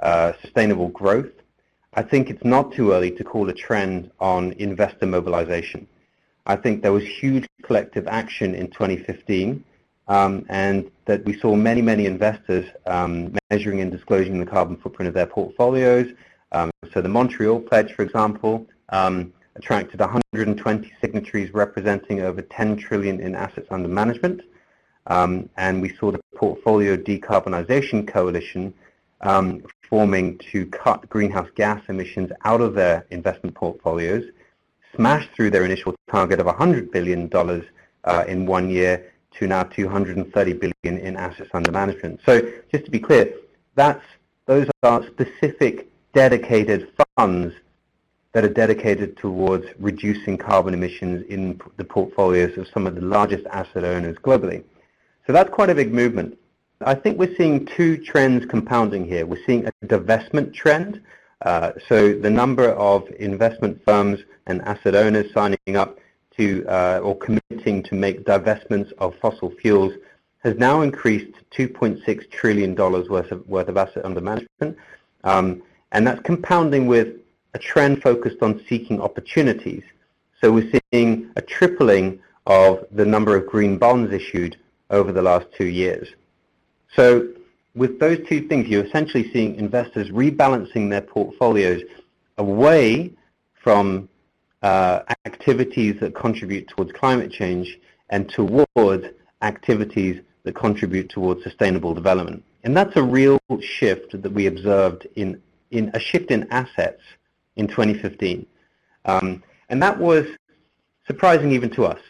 uh, 0.00 0.32
sustainable 0.42 0.88
growth, 0.88 1.30
I 1.94 2.02
think 2.02 2.30
it's 2.30 2.44
not 2.44 2.72
too 2.72 2.92
early 2.92 3.12
to 3.12 3.22
call 3.22 3.48
a 3.48 3.52
trend 3.52 4.10
on 4.18 4.52
investor 4.54 5.06
mobilization. 5.06 5.86
I 6.46 6.56
think 6.56 6.82
there 6.82 6.92
was 6.92 7.04
huge 7.04 7.46
collective 7.62 8.08
action 8.08 8.54
in 8.54 8.68
2015 8.68 9.64
um, 10.08 10.44
and 10.48 10.90
that 11.06 11.24
we 11.24 11.38
saw 11.38 11.54
many, 11.54 11.80
many 11.80 12.06
investors 12.06 12.66
um, 12.86 13.34
measuring 13.50 13.80
and 13.80 13.90
disclosing 13.90 14.38
the 14.38 14.46
carbon 14.46 14.76
footprint 14.76 15.08
of 15.08 15.14
their 15.14 15.26
portfolios. 15.26 16.12
Um, 16.52 16.70
so 16.92 17.00
the 17.00 17.08
Montreal 17.08 17.60
Pledge, 17.60 17.92
for 17.92 18.02
example, 18.02 18.66
um, 18.90 19.32
attracted 19.56 20.00
120 20.00 20.92
signatories 21.00 21.52
representing 21.54 22.20
over 22.20 22.42
10 22.42 22.76
trillion 22.76 23.20
in 23.20 23.34
assets 23.34 23.68
under 23.70 23.88
management. 23.88 24.42
Um, 25.06 25.48
and 25.56 25.82
we 25.82 25.94
saw 25.96 26.10
the 26.10 26.20
Portfolio 26.34 26.96
Decarbonization 26.96 28.08
Coalition 28.08 28.74
um, 29.20 29.62
forming 29.88 30.38
to 30.52 30.66
cut 30.66 31.08
greenhouse 31.08 31.48
gas 31.54 31.82
emissions 31.88 32.30
out 32.44 32.60
of 32.60 32.74
their 32.74 33.06
investment 33.10 33.54
portfolios, 33.54 34.24
smash 34.96 35.28
through 35.34 35.50
their 35.50 35.64
initial 35.64 35.94
target 36.10 36.40
of 36.40 36.46
$100 36.46 36.90
billion 36.90 37.30
uh, 38.04 38.24
in 38.26 38.46
one 38.46 38.70
year 38.70 39.12
to 39.32 39.46
now 39.46 39.62
230 39.64 40.52
billion 40.52 40.98
in 41.00 41.16
assets 41.16 41.50
under 41.52 41.72
management. 41.72 42.20
So 42.24 42.40
just 42.70 42.84
to 42.84 42.90
be 42.90 43.00
clear, 43.00 43.34
that's, 43.74 44.04
those 44.46 44.68
are 44.82 45.04
specific 45.06 45.90
dedicated 46.12 46.92
funds 47.16 47.54
that 48.34 48.44
are 48.44 48.48
dedicated 48.48 49.16
towards 49.16 49.64
reducing 49.78 50.36
carbon 50.36 50.74
emissions 50.74 51.24
in 51.28 51.58
the 51.76 51.84
portfolios 51.84 52.58
of 52.58 52.66
some 52.74 52.86
of 52.86 52.96
the 52.96 53.00
largest 53.00 53.46
asset 53.46 53.84
owners 53.84 54.16
globally. 54.18 54.62
So 55.26 55.32
that's 55.32 55.50
quite 55.50 55.70
a 55.70 55.74
big 55.74 55.94
movement. 55.94 56.36
I 56.80 56.94
think 56.94 57.16
we're 57.16 57.34
seeing 57.36 57.64
two 57.64 57.96
trends 57.96 58.44
compounding 58.44 59.06
here. 59.06 59.24
We're 59.24 59.44
seeing 59.46 59.66
a 59.66 59.72
divestment 59.86 60.52
trend. 60.52 61.00
Uh, 61.42 61.72
so 61.88 62.12
the 62.12 62.28
number 62.28 62.70
of 62.70 63.08
investment 63.20 63.80
firms 63.86 64.20
and 64.46 64.60
asset 64.62 64.96
owners 64.96 65.32
signing 65.32 65.76
up 65.76 65.98
to 66.36 66.66
uh, 66.66 67.00
or 67.02 67.16
committing 67.16 67.84
to 67.84 67.94
make 67.94 68.24
divestments 68.24 68.92
of 68.98 69.14
fossil 69.22 69.52
fuels 69.62 69.92
has 70.42 70.56
now 70.56 70.82
increased 70.82 71.32
to 71.52 71.68
$2.6 71.68 72.30
trillion 72.32 72.74
worth 72.74 73.30
of, 73.30 73.48
worth 73.48 73.68
of 73.68 73.76
asset 73.76 74.04
under 74.04 74.20
management. 74.20 74.76
Um, 75.22 75.62
and 75.92 76.04
that's 76.04 76.20
compounding 76.22 76.88
with 76.88 77.23
a 77.54 77.58
trend 77.58 78.02
focused 78.02 78.42
on 78.42 78.62
seeking 78.68 79.00
opportunities. 79.00 79.82
So 80.40 80.52
we're 80.52 80.70
seeing 80.92 81.30
a 81.36 81.42
tripling 81.42 82.20
of 82.46 82.84
the 82.90 83.04
number 83.04 83.36
of 83.36 83.46
green 83.46 83.78
bonds 83.78 84.12
issued 84.12 84.56
over 84.90 85.12
the 85.12 85.22
last 85.22 85.46
two 85.56 85.66
years. 85.66 86.08
So 86.94 87.28
with 87.74 87.98
those 87.98 88.18
two 88.28 88.46
things, 88.48 88.68
you're 88.68 88.84
essentially 88.84 89.30
seeing 89.32 89.56
investors 89.56 90.10
rebalancing 90.10 90.90
their 90.90 91.00
portfolios 91.00 91.82
away 92.38 93.12
from 93.54 94.08
uh, 94.62 95.00
activities 95.26 95.98
that 96.00 96.14
contribute 96.14 96.68
towards 96.68 96.92
climate 96.92 97.32
change 97.32 97.78
and 98.10 98.28
towards 98.28 99.06
activities 99.42 100.20
that 100.42 100.54
contribute 100.54 101.08
towards 101.08 101.42
sustainable 101.42 101.94
development. 101.94 102.44
And 102.64 102.76
that's 102.76 102.96
a 102.96 103.02
real 103.02 103.38
shift 103.60 104.20
that 104.20 104.32
we 104.32 104.46
observed 104.46 105.06
in, 105.16 105.40
in 105.70 105.90
a 105.94 105.98
shift 105.98 106.30
in 106.30 106.46
assets 106.50 107.00
in 107.56 107.66
2015. 107.66 108.46
Um, 109.04 109.42
and 109.68 109.82
that 109.82 109.98
was 109.98 110.26
surprising 111.06 111.52
even 111.52 111.70
to 111.70 111.84
us. 111.84 112.00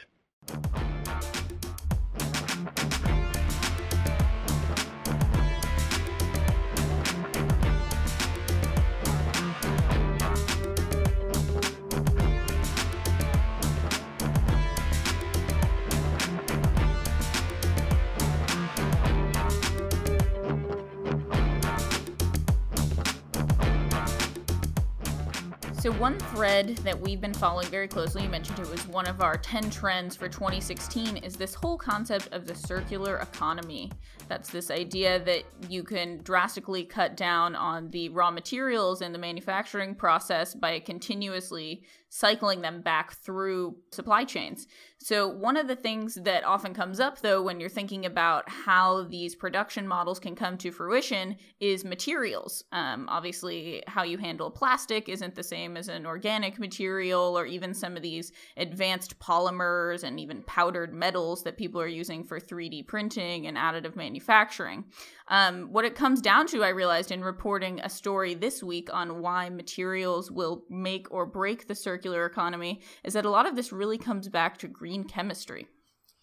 So, 25.85 25.93
one 25.93 26.18
thread 26.18 26.68
that 26.78 26.99
we've 26.99 27.20
been 27.20 27.35
following 27.35 27.66
very 27.66 27.89
closely, 27.89 28.22
you 28.22 28.30
mentioned 28.30 28.59
it 28.59 28.70
was 28.70 28.89
one 28.89 29.07
of 29.07 29.20
our 29.20 29.37
10 29.37 29.68
trends 29.68 30.16
for 30.16 30.30
2016, 30.30 31.18
is 31.18 31.37
this 31.37 31.53
whole 31.53 31.76
concept 31.76 32.30
of 32.32 32.47
the 32.47 32.55
circular 32.55 33.18
economy. 33.18 33.93
That's 34.26 34.49
this 34.49 34.70
idea 34.70 35.22
that 35.26 35.43
you 35.68 35.82
can 35.82 36.22
drastically 36.22 36.85
cut 36.85 37.18
down 37.18 37.55
on 37.55 37.91
the 37.91 38.09
raw 38.09 38.30
materials 38.30 39.03
in 39.03 39.12
the 39.12 39.18
manufacturing 39.18 39.95
process 39.95 40.55
by 40.55 40.80
continuously 40.80 41.82
cycling 42.15 42.61
them 42.61 42.81
back 42.81 43.12
through 43.25 43.75
supply 43.91 44.23
chains. 44.23 44.69
So, 44.99 45.27
one 45.27 45.57
of 45.57 45.67
the 45.67 45.75
things 45.75 46.15
that 46.23 46.45
often 46.45 46.73
comes 46.73 47.01
up, 47.01 47.21
though, 47.21 47.43
when 47.43 47.59
you're 47.59 47.69
thinking 47.69 48.07
about 48.07 48.49
how 48.49 49.03
these 49.03 49.35
production 49.35 49.89
models 49.89 50.21
can 50.21 50.37
come 50.37 50.57
to 50.59 50.71
fruition 50.71 51.37
is 51.59 51.85
materials. 51.85 52.62
Um, 52.71 53.09
obviously, 53.11 53.83
how 53.89 54.05
you 54.05 54.17
handle 54.17 54.49
plastic 54.49 55.09
isn't 55.09 55.35
the 55.35 55.43
same 55.43 55.77
as 55.77 55.89
an 55.89 56.07
organic 56.07 56.61
material, 56.61 57.37
or 57.37 57.47
even 57.47 57.75
some 57.75 57.97
of 57.97 58.03
these 58.03 58.31
advanced 58.57 59.19
polymers 59.19 60.05
and 60.05 60.21
even 60.21 60.45
powdered 60.45 60.95
metals 60.95 61.43
that 61.43 61.59
people 61.59 61.81
are 61.81 61.89
using 61.89 62.23
for 62.23 62.39
3D 62.39 62.87
printing 62.87 63.49
and 63.49 63.57
additive 63.57 63.97
manufacturing. 63.97 64.85
Um, 65.29 65.72
what 65.72 65.85
it 65.85 65.95
comes 65.95 66.20
down 66.20 66.47
to, 66.49 66.62
I 66.62 66.68
realized 66.68 67.11
in 67.11 67.22
reporting 67.22 67.81
a 67.81 67.89
story 67.89 68.35
this 68.35 68.62
week 68.62 68.93
on 68.93 69.22
why 69.22 69.49
materials 69.49 70.31
will 70.31 70.64
make 70.68 71.11
or 71.11 71.25
break 71.25 71.66
the 71.66 71.75
circular 71.75 72.27
economy, 72.27 72.83
is 73.03 73.14
that 73.14 73.25
a 73.25 73.31
lot 73.31 73.47
of 73.47 73.57
this 73.57 73.72
really 73.72 73.97
comes 73.99 74.29
back 74.29 74.59
to 74.59 74.68
green 74.68 75.05
chemistry. 75.05 75.66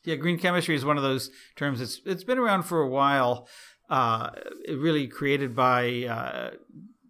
Yeah, 0.04 0.16
green 0.16 0.38
chemistry 0.39 0.76
is 0.76 0.86
one 0.86 0.97
of 0.97 1.04
those 1.04 1.30
terms. 1.56 1.82
It's 1.82 2.02
it's 2.06 2.24
been 2.24 2.39
around 2.39 2.64
for 2.64 2.82
a 2.82 2.89
while. 2.89 3.47
Uh, 3.89 4.30
really 4.70 5.08
created 5.08 5.56
by 5.56 6.06
uh, 6.06 6.52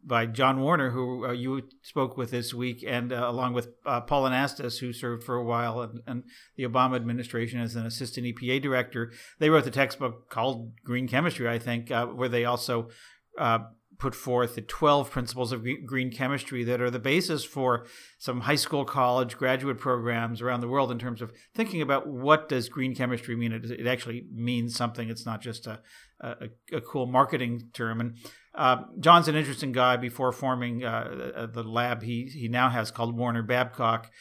by 0.04 0.26
John 0.26 0.62
Warner, 0.62 0.92
who 0.92 1.26
uh, 1.26 1.32
you 1.32 1.62
spoke 1.82 2.18
with 2.18 2.32
this 2.32 2.54
week, 2.54 2.84
and 2.88 3.14
uh, 3.14 3.28
along 3.28 3.54
with 3.54 3.70
uh, 3.86 4.02
Paul 4.02 4.24
Anastas, 4.24 4.80
who 4.80 4.94
served 4.94 5.24
for 5.24 5.36
a 5.36 5.44
while 5.44 5.82
in, 5.82 6.02
in, 6.08 6.24
the 6.56 6.64
Obama 6.64 6.96
administration 6.96 7.60
as 7.60 7.76
an 7.76 7.86
assistant 7.86 8.26
EPA 8.28 8.62
director. 8.62 9.12
They 9.40 9.50
wrote 9.50 9.64
the 9.64 9.72
textbook 9.72 10.30
called 10.30 10.72
Green 10.84 11.08
Chemistry, 11.08 11.48
I 11.48 11.60
think, 11.60 11.92
uh, 11.92 12.08
where 12.08 12.30
they 12.30 12.46
also 12.46 12.90
uh, 13.38 13.60
put 14.02 14.16
forth 14.16 14.56
the 14.56 14.62
12 14.62 15.12
principles 15.12 15.52
of 15.52 15.64
green 15.86 16.12
chemistry 16.12 16.64
that 16.64 16.82
are 16.82 16.90
the 16.90 16.98
basis 16.98 17.44
for 17.44 17.86
some 18.18 18.42
high 18.42 18.56
school, 18.56 18.84
college, 18.84 19.38
graduate 19.38 19.78
programs 19.78 20.42
around 20.42 20.62
the 20.62 20.68
world 20.68 20.92
in 20.92 20.98
terms 20.98 21.22
of 21.22 21.32
thinking 21.54 21.84
about 21.84 22.08
what 22.08 22.50
does 22.50 22.68
green 22.68 22.96
chemistry 22.96 23.36
mean. 23.36 23.52
It, 23.52 23.70
it 23.70 23.86
actually 23.86 24.26
means 24.34 24.76
something. 24.76 25.08
It's 25.08 25.26
not 25.26 25.40
just 25.40 25.68
a, 25.68 25.82
a, 26.20 26.50
a 26.74 26.82
cool 26.82 27.06
marketing 27.06 27.70
term. 27.74 28.02
And 28.02 28.18
uh, 28.54 28.84
John's 29.00 29.28
an 29.28 29.36
interesting 29.36 29.72
guy. 29.72 29.98
Before 29.98 30.32
forming 30.32 30.84
uh, 30.84 31.48
the 31.54 31.64
lab 31.64 32.04
he 32.04 32.26
he 32.26 32.48
now 32.48 32.70
has 32.70 32.92
called 32.92 33.18
Warner 33.18 33.44
Babcock, 33.44 34.12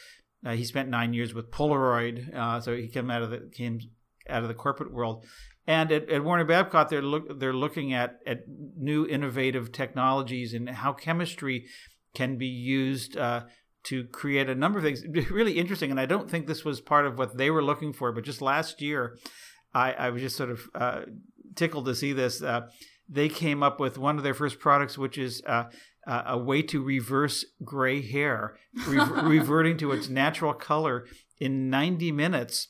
uh, 0.44 0.52
he 0.52 0.64
spent 0.64 0.88
nine 0.88 1.12
years 1.12 1.34
with 1.34 1.50
Polaroid, 1.50 2.34
uh, 2.34 2.60
so 2.60 2.76
he 2.76 2.88
came 2.88 3.10
out 3.10 3.22
of 3.22 3.30
the 3.30 3.50
came 3.52 3.80
out 4.28 4.42
of 4.42 4.48
the 4.48 4.54
corporate 4.54 4.92
world. 4.92 5.24
And 5.66 5.92
at, 5.92 6.08
at 6.08 6.24
Warner 6.24 6.44
Babcock, 6.44 6.88
they're 6.88 7.02
look 7.02 7.38
they're 7.38 7.52
looking 7.52 7.92
at 7.92 8.20
at 8.26 8.44
new 8.76 9.06
innovative 9.06 9.72
technologies 9.72 10.54
and 10.54 10.68
how 10.68 10.92
chemistry 10.92 11.66
can 12.14 12.38
be 12.38 12.46
used 12.46 13.16
uh, 13.16 13.44
to 13.84 14.04
create 14.04 14.48
a 14.48 14.54
number 14.54 14.78
of 14.78 14.84
things. 14.84 15.04
Really 15.30 15.58
interesting, 15.58 15.90
and 15.90 16.00
I 16.00 16.06
don't 16.06 16.30
think 16.30 16.46
this 16.46 16.64
was 16.64 16.80
part 16.80 17.06
of 17.06 17.18
what 17.18 17.36
they 17.36 17.50
were 17.50 17.62
looking 17.62 17.92
for. 17.92 18.12
But 18.12 18.24
just 18.24 18.40
last 18.40 18.80
year, 18.80 19.18
I, 19.74 19.92
I 19.92 20.10
was 20.10 20.22
just 20.22 20.36
sort 20.36 20.50
of 20.50 20.68
uh, 20.74 21.00
tickled 21.56 21.86
to 21.86 21.94
see 21.94 22.12
this. 22.12 22.42
They 23.12 23.28
came 23.28 23.62
up 23.62 23.80
with 23.80 23.98
one 23.98 24.16
of 24.18 24.22
their 24.22 24.34
first 24.34 24.60
products, 24.60 24.96
which 24.96 25.18
is 25.18 25.42
uh, 25.46 25.64
uh, 26.06 26.22
a 26.26 26.38
way 26.38 26.62
to 26.62 26.82
reverse 26.82 27.44
gray 27.64 28.00
hair, 28.00 28.56
re- 28.86 28.98
reverting 29.22 29.76
to 29.78 29.92
its 29.92 30.08
natural 30.08 30.54
color 30.54 31.06
in 31.38 31.68
90 31.70 32.12
minutes. 32.12 32.68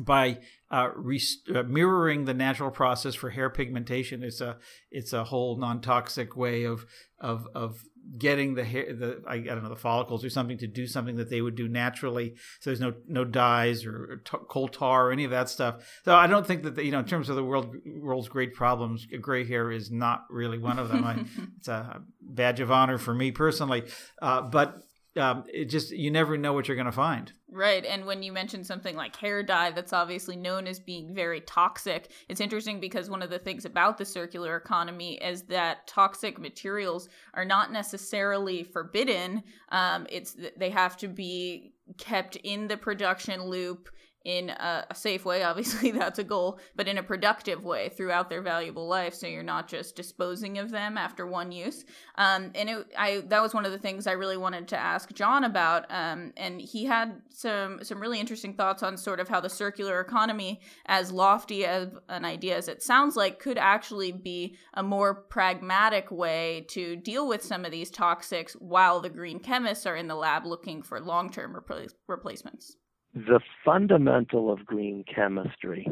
by 0.00 0.38
uh, 0.70 0.88
rest- 0.96 1.50
uh, 1.54 1.62
mirroring 1.64 2.24
the 2.24 2.32
natural 2.32 2.70
process 2.70 3.14
for 3.14 3.30
hair 3.30 3.50
pigmentation. 3.50 4.22
It's 4.22 4.40
a 4.40 4.56
it's 4.90 5.12
a 5.12 5.24
whole 5.24 5.56
non 5.58 5.80
toxic 5.82 6.34
way 6.34 6.64
of 6.64 6.86
of 7.20 7.46
of 7.54 7.84
getting 8.18 8.54
the 8.54 8.64
hair 8.64 8.92
the 8.92 9.22
I, 9.26 9.34
I, 9.34 9.40
don't 9.40 9.62
know 9.62 9.68
the 9.68 9.76
follicles 9.76 10.24
or 10.24 10.30
something 10.30 10.58
to 10.58 10.66
do 10.66 10.86
something 10.86 11.16
that 11.16 11.30
they 11.30 11.40
would 11.40 11.54
do 11.54 11.68
naturally. 11.68 12.34
So 12.60 12.70
there's 12.70 12.80
no 12.80 12.94
no 13.08 13.24
dyes 13.24 13.84
or, 13.84 14.12
or 14.12 14.16
t- 14.16 14.44
coal 14.48 14.68
tar 14.68 15.08
or 15.08 15.12
any 15.12 15.24
of 15.24 15.30
that 15.30 15.48
stuff. 15.48 16.00
So 16.04 16.14
I 16.14 16.26
don't 16.26 16.46
think 16.46 16.64
that 16.64 16.76
the, 16.76 16.84
you 16.84 16.90
know 16.90 17.00
in 17.00 17.04
terms 17.04 17.28
of 17.28 17.36
the 17.36 17.44
world 17.44 17.76
world's 17.86 18.28
great 18.28 18.54
problems, 18.54 19.06
gray 19.20 19.46
hair 19.46 19.70
is 19.70 19.90
not 19.90 20.24
really 20.30 20.58
one 20.58 20.78
of 20.78 20.88
them. 20.88 21.04
I, 21.04 21.24
it's 21.58 21.68
a 21.68 22.02
badge 22.20 22.60
of 22.60 22.70
honor 22.70 22.98
for 22.98 23.14
me 23.14 23.30
personally, 23.30 23.84
uh, 24.20 24.42
but 24.42 24.82
um, 25.16 25.44
it 25.52 25.66
just 25.66 25.90
you 25.90 26.10
never 26.10 26.36
know 26.36 26.52
what 26.52 26.68
you're 26.68 26.76
going 26.76 26.86
to 26.86 26.92
find. 26.92 27.32
Right, 27.50 27.84
and 27.84 28.06
when 28.06 28.22
you 28.22 28.32
mention 28.32 28.64
something 28.64 28.96
like 28.96 29.14
hair 29.14 29.42
dye, 29.42 29.70
that's 29.72 29.92
obviously 29.92 30.36
known 30.36 30.66
as 30.66 30.80
being 30.80 31.14
very 31.14 31.42
toxic. 31.42 32.10
It's 32.28 32.40
interesting 32.40 32.80
because 32.80 33.10
one 33.10 33.22
of 33.22 33.28
the 33.28 33.38
things 33.38 33.66
about 33.66 33.98
the 33.98 34.06
circular 34.06 34.56
economy 34.56 35.14
is 35.22 35.42
that 35.44 35.86
toxic 35.86 36.38
materials 36.38 37.10
are 37.34 37.44
not 37.44 37.72
necessarily 37.72 38.62
forbidden. 38.62 39.42
Um, 39.70 40.06
it's 40.08 40.36
they 40.56 40.70
have 40.70 40.96
to 40.98 41.08
be 41.08 41.74
kept 41.98 42.36
in 42.36 42.68
the 42.68 42.76
production 42.76 43.42
loop 43.44 43.90
in 44.24 44.50
a, 44.50 44.86
a, 44.90 44.94
safe 44.94 45.24
way. 45.24 45.42
Obviously, 45.52 45.90
that's 45.90 46.18
a 46.18 46.24
goal, 46.24 46.58
but 46.76 46.88
in 46.88 46.98
a 46.98 47.02
productive 47.02 47.64
way 47.64 47.88
throughout 47.90 48.28
their 48.28 48.42
valuable 48.42 48.86
life. 48.86 49.14
So 49.14 49.26
you're 49.26 49.42
not 49.42 49.68
just 49.68 49.96
disposing 49.96 50.58
of 50.58 50.70
them 50.70 50.96
after 50.96 51.26
one 51.26 51.52
use. 51.52 51.84
Um, 52.16 52.50
and 52.54 52.70
it, 52.70 52.86
I 52.98 53.22
that 53.28 53.42
was 53.42 53.54
one 53.54 53.64
of 53.64 53.72
the 53.72 53.78
things 53.78 54.06
I 54.06 54.12
really 54.12 54.36
wanted 54.36 54.68
to 54.68 54.78
ask 54.78 55.12
John 55.12 55.44
about. 55.44 55.86
Um, 55.90 56.32
and 56.36 56.60
he 56.60 56.84
had 56.84 57.20
some 57.30 57.80
some 57.82 58.00
really 58.00 58.20
interesting 58.20 58.54
thoughts 58.54 58.82
on 58.82 58.96
sort 58.96 59.20
of 59.20 59.28
how 59.28 59.40
the 59.40 59.50
circular 59.50 60.00
economy, 60.00 60.60
as 60.86 61.12
lofty 61.12 61.66
of 61.66 61.98
an 62.08 62.24
idea 62.24 62.56
as 62.56 62.68
it 62.68 62.82
sounds 62.82 63.16
like, 63.16 63.38
could 63.38 63.58
actually 63.58 64.12
be 64.12 64.56
a 64.74 64.82
more 64.82 65.14
pragmatic 65.14 66.10
way 66.10 66.66
to 66.68 66.96
deal 66.96 67.26
with 67.26 67.42
some 67.42 67.64
of 67.64 67.70
these 67.70 67.90
toxics 67.90 68.52
while 68.52 69.00
the 69.00 69.10
green 69.10 69.38
chemists 69.38 69.86
are 69.86 69.96
in 69.96 70.08
the 70.08 70.14
lab 70.14 70.46
looking 70.46 70.82
for 70.82 71.00
long 71.00 71.30
term 71.30 71.54
repl- 71.54 71.92
replacements 72.06 72.76
the 73.14 73.40
fundamental 73.64 74.52
of 74.52 74.64
green 74.64 75.04
chemistry 75.04 75.86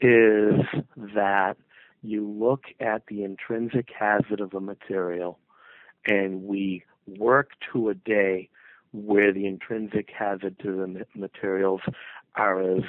is 0.00 0.60
that 0.96 1.56
you 2.02 2.28
look 2.28 2.64
at 2.80 3.02
the 3.08 3.22
intrinsic 3.24 3.88
hazard 3.96 4.40
of 4.40 4.54
a 4.54 4.60
material 4.60 5.38
and 6.06 6.42
we 6.42 6.82
work 7.06 7.50
to 7.72 7.90
a 7.90 7.94
day 7.94 8.48
where 8.92 9.32
the 9.32 9.46
intrinsic 9.46 10.08
hazard 10.16 10.58
to 10.60 10.72
the 10.72 11.04
materials 11.14 11.80
are 12.34 12.60
as 12.76 12.82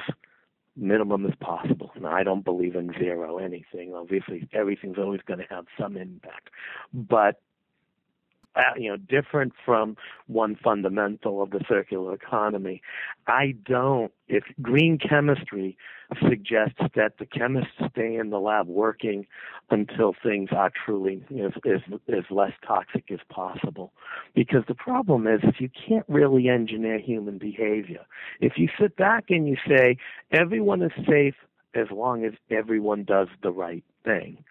minimum 0.76 1.26
as 1.26 1.34
possible. 1.39 1.91
Now, 1.99 2.12
I 2.12 2.24
don't 2.24 2.45
believe 2.45 2.76
in 2.76 2.91
zero 2.97 3.38
anything. 3.38 3.93
Obviously, 3.93 4.47
everything's 4.53 4.97
always 4.97 5.22
going 5.28 5.39
to 5.39 5.53
have 5.53 5.66
some 5.80 5.97
impact. 5.97 6.49
But 6.93 7.41
Uh, 8.54 8.64
you 8.76 8.89
know, 8.89 8.97
different 8.97 9.54
from 9.66 9.95
one 10.28 10.58
fundamental 10.62 11.41
of 11.41 11.52
the 11.52 11.62
circular 11.70 12.14
economy. 12.14 12.82
I 13.26 13.56
don't, 13.64 14.12
if 14.28 14.43
green 14.62 14.97
chemistry 14.97 15.78
suggests 16.28 16.82
that 16.95 17.14
the 17.18 17.26
chemists 17.26 17.72
stay 17.91 18.16
in 18.18 18.30
the 18.30 18.39
lab 18.39 18.68
working 18.68 19.26
until 19.70 20.14
things 20.22 20.49
are 20.52 20.70
truly 20.86 21.24
as, 21.41 21.54
as, 21.66 21.80
as 22.10 22.26
less 22.30 22.52
toxic 22.68 23.10
as 23.10 23.20
possible. 23.30 23.93
Because 24.36 24.64
the 24.68 24.76
problem 24.76 25.28
is, 25.28 25.39
if 25.43 25.62
you 25.62 25.70
can't 25.70 26.06
really 26.10 26.49
engineer 26.49 26.99
human 26.99 27.38
behavior, 27.38 28.06
if 28.41 28.58
you 28.58 28.68
sit 28.78 28.97
back 28.97 29.26
and 29.30 29.47
you 29.47 29.56
say, 29.66 29.95
everyone 30.34 30.82
is 30.82 30.91
safe 31.08 31.36
as 31.74 31.88
long 31.89 32.26
as 32.26 32.34
everyone 32.49 33.06
does 33.06 33.30
the 33.43 33.52
right 33.52 33.84
thing. 34.04 34.43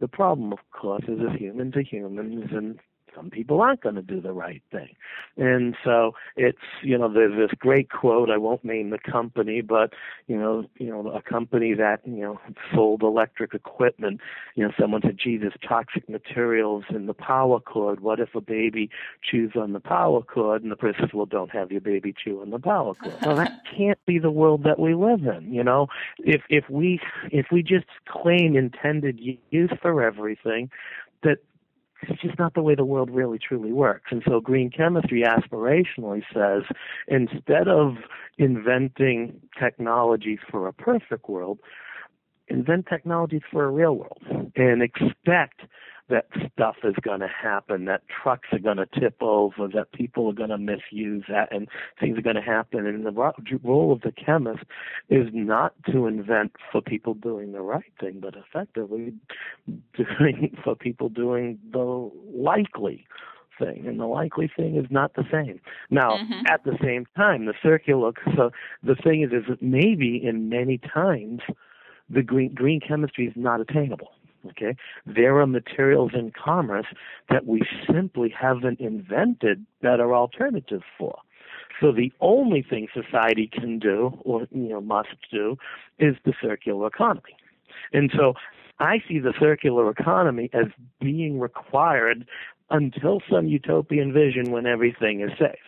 The 0.00 0.08
problem, 0.08 0.52
of 0.52 0.58
course, 0.72 1.04
is 1.06 1.20
as 1.20 1.38
humans 1.38 1.76
are 1.76 1.82
humans 1.82 2.50
and 2.52 2.80
some 3.14 3.30
people 3.30 3.60
aren't 3.60 3.80
going 3.80 3.94
to 3.94 4.02
do 4.02 4.20
the 4.20 4.32
right 4.32 4.62
thing. 4.70 4.94
And 5.36 5.76
so 5.84 6.12
it's, 6.36 6.58
you 6.82 6.98
know, 6.98 7.12
there's 7.12 7.36
this 7.36 7.56
great 7.58 7.90
quote, 7.90 8.30
I 8.30 8.36
won't 8.36 8.64
name 8.64 8.90
the 8.90 8.98
company, 8.98 9.60
but, 9.60 9.92
you 10.26 10.36
know, 10.36 10.64
you 10.78 10.88
know, 10.88 11.08
a 11.10 11.22
company 11.22 11.74
that, 11.74 12.00
you 12.04 12.22
know, 12.22 12.40
sold 12.74 13.02
electric 13.02 13.54
equipment, 13.54 14.20
you 14.54 14.64
know, 14.64 14.72
someone 14.78 15.02
said, 15.02 15.18
gee, 15.22 15.36
there's 15.36 15.54
toxic 15.66 16.08
materials 16.08 16.84
in 16.90 17.06
the 17.06 17.14
power 17.14 17.60
cord. 17.60 18.00
What 18.00 18.20
if 18.20 18.34
a 18.34 18.40
baby 18.40 18.90
chews 19.22 19.52
on 19.56 19.72
the 19.72 19.80
power 19.80 20.22
cord? 20.22 20.62
And 20.62 20.70
the 20.70 20.76
person 20.76 21.00
says, 21.00 21.10
well, 21.14 21.26
don't 21.26 21.50
have 21.50 21.70
your 21.72 21.80
baby 21.80 22.12
chew 22.12 22.40
on 22.40 22.50
the 22.50 22.58
power 22.58 22.94
cord. 23.02 23.14
well, 23.22 23.36
that 23.36 23.62
can't 23.76 23.98
be 24.06 24.18
the 24.18 24.30
world 24.30 24.64
that 24.64 24.78
we 24.78 24.94
live 24.94 25.26
in, 25.26 25.52
you 25.52 25.64
know? 25.64 25.88
If, 26.18 26.42
if 26.48 26.68
we, 26.70 27.00
if 27.30 27.46
we 27.50 27.62
just 27.62 27.86
claim 28.08 28.56
intended 28.56 29.20
use 29.50 29.72
for 29.80 30.02
everything, 30.02 30.70
that 31.22 31.38
it's 32.02 32.20
just 32.20 32.38
not 32.38 32.54
the 32.54 32.62
way 32.62 32.74
the 32.74 32.84
world 32.84 33.10
really 33.10 33.38
truly 33.38 33.72
works. 33.72 34.10
And 34.10 34.22
so 34.26 34.40
green 34.40 34.70
chemistry 34.70 35.22
aspirationally 35.22 36.22
says 36.32 36.62
instead 37.08 37.68
of 37.68 37.96
inventing 38.38 39.40
technologies 39.58 40.40
for 40.50 40.66
a 40.66 40.72
perfect 40.72 41.28
world, 41.28 41.60
invent 42.48 42.86
technologies 42.88 43.42
for 43.50 43.64
a 43.64 43.70
real 43.70 43.96
world 43.96 44.20
and 44.56 44.82
expect 44.82 45.62
that 46.10 46.26
stuff 46.52 46.76
is 46.84 46.94
going 47.00 47.20
to 47.20 47.28
happen, 47.28 47.86
that 47.86 48.02
trucks 48.08 48.48
are 48.52 48.58
going 48.58 48.76
to 48.76 48.86
tip 48.86 49.16
over, 49.22 49.68
that 49.68 49.92
people 49.92 50.28
are 50.28 50.34
going 50.34 50.50
to 50.50 50.58
misuse 50.58 51.24
that, 51.28 51.48
and 51.50 51.68
things 51.98 52.18
are 52.18 52.22
going 52.22 52.36
to 52.36 52.42
happen. 52.42 52.86
And 52.86 53.06
the 53.06 53.58
role 53.62 53.92
of 53.92 54.02
the 54.02 54.12
chemist 54.12 54.64
is 55.08 55.28
not 55.32 55.74
to 55.90 56.06
invent 56.06 56.52
for 56.70 56.82
people 56.82 57.14
doing 57.14 57.52
the 57.52 57.62
right 57.62 57.92
thing, 58.00 58.20
but 58.20 58.34
effectively 58.36 59.14
doing 59.96 60.56
for 60.64 60.74
people 60.74 61.08
doing 61.08 61.58
the 61.72 62.10
likely 62.34 63.06
thing, 63.58 63.84
and 63.86 64.00
the 64.00 64.06
likely 64.06 64.50
thing 64.54 64.76
is 64.76 64.86
not 64.90 65.14
the 65.14 65.24
same. 65.32 65.60
Now, 65.90 66.16
mm-hmm. 66.16 66.46
at 66.50 66.64
the 66.64 66.76
same 66.82 67.06
time, 67.16 67.46
the 67.46 67.54
circular. 67.62 68.12
So 68.36 68.50
the 68.82 68.96
thing 68.96 69.22
is, 69.22 69.30
is 69.30 69.48
that 69.48 69.62
maybe 69.62 70.20
in 70.22 70.48
many 70.48 70.78
times 70.78 71.40
the 72.10 72.22
green 72.22 72.52
green 72.52 72.80
chemistry 72.80 73.26
is 73.26 73.32
not 73.36 73.60
attainable. 73.60 74.13
Okay, 74.50 74.76
there 75.06 75.40
are 75.40 75.46
materials 75.46 76.12
in 76.14 76.32
commerce 76.32 76.86
that 77.30 77.46
we 77.46 77.62
simply 77.90 78.28
haven't 78.28 78.80
invented 78.80 79.64
better 79.80 80.14
alternatives 80.14 80.84
for. 80.98 81.18
So 81.80 81.92
the 81.92 82.12
only 82.20 82.62
thing 82.62 82.88
society 82.92 83.50
can 83.52 83.78
do, 83.78 84.18
or 84.24 84.46
you 84.50 84.68
know, 84.68 84.80
must 84.80 85.16
do, 85.30 85.56
is 85.98 86.16
the 86.24 86.34
circular 86.40 86.86
economy. 86.86 87.36
And 87.92 88.12
so 88.16 88.34
I 88.78 89.02
see 89.08 89.18
the 89.18 89.34
circular 89.38 89.90
economy 89.90 90.50
as 90.52 90.66
being 91.00 91.40
required 91.40 92.26
until 92.70 93.20
some 93.30 93.46
utopian 93.46 94.12
vision 94.12 94.50
when 94.50 94.66
everything 94.66 95.20
is 95.20 95.30
safe. 95.38 95.58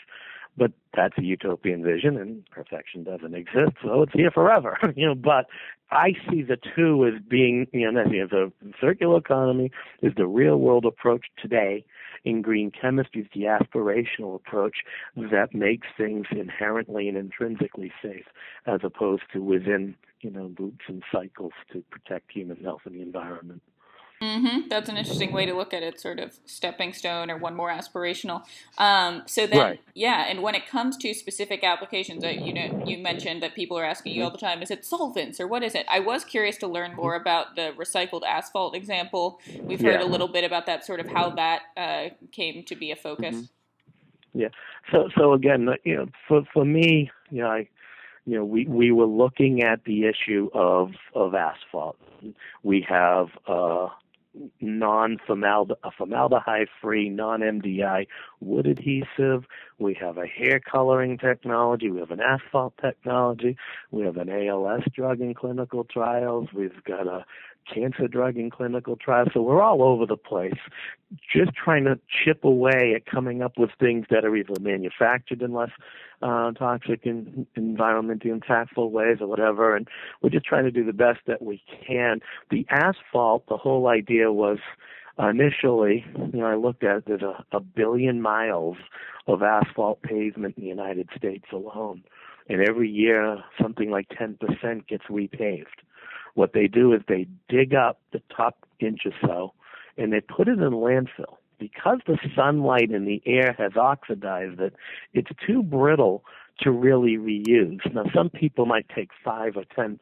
But 0.56 0.72
that's 0.94 1.18
a 1.18 1.22
utopian 1.22 1.82
vision, 1.82 2.16
and 2.16 2.44
perfection 2.50 3.04
doesn't 3.04 3.34
exist, 3.34 3.72
so 3.82 4.02
it's 4.02 4.12
here 4.14 4.30
forever. 4.30 4.78
you 4.96 5.06
know, 5.06 5.14
but 5.14 5.46
I 5.90 6.12
see 6.30 6.42
the 6.42 6.56
two 6.74 7.06
as 7.06 7.20
being, 7.28 7.66
you 7.72 7.90
know, 7.90 8.02
the 8.02 8.52
circular 8.80 9.18
economy 9.18 9.70
is 10.02 10.14
the 10.16 10.26
real 10.26 10.56
world 10.56 10.84
approach 10.84 11.26
today. 11.40 11.84
In 12.24 12.42
green 12.42 12.72
chemistry, 12.72 13.20
is 13.22 13.28
the 13.32 13.42
aspirational 13.42 14.34
approach 14.34 14.78
that 15.14 15.54
makes 15.54 15.86
things 15.96 16.26
inherently 16.32 17.08
and 17.08 17.16
intrinsically 17.16 17.92
safe, 18.02 18.24
as 18.66 18.80
opposed 18.82 19.22
to 19.32 19.40
within, 19.40 19.94
you 20.22 20.30
know, 20.30 20.52
loops 20.58 20.86
and 20.88 21.04
cycles 21.12 21.52
to 21.72 21.84
protect 21.90 22.32
human 22.32 22.56
health 22.56 22.80
and 22.84 22.96
the 22.96 23.02
environment. 23.02 23.62
Mm-hmm. 24.26 24.68
That's 24.68 24.88
an 24.88 24.96
interesting 24.96 25.32
way 25.32 25.46
to 25.46 25.54
look 25.54 25.72
at 25.72 25.82
it, 25.82 26.00
sort 26.00 26.18
of 26.18 26.38
stepping 26.44 26.92
stone 26.92 27.30
or 27.30 27.36
one 27.36 27.54
more 27.54 27.70
aspirational. 27.70 28.42
Um, 28.78 29.22
so 29.26 29.46
then, 29.46 29.58
right. 29.58 29.80
yeah, 29.94 30.26
and 30.28 30.42
when 30.42 30.54
it 30.54 30.66
comes 30.66 30.96
to 30.98 31.14
specific 31.14 31.62
applications, 31.62 32.24
uh, 32.24 32.28
you 32.28 32.52
know, 32.52 32.82
you 32.84 32.98
mentioned 32.98 33.42
that 33.42 33.54
people 33.54 33.78
are 33.78 33.84
asking 33.84 34.14
you 34.14 34.24
all 34.24 34.30
the 34.30 34.38
time, 34.38 34.62
is 34.62 34.70
it 34.70 34.84
solvents 34.84 35.38
or 35.40 35.46
what 35.46 35.62
is 35.62 35.74
it? 35.74 35.86
I 35.88 36.00
was 36.00 36.24
curious 36.24 36.56
to 36.58 36.66
learn 36.66 36.94
more 36.96 37.14
about 37.14 37.54
the 37.54 37.72
recycled 37.78 38.22
asphalt 38.26 38.74
example. 38.74 39.40
We've 39.60 39.80
heard 39.80 40.00
yeah. 40.00 40.06
a 40.06 40.08
little 40.08 40.28
bit 40.28 40.44
about 40.44 40.66
that, 40.66 40.84
sort 40.84 41.00
of 41.00 41.08
how 41.08 41.30
that 41.30 41.62
uh, 41.76 42.08
came 42.32 42.64
to 42.64 42.74
be 42.74 42.90
a 42.90 42.96
focus. 42.96 43.36
Mm-hmm. 43.36 44.40
Yeah. 44.40 44.48
So, 44.92 45.08
so 45.16 45.32
again, 45.32 45.68
you 45.84 45.96
know, 45.96 46.06
for 46.28 46.42
for 46.52 46.64
me, 46.64 47.10
you 47.30 47.42
know, 47.42 47.48
I 47.48 47.68
you 48.26 48.36
know, 48.36 48.44
we, 48.44 48.66
we 48.66 48.90
were 48.90 49.06
looking 49.06 49.62
at 49.62 49.84
the 49.84 50.04
issue 50.04 50.50
of, 50.52 50.90
of 51.14 51.34
asphalt. 51.34 51.96
We 52.64 52.84
have 52.88 53.28
uh, 53.46 53.88
non-formaldehyde 54.60 56.68
free, 56.80 57.08
non-MDI 57.08 58.06
wood 58.40 58.66
adhesive. 58.66 59.44
We 59.78 59.94
have 60.00 60.18
a 60.18 60.26
hair 60.26 60.60
coloring 60.60 61.18
technology. 61.18 61.90
We 61.90 62.00
have 62.00 62.10
an 62.10 62.20
asphalt 62.20 62.74
technology. 62.80 63.56
We 63.90 64.04
have 64.04 64.16
an 64.16 64.28
ALS 64.28 64.82
drug 64.94 65.20
in 65.20 65.34
clinical 65.34 65.84
trials. 65.84 66.48
We've 66.52 66.82
got 66.84 67.06
a 67.06 67.24
cancer 67.72 68.08
drug 68.08 68.36
in 68.36 68.50
clinical 68.50 68.96
trials. 68.96 69.28
So 69.34 69.42
we're 69.42 69.62
all 69.62 69.82
over 69.82 70.06
the 70.06 70.16
place, 70.16 70.58
just 71.32 71.52
trying 71.54 71.84
to 71.84 71.98
chip 72.08 72.44
away 72.44 72.94
at 72.94 73.06
coming 73.06 73.42
up 73.42 73.58
with 73.58 73.70
things 73.78 74.06
that 74.10 74.24
are 74.24 74.34
either 74.36 74.54
manufactured 74.60 75.42
in 75.42 75.52
less 75.52 75.70
uh, 76.22 76.52
toxic 76.52 77.04
and 77.06 77.46
environmentally 77.56 78.38
impactful 78.38 78.90
ways 78.90 79.18
or 79.20 79.26
whatever. 79.26 79.76
And 79.76 79.88
we're 80.22 80.30
just 80.30 80.46
trying 80.46 80.64
to 80.64 80.70
do 80.70 80.84
the 80.84 80.92
best 80.92 81.20
that 81.26 81.42
we 81.42 81.62
can. 81.86 82.20
The 82.50 82.66
asphalt, 82.70 83.46
the 83.48 83.56
whole 83.56 83.88
idea 83.88 84.32
was 84.32 84.58
initially, 85.18 86.04
you 86.32 86.40
know, 86.40 86.46
I 86.46 86.56
looked 86.56 86.84
at 86.84 86.96
it, 86.96 87.04
there's 87.06 87.22
a, 87.22 87.44
a 87.52 87.60
billion 87.60 88.20
miles 88.20 88.76
of 89.26 89.42
asphalt 89.42 90.02
pavement 90.02 90.56
in 90.56 90.62
the 90.62 90.68
United 90.68 91.08
States 91.16 91.46
alone. 91.52 92.02
And 92.48 92.66
every 92.66 92.88
year, 92.88 93.42
something 93.60 93.90
like 93.90 94.08
10% 94.10 94.86
gets 94.86 95.04
repaved. 95.10 95.66
What 96.36 96.52
they 96.52 96.68
do 96.68 96.92
is 96.92 97.00
they 97.08 97.26
dig 97.48 97.74
up 97.74 97.98
the 98.12 98.22
top 98.34 98.66
inch 98.78 99.00
or 99.06 99.12
so 99.22 99.54
and 99.96 100.12
they 100.12 100.20
put 100.20 100.48
it 100.48 100.58
in 100.58 100.70
landfill. 100.70 101.38
Because 101.58 102.00
the 102.06 102.18
sunlight 102.36 102.90
and 102.90 103.08
the 103.08 103.22
air 103.24 103.54
has 103.56 103.72
oxidized 103.76 104.60
it, 104.60 104.74
it's 105.14 105.30
too 105.46 105.62
brittle 105.62 106.22
to 106.60 106.70
really 106.70 107.16
reuse. 107.16 107.80
Now, 107.94 108.04
some 108.14 108.28
people 108.28 108.66
might 108.66 108.86
take 108.94 109.08
5 109.24 109.56
or 109.56 109.64
10%, 109.64 109.98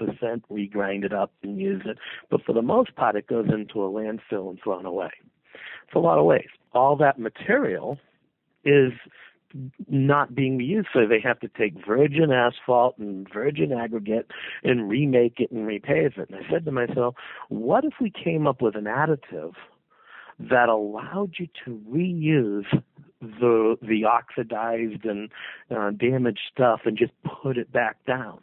regrind 0.51 1.05
it 1.05 1.13
up, 1.13 1.33
and 1.45 1.61
use 1.61 1.83
it, 1.85 1.99
but 2.29 2.43
for 2.45 2.53
the 2.53 2.63
most 2.63 2.97
part, 2.97 3.15
it 3.15 3.29
goes 3.29 3.47
into 3.53 3.85
a 3.85 3.89
landfill 3.89 4.51
and 4.51 4.59
thrown 4.63 4.85
away. 4.85 5.11
It's 5.87 5.95
a 5.95 6.01
lot 6.01 6.19
of 6.19 6.25
waste. 6.25 6.49
All 6.73 6.97
that 6.97 7.21
material 7.21 7.99
is 8.65 8.93
not 9.89 10.35
being 10.35 10.59
reused, 10.59 10.87
so 10.93 11.07
they 11.07 11.21
have 11.21 11.41
to 11.41 11.49
take 11.49 11.75
virgin 11.87 12.31
asphalt 12.33 12.99
and 12.99 13.27
virgin 13.33 13.73
aggregate 13.73 14.31
and 14.63 14.89
remake 14.89 15.39
it 15.39 15.51
and 15.51 15.67
repave 15.67 16.19
it. 16.19 16.31
And 16.31 16.37
I 16.37 16.51
said 16.51 16.65
to 16.65 16.73
myself, 16.73 17.15
what 17.49 17.85
if 17.85 17.95
we 18.01 18.11
came 18.11 18.47
up 18.47 18.61
with 18.61 18.77
an 18.77 18.85
additive 18.85 19.53
that 20.39 20.69
allowed 20.69 21.35
you 21.39 21.49
to 21.65 21.81
reuse 21.89 22.67
the 23.21 23.77
the 23.81 24.05
oxidized 24.05 25.05
and 25.05 25.31
uh, 25.75 25.91
damaged 25.91 26.41
stuff 26.53 26.81
and 26.85 26.99
just 26.99 27.13
put 27.43 27.57
it 27.57 27.73
back 27.73 28.05
down? 28.07 28.41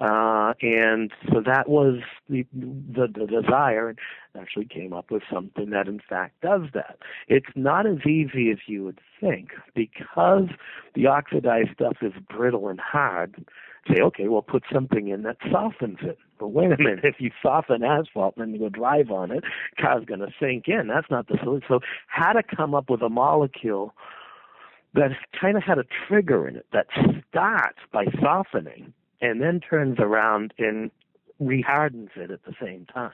Uh, 0.00 0.54
and 0.60 1.12
so 1.30 1.40
that 1.40 1.68
was 1.68 2.00
the, 2.28 2.44
the, 2.52 3.06
the 3.06 3.26
desire, 3.26 3.90
and 3.90 3.98
actually 4.36 4.64
came 4.64 4.92
up 4.92 5.10
with 5.10 5.22
something 5.32 5.70
that 5.70 5.86
in 5.86 6.00
fact 6.08 6.40
does 6.40 6.62
that. 6.74 6.98
It's 7.28 7.50
not 7.54 7.86
as 7.86 7.98
easy 8.06 8.50
as 8.50 8.58
you 8.66 8.82
would 8.84 9.00
think 9.20 9.50
because 9.74 10.48
the 10.94 11.06
oxidized 11.06 11.70
stuff 11.74 11.98
is 12.02 12.12
brittle 12.28 12.68
and 12.68 12.80
hard. 12.80 13.46
Say, 13.88 14.00
okay, 14.02 14.28
well, 14.28 14.42
put 14.42 14.64
something 14.72 15.08
in 15.08 15.22
that 15.24 15.36
softens 15.52 15.98
it. 16.02 16.18
But 16.40 16.48
wait 16.48 16.72
a 16.72 16.78
minute, 16.78 17.04
if 17.04 17.16
you 17.18 17.30
soften 17.42 17.84
asphalt 17.84 18.36
and 18.36 18.46
then 18.46 18.54
you 18.54 18.58
go 18.58 18.68
drive 18.70 19.10
on 19.10 19.30
it, 19.30 19.44
car's 19.80 20.04
going 20.06 20.20
to 20.20 20.32
sink 20.40 20.64
in. 20.68 20.88
That's 20.88 21.10
not 21.10 21.28
the 21.28 21.38
solution. 21.42 21.66
So, 21.68 21.80
how 22.08 22.32
to 22.32 22.42
come 22.42 22.74
up 22.74 22.88
with 22.88 23.02
a 23.02 23.10
molecule 23.10 23.94
that 24.94 25.10
kind 25.38 25.56
of 25.56 25.62
had 25.62 25.78
a 25.78 25.84
trigger 26.08 26.48
in 26.48 26.56
it 26.56 26.66
that 26.72 26.86
starts 27.30 27.78
by 27.92 28.06
softening 28.20 28.94
and 29.24 29.40
then 29.40 29.58
turns 29.58 29.96
around 29.98 30.52
and 30.58 30.90
rehardens 31.40 32.10
it 32.14 32.30
at 32.30 32.44
the 32.44 32.52
same 32.62 32.86
time. 32.92 33.10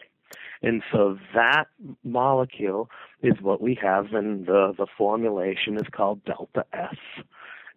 And 0.63 0.83
so 0.93 1.19
that 1.35 1.67
molecule 2.05 2.91
is 3.23 3.35
what 3.41 3.61
we 3.61 3.79
have, 3.81 4.13
and 4.13 4.47
the, 4.47 4.75
the 4.77 4.87
formulation 4.99 5.77
is 5.77 5.87
called 5.91 6.25
Delta 6.25 6.65
S 6.73 6.97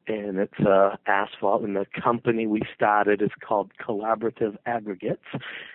and 0.07 0.37
it's 0.37 0.59
uh, 0.59 0.95
asphalt. 1.07 1.63
And 1.63 1.75
the 1.75 1.85
company 2.01 2.47
we 2.47 2.61
started 2.75 3.21
is 3.21 3.31
called 3.45 3.71
Collaborative 3.79 4.57
Aggregates, 4.65 5.23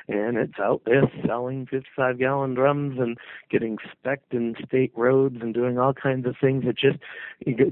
and 0.08 0.36
it's 0.36 0.58
out 0.58 0.82
there 0.84 1.02
selling 1.26 1.66
55 1.66 2.18
gallon 2.18 2.54
drums 2.54 2.98
and 2.98 3.16
getting 3.50 3.78
specced 3.78 4.32
in 4.32 4.54
state 4.66 4.92
roads 4.96 5.36
and 5.40 5.54
doing 5.54 5.78
all 5.78 5.92
kinds 5.92 6.26
of 6.26 6.36
things. 6.40 6.64
It 6.66 6.76
just 6.78 6.98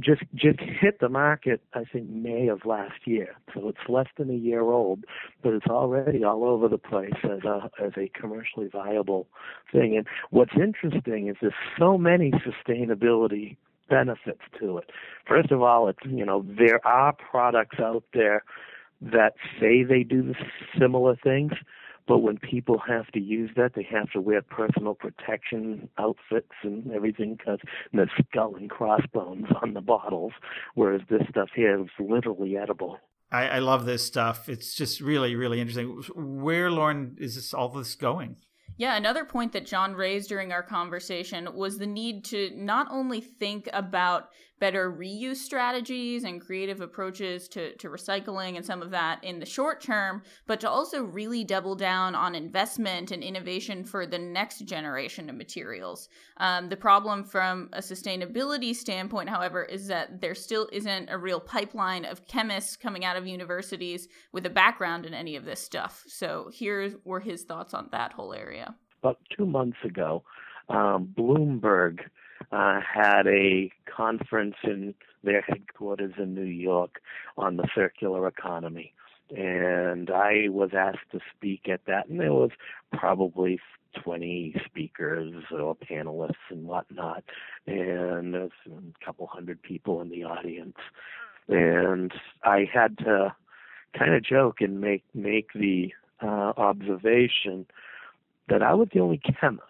just 0.01 0.23
just 0.35 0.61
hit 0.61 1.01
the 1.01 1.09
market, 1.09 1.61
I 1.75 1.85
think, 1.85 2.09
May 2.09 2.49
of 2.49 2.65
last 2.65 3.07
year. 3.07 3.37
So 3.55 3.69
it's 3.69 3.89
less 3.89 4.09
than 4.17 4.31
a 4.31 4.35
year 4.35 4.63
old, 4.63 5.05
but 5.43 5.53
it's 5.53 5.67
already 5.67 6.25
all 6.25 6.45
over 6.45 6.69
the 6.69 6.79
place 6.79 7.15
as 7.25 7.45
a 7.45 7.71
as 7.83 7.93
a 7.97 8.11
commercially 8.19 8.69
viable 8.69 9.27
thing. 9.73 9.97
And 9.97 10.07
what's 10.31 10.55
interesting 10.57 11.29
is 11.29 11.37
there's 11.41 11.55
so 11.79 11.99
many 11.99 12.33
sustainability 12.33 13.57
benefits 13.89 14.43
to 14.61 14.78
it. 14.78 14.91
First 15.26 15.51
of 15.51 15.62
all, 15.62 15.89
it's 15.89 15.99
you 16.05 16.24
know 16.24 16.45
there 16.47 16.84
are 16.87 17.12
products 17.12 17.78
out 17.80 18.05
there 18.12 18.45
that 19.01 19.34
say 19.61 19.82
they 19.82 20.03
do 20.03 20.34
similar 20.78 21.16
things, 21.16 21.53
but 22.07 22.18
when 22.18 22.39
people 22.39 22.80
have 22.87 23.09
to 23.09 23.20
use 23.20 23.51
that, 23.57 23.72
they 23.74 23.87
have 23.91 24.11
to 24.12 24.20
wear 24.20 24.43
personal 24.43 24.95
protection 24.95 25.89
outfits 25.99 26.53
and 26.62 26.91
everything 26.93 27.34
because 27.34 27.59
there's 27.93 28.11
skull 28.28 28.55
and 28.57 28.70
crossbones 28.70 29.47
on 29.62 29.74
the 29.74 29.80
bottles, 29.80 30.32
whereas 30.74 31.03
this 31.11 31.22
stuff 31.28 31.49
here 31.55 31.80
is 31.80 31.89
literally 31.99 32.57
edible. 32.57 32.99
I, 33.30 33.49
I 33.49 33.59
love 33.59 33.87
this 33.87 34.05
stuff. 34.07 34.49
It's 34.49 34.74
just 34.74 35.01
really, 35.01 35.34
really 35.34 35.61
interesting. 35.61 36.03
Where, 36.14 36.70
Lauren, 36.70 37.16
is 37.18 37.34
this 37.34 37.53
all 37.53 37.68
this 37.68 37.97
going? 37.97 38.37
Yeah, 38.79 38.97
another 38.97 39.24
point 39.24 39.53
that 39.53 39.64
John 39.64 39.95
raised 39.95 40.29
during 40.29 40.53
our 40.53 40.62
conversation 40.62 41.49
was 41.55 41.79
the 41.79 41.87
need 41.87 42.24
to 42.27 42.51
not 42.55 42.89
only 42.91 43.20
think 43.20 43.68
about 43.72 44.29
better 44.59 44.91
reuse 44.91 45.37
strategies 45.37 46.25
and 46.25 46.41
creative 46.41 46.81
approaches 46.81 47.49
to, 47.49 47.75
to 47.77 47.89
recycling 47.89 48.57
and 48.57 48.65
some 48.65 48.83
of 48.83 48.91
that 48.91 49.23
in 49.23 49.39
the 49.39 49.47
short 49.47 49.81
term, 49.81 50.23
but 50.47 50.61
to 50.61 50.69
also 50.69 51.03
really 51.03 51.45
double 51.45 51.75
down 51.75 52.15
on 52.15 52.35
investment 52.35 53.11
and 53.11 53.23
innovation 53.23 53.85
for 53.85 54.07
the 54.07 54.19
next 54.19 54.61
generation 54.61 55.29
of 55.29 55.37
materials. 55.37 56.09
Um, 56.39 56.69
the 56.69 56.77
problem 56.77 57.25
from 57.25 57.69
a 57.73 57.81
sustainability 57.81 58.75
standpoint, 58.75 59.29
however, 59.29 59.65
is 59.65 59.87
that 59.89 60.21
there 60.21 60.35
still 60.35 60.69
isn't 60.73 61.11
a 61.11 61.19
real 61.19 61.41
pipeline 61.41 62.05
of 62.05 62.27
chemists 62.27 62.77
coming 62.77 63.05
out 63.05 63.17
of 63.17 63.27
universities 63.27 64.09
with 64.33 64.47
a 64.47 64.51
background 64.51 65.07
in 65.07 65.15
any 65.15 65.37
of 65.37 65.45
this 65.45 65.61
stuff. 65.61 66.05
So 66.07 66.51
here 66.53 66.95
were 67.05 67.21
his 67.21 67.45
thoughts 67.45 67.75
on 67.75 67.89
that 67.93 68.13
whole 68.13 68.33
area. 68.33 68.75
About 69.03 69.19
two 69.37 69.47
months 69.47 69.79
ago, 69.85 70.25
um, 70.69 71.13
Bloomberg 71.17 72.01
uh, 72.53 72.80
had 72.80 73.26
a 73.26 73.70
conference 73.87 74.57
in 74.64 74.95
their 75.24 75.43
headquarters 75.43 76.14
in 76.18 76.34
New 76.34 76.43
York 76.43 77.01
on 77.37 77.57
the 77.57 77.68
circular 77.74 78.26
economy. 78.26 78.93
And 79.37 80.11
I 80.11 80.49
was 80.49 80.70
asked 80.76 81.11
to 81.12 81.20
speak 81.37 81.68
at 81.68 81.80
that, 81.87 82.09
and 82.09 82.20
there 82.20 82.32
was 82.32 82.51
probably 82.93 83.59
20 84.03 84.55
speakers 84.64 85.32
or 85.51 85.74
panelists 85.74 86.34
and 86.51 86.66
whatnot, 86.66 87.24
and 87.66 88.37
a 88.37 88.51
couple 89.05 89.26
hundred 89.26 89.62
people 89.62 90.01
in 90.01 90.11
the 90.11 90.22
audience. 90.24 90.76
And 91.49 92.12
I 92.45 92.68
had 92.72 92.99
to 92.99 93.34
kind 93.99 94.14
of 94.14 94.22
joke 94.22 94.61
and 94.61 94.80
make 94.80 95.05
make 95.14 95.53
the 95.55 95.93
uh, 96.22 96.53
observation 96.57 97.66
that 98.49 98.62
I 98.62 98.74
was 98.74 98.89
the 98.93 99.01
only 99.01 99.18
chemist 99.41 99.62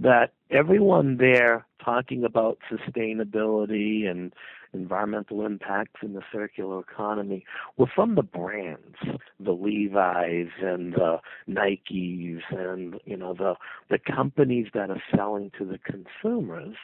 that 0.00 0.32
everyone 0.50 1.16
there 1.16 1.66
talking 1.84 2.24
about 2.24 2.58
sustainability 2.70 4.08
and 4.08 4.32
environmental 4.72 5.46
impacts 5.46 6.00
in 6.02 6.12
the 6.12 6.22
circular 6.30 6.80
economy 6.80 7.44
were 7.76 7.86
from 7.94 8.14
the 8.14 8.22
brands, 8.22 8.96
the 9.40 9.52
Levi's 9.52 10.50
and 10.60 10.92
the 10.92 11.18
Nikes 11.48 12.42
and 12.50 13.00
you 13.04 13.16
know 13.16 13.34
the 13.34 13.54
the 13.88 13.98
companies 13.98 14.68
that 14.74 14.90
are 14.90 15.02
selling 15.14 15.50
to 15.58 15.64
the 15.64 15.78
consumers. 15.78 16.76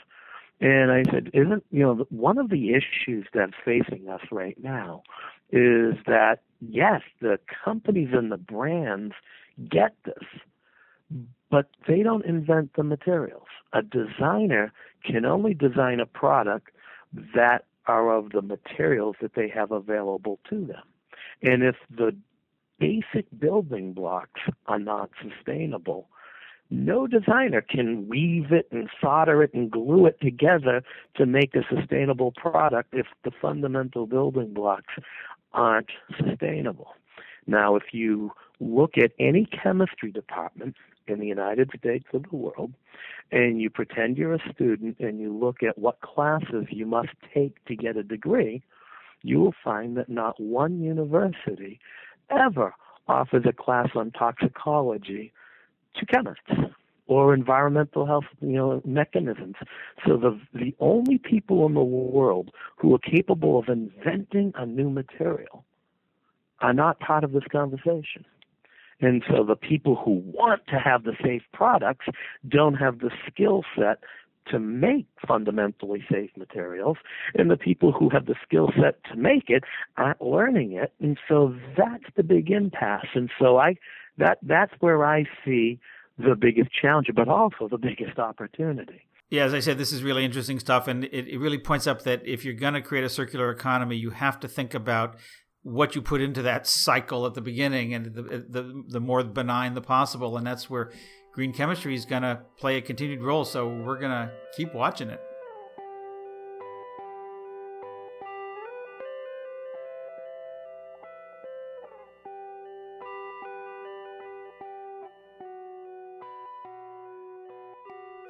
And 0.61 0.93
I 0.93 1.03
said, 1.11 1.31
isn't 1.35 1.65
you 1.71 1.83
know 1.83 2.07
one 2.11 2.39
of 2.39 2.49
the 2.49 2.71
issues 2.71 3.27
that's 3.35 3.53
facing 3.65 4.09
us 4.09 4.23
right 4.31 4.57
now 4.63 5.03
is 5.51 5.95
that 6.07 6.41
yes, 6.61 7.03
the 7.21 7.39
companies 7.65 8.11
and 8.13 8.33
the 8.33 8.39
brands 8.39 9.15
get 9.71 9.95
this 10.05 10.25
but 11.55 11.69
they 11.87 12.03
don't 12.03 12.25
invent 12.25 12.73
the 12.75 12.83
materials. 12.83 13.47
A 13.75 13.81
designer 13.81 14.73
can 15.05 15.25
only 15.25 15.55
design 15.55 16.01
a 16.01 16.07
product 16.07 16.71
that 17.33 17.67
are 17.87 18.13
of 18.13 18.33
the 18.33 18.43
materials 18.43 19.15
that 19.23 19.37
they 19.37 19.49
have 19.51 19.71
available 19.71 20.41
to 20.51 20.67
them. 20.67 20.83
And 21.45 21.63
if 21.63 21.77
the 21.97 22.13
basic 22.81 23.27
building 23.39 23.93
blocks 23.93 24.41
are 24.67 24.81
not 24.81 25.11
sustainable, 25.23 26.09
no 26.71 27.07
designer 27.07 27.61
can 27.61 28.09
weave 28.09 28.51
it 28.51 28.67
and 28.73 28.91
solder 29.01 29.45
it 29.45 29.55
and 29.55 29.71
glue 29.71 30.07
it 30.07 30.21
together 30.21 30.83
to 31.15 31.25
make 31.25 31.55
a 31.55 31.63
sustainable 31.73 32.33
product 32.33 32.93
if 32.93 33.07
the 33.23 33.31
fundamental 33.41 34.09
building 34.09 34.53
blocks 34.53 34.95
aren't 35.53 35.91
sustainable. 36.19 36.95
Now, 37.47 37.77
if 37.77 37.93
you 37.93 38.33
look 38.59 38.99
at 38.99 39.13
any 39.21 39.47
chemistry 39.47 40.11
department 40.11 40.75
in 41.07 41.21
the 41.21 41.27
United 41.27 41.71
States 41.77 42.07
of 42.13 42.25
the 42.31 42.37
world, 42.37 42.73
and 43.31 43.61
you 43.61 43.71
pretend 43.71 44.17
you're 44.17 44.35
a 44.35 44.53
student 44.53 44.99
and 45.01 45.21
you 45.21 45.37
look 45.37 45.63
at 45.63 45.79
what 45.79 46.01
classes 46.01 46.67
you 46.71 46.87
must 46.87 47.11
take 47.33 47.65
to 47.67 47.77
get 47.77 47.97
a 47.97 48.03
degree, 48.03 48.63
you 49.23 49.41
will 49.41 49.55
find 49.63 49.97
that 49.97 50.09
not 50.09 50.39
one 50.41 50.83
university 50.83 51.81
ever 52.31 52.75
offers 53.09 53.45
a 53.47 53.53
class 53.53 53.91
on 53.95 54.11
toxicology 54.11 55.33
to 55.97 56.07
chemists 56.07 56.51
or 57.07 57.35
environmental 57.35 58.07
health 58.07 58.25
you 58.41 58.57
know 58.57 58.81
mechanisms. 58.85 59.57
So 60.07 60.17
the 60.17 60.41
the 60.55 60.75
only 60.81 61.19
people 61.19 61.67
in 61.67 61.75
the 61.75 61.83
world 61.83 62.51
who 62.77 62.95
are 62.95 62.99
capable 62.99 63.59
of 63.59 63.69
inventing 63.69 64.53
a 64.57 64.67
new 64.67 64.91
material 64.91 65.65
are 66.61 66.73
not 66.73 67.01
part 67.01 67.25
of 67.25 67.33
this 67.33 67.45
conversation 67.51 68.25
and 69.01 69.23
so 69.29 69.45
the 69.45 69.57
people 69.57 69.97
who 69.97 70.23
want 70.25 70.63
to 70.69 70.79
have 70.79 71.05
the 71.05 71.17
safe 71.23 71.43
products 71.53 72.07
don't 72.49 72.75
have 72.75 72.99
the 73.01 73.11
skill 73.29 73.65
set 73.77 73.99
to 74.49 74.59
make 74.59 75.07
fundamentally 75.27 76.05
safe 76.11 76.31
materials, 76.37 76.99
and 77.35 77.51
the 77.51 77.57
people 77.57 77.93
who 77.93 78.11
have 78.11 78.27
the 78.27 78.35
skill 78.47 78.71
set 78.81 79.03
to 79.05 79.17
make 79.17 79.45
it 79.49 79.65
aren't 79.97 80.21
learning 80.21 80.73
it. 80.73 80.93
And 81.01 81.19
so 81.29 81.55
that's 81.77 82.05
the 82.17 82.23
big 82.23 82.51
impasse. 82.51 83.07
And 83.15 83.31
so 83.39 83.57
I 83.57 83.77
that 84.19 84.39
that's 84.43 84.73
where 84.81 85.05
I 85.05 85.25
see 85.45 85.81
the 86.19 86.37
biggest 86.37 86.71
challenge, 86.81 87.09
but 87.15 87.29
also 87.29 87.69
the 87.69 87.79
biggest 87.79 88.19
opportunity. 88.19 89.07
Yeah, 89.31 89.45
as 89.45 89.55
I 89.55 89.61
said, 89.61 89.79
this 89.79 89.93
is 89.93 90.03
really 90.03 90.25
interesting 90.25 90.61
stuff, 90.61 90.87
and 90.87 91.05
it, 91.05 91.27
it 91.27 91.39
really 91.39 91.59
points 91.59 91.87
up 91.87 92.03
that 92.03 92.25
if 92.25 92.45
you're 92.45 92.55
going 92.55 92.75
to 92.75 92.83
create 92.83 93.05
a 93.05 93.09
circular 93.09 93.51
economy, 93.51 93.97
you 93.97 94.11
have 94.11 94.39
to 94.41 94.49
think 94.49 94.75
about 94.75 95.17
what 95.65 95.95
you 95.95 96.03
put 96.03 96.21
into 96.21 96.43
that 96.43 96.67
cycle 96.67 97.27
at 97.27 97.35
the 97.35 97.41
beginning, 97.41 97.95
and 97.95 98.15
the 98.15 98.23
the, 98.49 98.85
the 98.89 99.01
more 99.01 99.25
benign 99.25 99.75
the 99.75 99.81
possible, 99.81 100.37
and 100.37 100.47
that's 100.47 100.71
where 100.71 100.93
green 101.33 101.53
chemistry 101.53 101.95
is 101.95 102.05
going 102.05 102.23
to 102.23 102.41
play 102.59 102.77
a 102.77 102.81
continued 102.81 103.23
role. 103.23 103.45
So 103.45 103.69
we're 103.69 103.99
going 103.99 104.13
to 104.13 104.31
keep 104.57 104.73
watching 104.73 105.11
it. 105.11 105.21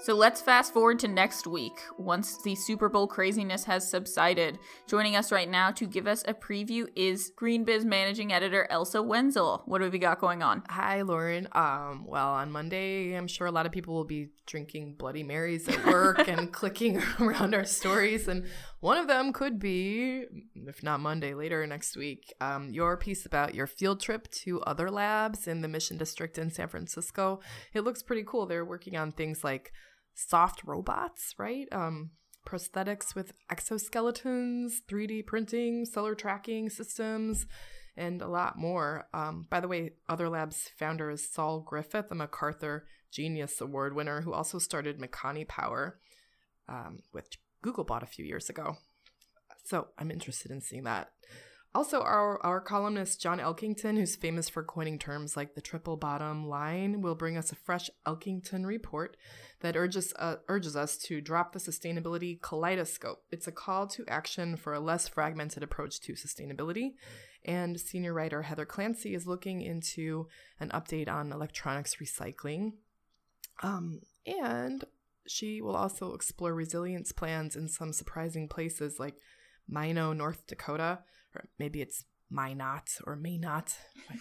So 0.04 0.14
let's 0.14 0.42
fast 0.42 0.74
forward 0.74 0.98
to 0.98 1.08
next 1.08 1.46
week, 1.46 1.80
once 1.96 2.36
the 2.42 2.54
Super 2.54 2.90
Bowl 2.90 3.06
craziness 3.06 3.64
has 3.64 3.90
subsided. 3.90 4.58
Joining 4.86 5.16
us 5.16 5.32
right 5.32 5.48
now 5.48 5.70
to 5.70 5.86
give 5.86 6.06
us 6.06 6.22
a 6.28 6.34
preview 6.34 6.88
is 6.94 7.32
GreenBiz 7.40 7.86
managing 7.86 8.30
editor 8.30 8.66
Elsa 8.68 9.02
Wenzel. 9.02 9.62
What 9.64 9.80
have 9.80 9.94
we 9.94 9.98
got 9.98 10.20
going 10.20 10.42
on? 10.42 10.62
Hi, 10.68 11.00
Lauren. 11.00 11.48
Um, 11.52 12.04
well, 12.06 12.34
on 12.34 12.52
Monday, 12.52 13.14
I'm 13.14 13.26
sure 13.26 13.46
a 13.46 13.50
lot 13.50 13.64
of 13.64 13.72
people 13.72 13.94
will 13.94 14.04
be 14.04 14.28
drinking 14.44 14.96
Bloody 14.98 15.22
Marys 15.22 15.66
at 15.70 15.86
work 15.86 16.28
and 16.28 16.52
clicking 16.52 17.02
around 17.18 17.54
our 17.54 17.64
stories, 17.64 18.28
and 18.28 18.44
one 18.80 18.98
of 18.98 19.08
them 19.08 19.32
could 19.32 19.58
be, 19.58 20.24
if 20.54 20.82
not 20.82 21.00
Monday, 21.00 21.32
later 21.32 21.66
next 21.66 21.96
week, 21.96 22.30
um, 22.42 22.68
your 22.68 22.98
piece 22.98 23.24
about 23.24 23.54
your 23.54 23.66
field 23.66 24.00
trip 24.00 24.30
to 24.32 24.60
other 24.64 24.90
labs 24.90 25.48
in 25.48 25.62
the 25.62 25.68
Mission 25.68 25.96
District 25.96 26.36
in 26.36 26.50
San 26.50 26.68
Francisco. 26.68 27.40
It 27.72 27.84
looks 27.84 28.02
pretty 28.02 28.24
cool. 28.26 28.44
They're 28.44 28.66
working 28.66 28.98
on 28.98 29.10
things 29.10 29.42
like 29.42 29.72
soft 30.14 30.62
robots, 30.64 31.34
right? 31.38 31.66
Um, 31.72 32.10
prosthetics 32.46 33.14
with 33.14 33.32
exoskeletons, 33.50 34.74
3D 34.88 35.26
printing, 35.26 35.84
cellular 35.84 36.14
tracking 36.14 36.70
systems, 36.70 37.46
and 37.96 38.20
a 38.22 38.28
lot 38.28 38.58
more. 38.58 39.08
Um, 39.14 39.46
by 39.48 39.60
the 39.60 39.68
way, 39.68 39.92
Other 40.08 40.28
Labs 40.28 40.70
founder 40.78 41.10
is 41.10 41.30
Saul 41.30 41.60
Griffith, 41.60 42.10
a 42.10 42.14
MacArthur 42.14 42.86
Genius 43.10 43.60
Award 43.60 43.94
winner 43.94 44.22
who 44.22 44.32
also 44.32 44.58
started 44.58 44.98
Makani 44.98 45.46
Power, 45.46 45.98
um, 46.68 47.00
which 47.12 47.38
Google 47.62 47.84
bought 47.84 48.02
a 48.02 48.06
few 48.06 48.24
years 48.24 48.50
ago. 48.50 48.76
So 49.64 49.88
I'm 49.98 50.10
interested 50.10 50.50
in 50.50 50.60
seeing 50.60 50.84
that. 50.84 51.12
Also, 51.74 52.00
our, 52.02 52.40
our 52.46 52.60
columnist 52.60 53.20
John 53.20 53.40
Elkington, 53.40 53.96
who's 53.96 54.14
famous 54.14 54.48
for 54.48 54.62
coining 54.62 54.96
terms 54.96 55.36
like 55.36 55.54
the 55.54 55.60
triple 55.60 55.96
bottom 55.96 56.48
line, 56.48 57.02
will 57.02 57.16
bring 57.16 57.36
us 57.36 57.50
a 57.50 57.56
fresh 57.56 57.90
Elkington 58.06 58.64
report 58.64 59.16
that 59.58 59.76
urges, 59.76 60.12
uh, 60.20 60.36
urges 60.48 60.76
us 60.76 60.96
to 60.98 61.20
drop 61.20 61.52
the 61.52 61.58
sustainability 61.58 62.40
kaleidoscope. 62.40 63.24
It's 63.32 63.48
a 63.48 63.52
call 63.52 63.88
to 63.88 64.04
action 64.06 64.56
for 64.56 64.72
a 64.72 64.78
less 64.78 65.08
fragmented 65.08 65.64
approach 65.64 66.00
to 66.02 66.12
sustainability. 66.12 66.92
And 67.44 67.80
senior 67.80 68.14
writer 68.14 68.42
Heather 68.42 68.66
Clancy 68.66 69.12
is 69.14 69.26
looking 69.26 69.60
into 69.60 70.28
an 70.60 70.68
update 70.68 71.08
on 71.08 71.32
electronics 71.32 71.96
recycling. 71.96 72.74
Um, 73.64 74.00
and 74.24 74.84
she 75.26 75.60
will 75.60 75.74
also 75.74 76.14
explore 76.14 76.54
resilience 76.54 77.10
plans 77.10 77.56
in 77.56 77.66
some 77.66 77.92
surprising 77.92 78.48
places 78.48 79.00
like 79.00 79.16
Mino, 79.68 80.12
North 80.12 80.46
Dakota, 80.46 81.00
or 81.34 81.48
maybe 81.58 81.80
it's 81.80 82.04
my 82.30 82.52
not 82.52 82.90
or 83.06 83.16
may 83.16 83.38
not. 83.38 83.76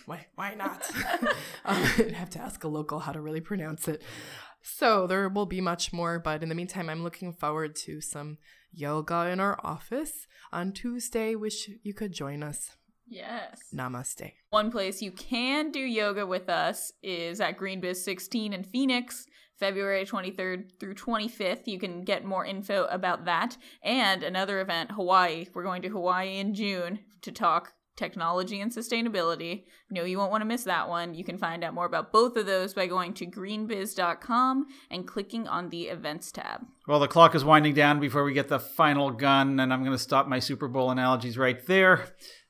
Why, 0.06 0.28
why, 0.36 0.54
not? 0.54 0.90
um, 1.66 1.84
I'd 1.98 2.12
have 2.12 2.30
to 2.32 2.42
ask 2.42 2.64
a 2.64 2.68
local 2.68 3.00
how 3.00 3.12
to 3.12 3.22
really 3.22 3.42
pronounce 3.42 3.88
it. 3.88 4.02
So 4.62 5.08
there 5.08 5.28
will 5.28 5.46
be 5.46 5.62
much 5.62 5.92
more, 5.92 6.20
but 6.20 6.42
in 6.42 6.50
the 6.50 6.56
meantime, 6.56 6.90
I'm 6.90 7.04
looking 7.04 7.34
forward 7.34 7.76
to 7.78 8.00
some 8.00 8.38
yoga 8.72 9.28
in 9.28 9.40
our 9.40 9.60
office 9.64 10.28
on 10.52 10.72
Tuesday. 10.72 11.36
Wish 11.36 11.70
you 11.84 11.94
could 11.94 12.14
join 12.14 12.44
us. 12.44 12.72
Yes. 13.08 13.62
Namaste. 13.74 14.34
One 14.50 14.72
place 14.72 15.02
you 15.02 15.12
can 15.12 15.72
do 15.72 15.80
yoga 15.80 16.26
with 16.26 16.50
us 16.50 16.94
is 17.02 17.42
at 17.42 17.58
GreenBiz 17.58 17.98
16 17.98 18.54
in 18.54 18.64
Phoenix. 18.64 19.28
February 19.60 20.04
23rd 20.04 20.78
through 20.80 20.96
25th. 20.96 21.68
You 21.68 21.80
can 21.80 22.04
get 22.04 22.26
more 22.26 22.46
info 22.46 22.86
about 22.86 23.26
that. 23.26 23.56
And 23.82 24.24
another 24.24 24.60
event, 24.60 24.92
Hawaii. 24.92 25.48
We're 25.54 25.64
going 25.64 25.84
to 25.84 25.90
Hawaii 25.90 26.38
in 26.38 26.54
June 26.54 27.00
to 27.22 27.32
talk 27.32 27.74
technology 27.96 28.60
and 28.60 28.72
sustainability. 28.72 29.66
No, 29.90 30.04
you 30.04 30.18
won't 30.18 30.32
want 30.32 30.42
to 30.42 30.48
miss 30.48 30.64
that 30.64 30.90
one. 30.90 31.14
You 31.14 31.24
can 31.24 31.38
find 31.38 31.64
out 31.64 31.76
more 31.76 31.86
about 31.86 32.12
both 32.12 32.36
of 32.36 32.46
those 32.46 32.74
by 32.74 32.88
going 32.88 33.14
to 33.14 33.26
greenbiz.com 33.26 34.66
and 34.90 35.08
clicking 35.08 35.48
on 35.48 35.70
the 35.70 35.84
events 35.84 36.32
tab. 36.32 36.66
Well, 36.88 37.00
the 37.00 37.08
clock 37.08 37.36
is 37.36 37.46
winding 37.46 37.76
down 37.76 38.00
before 38.00 38.24
we 38.24 38.34
get 38.34 38.50
the 38.50 38.60
final 38.60 39.12
gun, 39.12 39.60
and 39.60 39.72
I'm 39.72 39.84
going 39.84 39.96
to 39.96 40.04
stop 40.04 40.28
my 40.28 40.40
Super 40.40 40.68
Bowl 40.68 40.90
analogies 40.90 41.38
right 41.38 41.64
there 41.68 42.08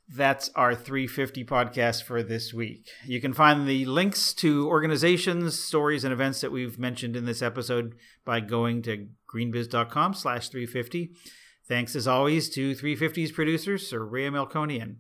that's 0.10 0.50
our 0.56 0.76
350 0.76 1.44
podcast 1.46 2.04
for 2.04 2.22
this 2.22 2.54
week. 2.54 2.90
You 3.06 3.22
can 3.22 3.34
find 3.34 3.68
the 3.68 3.86
links 3.86 4.34
to 4.36 4.68
organizations, 4.68 5.60
stories, 5.60 6.04
and 6.04 6.14
events 6.14 6.42
that 6.42 6.52
we've 6.52 6.78
mentioned 6.78 7.16
in 7.16 7.26
this 7.26 7.42
episode 7.42 7.96
by 8.26 8.40
going 8.40 8.82
to 8.84 9.08
greenbiz.com 9.34 10.14
slash 10.14 10.50
350. 10.50 11.12
Thanks 11.68 11.96
as 11.96 12.08
always 12.08 12.50
to 12.52 12.76
350's 12.76 13.32
producer, 13.32 13.78
Sir 13.78 14.04
Ray 14.04 14.30
Melkonian. 14.30 14.98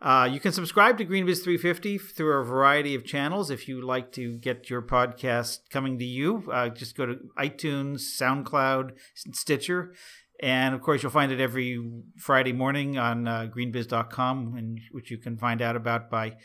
Uh, 0.00 0.28
you 0.30 0.38
can 0.38 0.52
subscribe 0.52 0.98
to 0.98 1.06
GreenBiz 1.06 1.42
350 1.42 1.96
through 1.96 2.38
a 2.38 2.44
variety 2.44 2.94
of 2.94 3.04
channels 3.04 3.50
if 3.50 3.66
you 3.66 3.80
like 3.80 4.12
to 4.12 4.36
get 4.36 4.68
your 4.68 4.82
podcast 4.82 5.60
coming 5.70 5.98
to 5.98 6.04
you. 6.04 6.44
Uh, 6.52 6.68
just 6.68 6.96
go 6.96 7.06
to 7.06 7.16
iTunes, 7.38 8.00
SoundCloud, 8.20 8.90
Stitcher, 9.14 9.94
and 10.40 10.74
of 10.74 10.82
course, 10.82 11.02
you'll 11.02 11.12
find 11.12 11.32
it 11.32 11.40
every 11.40 11.82
Friday 12.18 12.52
morning 12.52 12.98
on 12.98 13.26
uh, 13.26 13.48
greenbiz.com, 13.54 14.54
and, 14.56 14.80
which 14.92 15.10
you 15.10 15.18
can 15.18 15.36
find 15.36 15.62
out 15.62 15.76
about 15.76 16.10
by 16.10 16.36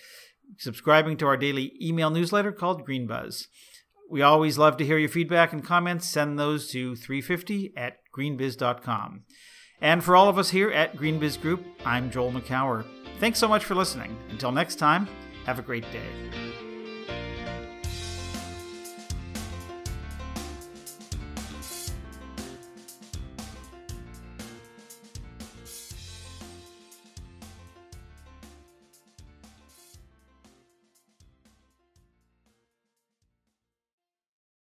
subscribing 0.58 1.18
to 1.18 1.28
our 1.28 1.38
daily 1.38 1.74
email 1.82 2.10
newsletter 2.10 2.52
called 2.52 2.88
GreenBuzz. 2.88 3.48
We 4.10 4.22
always 4.22 4.58
love 4.58 4.78
to 4.78 4.86
hear 4.86 4.98
your 4.98 5.10
feedback 5.10 5.54
and 5.54 5.64
comments. 5.64 6.08
Send 6.08 6.38
those 6.38 6.70
to 6.72 6.96
350 6.96 7.74
at 7.78 7.98
greenbiz.com. 8.16 9.24
And 9.82 10.04
for 10.04 10.16
all 10.16 10.30
of 10.30 10.38
us 10.38 10.50
here 10.50 10.70
at 10.72 10.96
GreenBiz 10.96 11.42
Group, 11.42 11.66
I'm 11.86 12.12
Joel 12.12 12.32
Makower. 12.32 12.86
Thanks 13.20 13.40
so 13.40 13.48
much 13.48 13.64
for 13.64 13.76
listening. 13.76 14.16
Until 14.30 14.52
next 14.52 14.76
time, 14.76 15.08
have 15.46 15.60
a 15.60 15.64
great 15.64 15.90
day. 15.92 16.71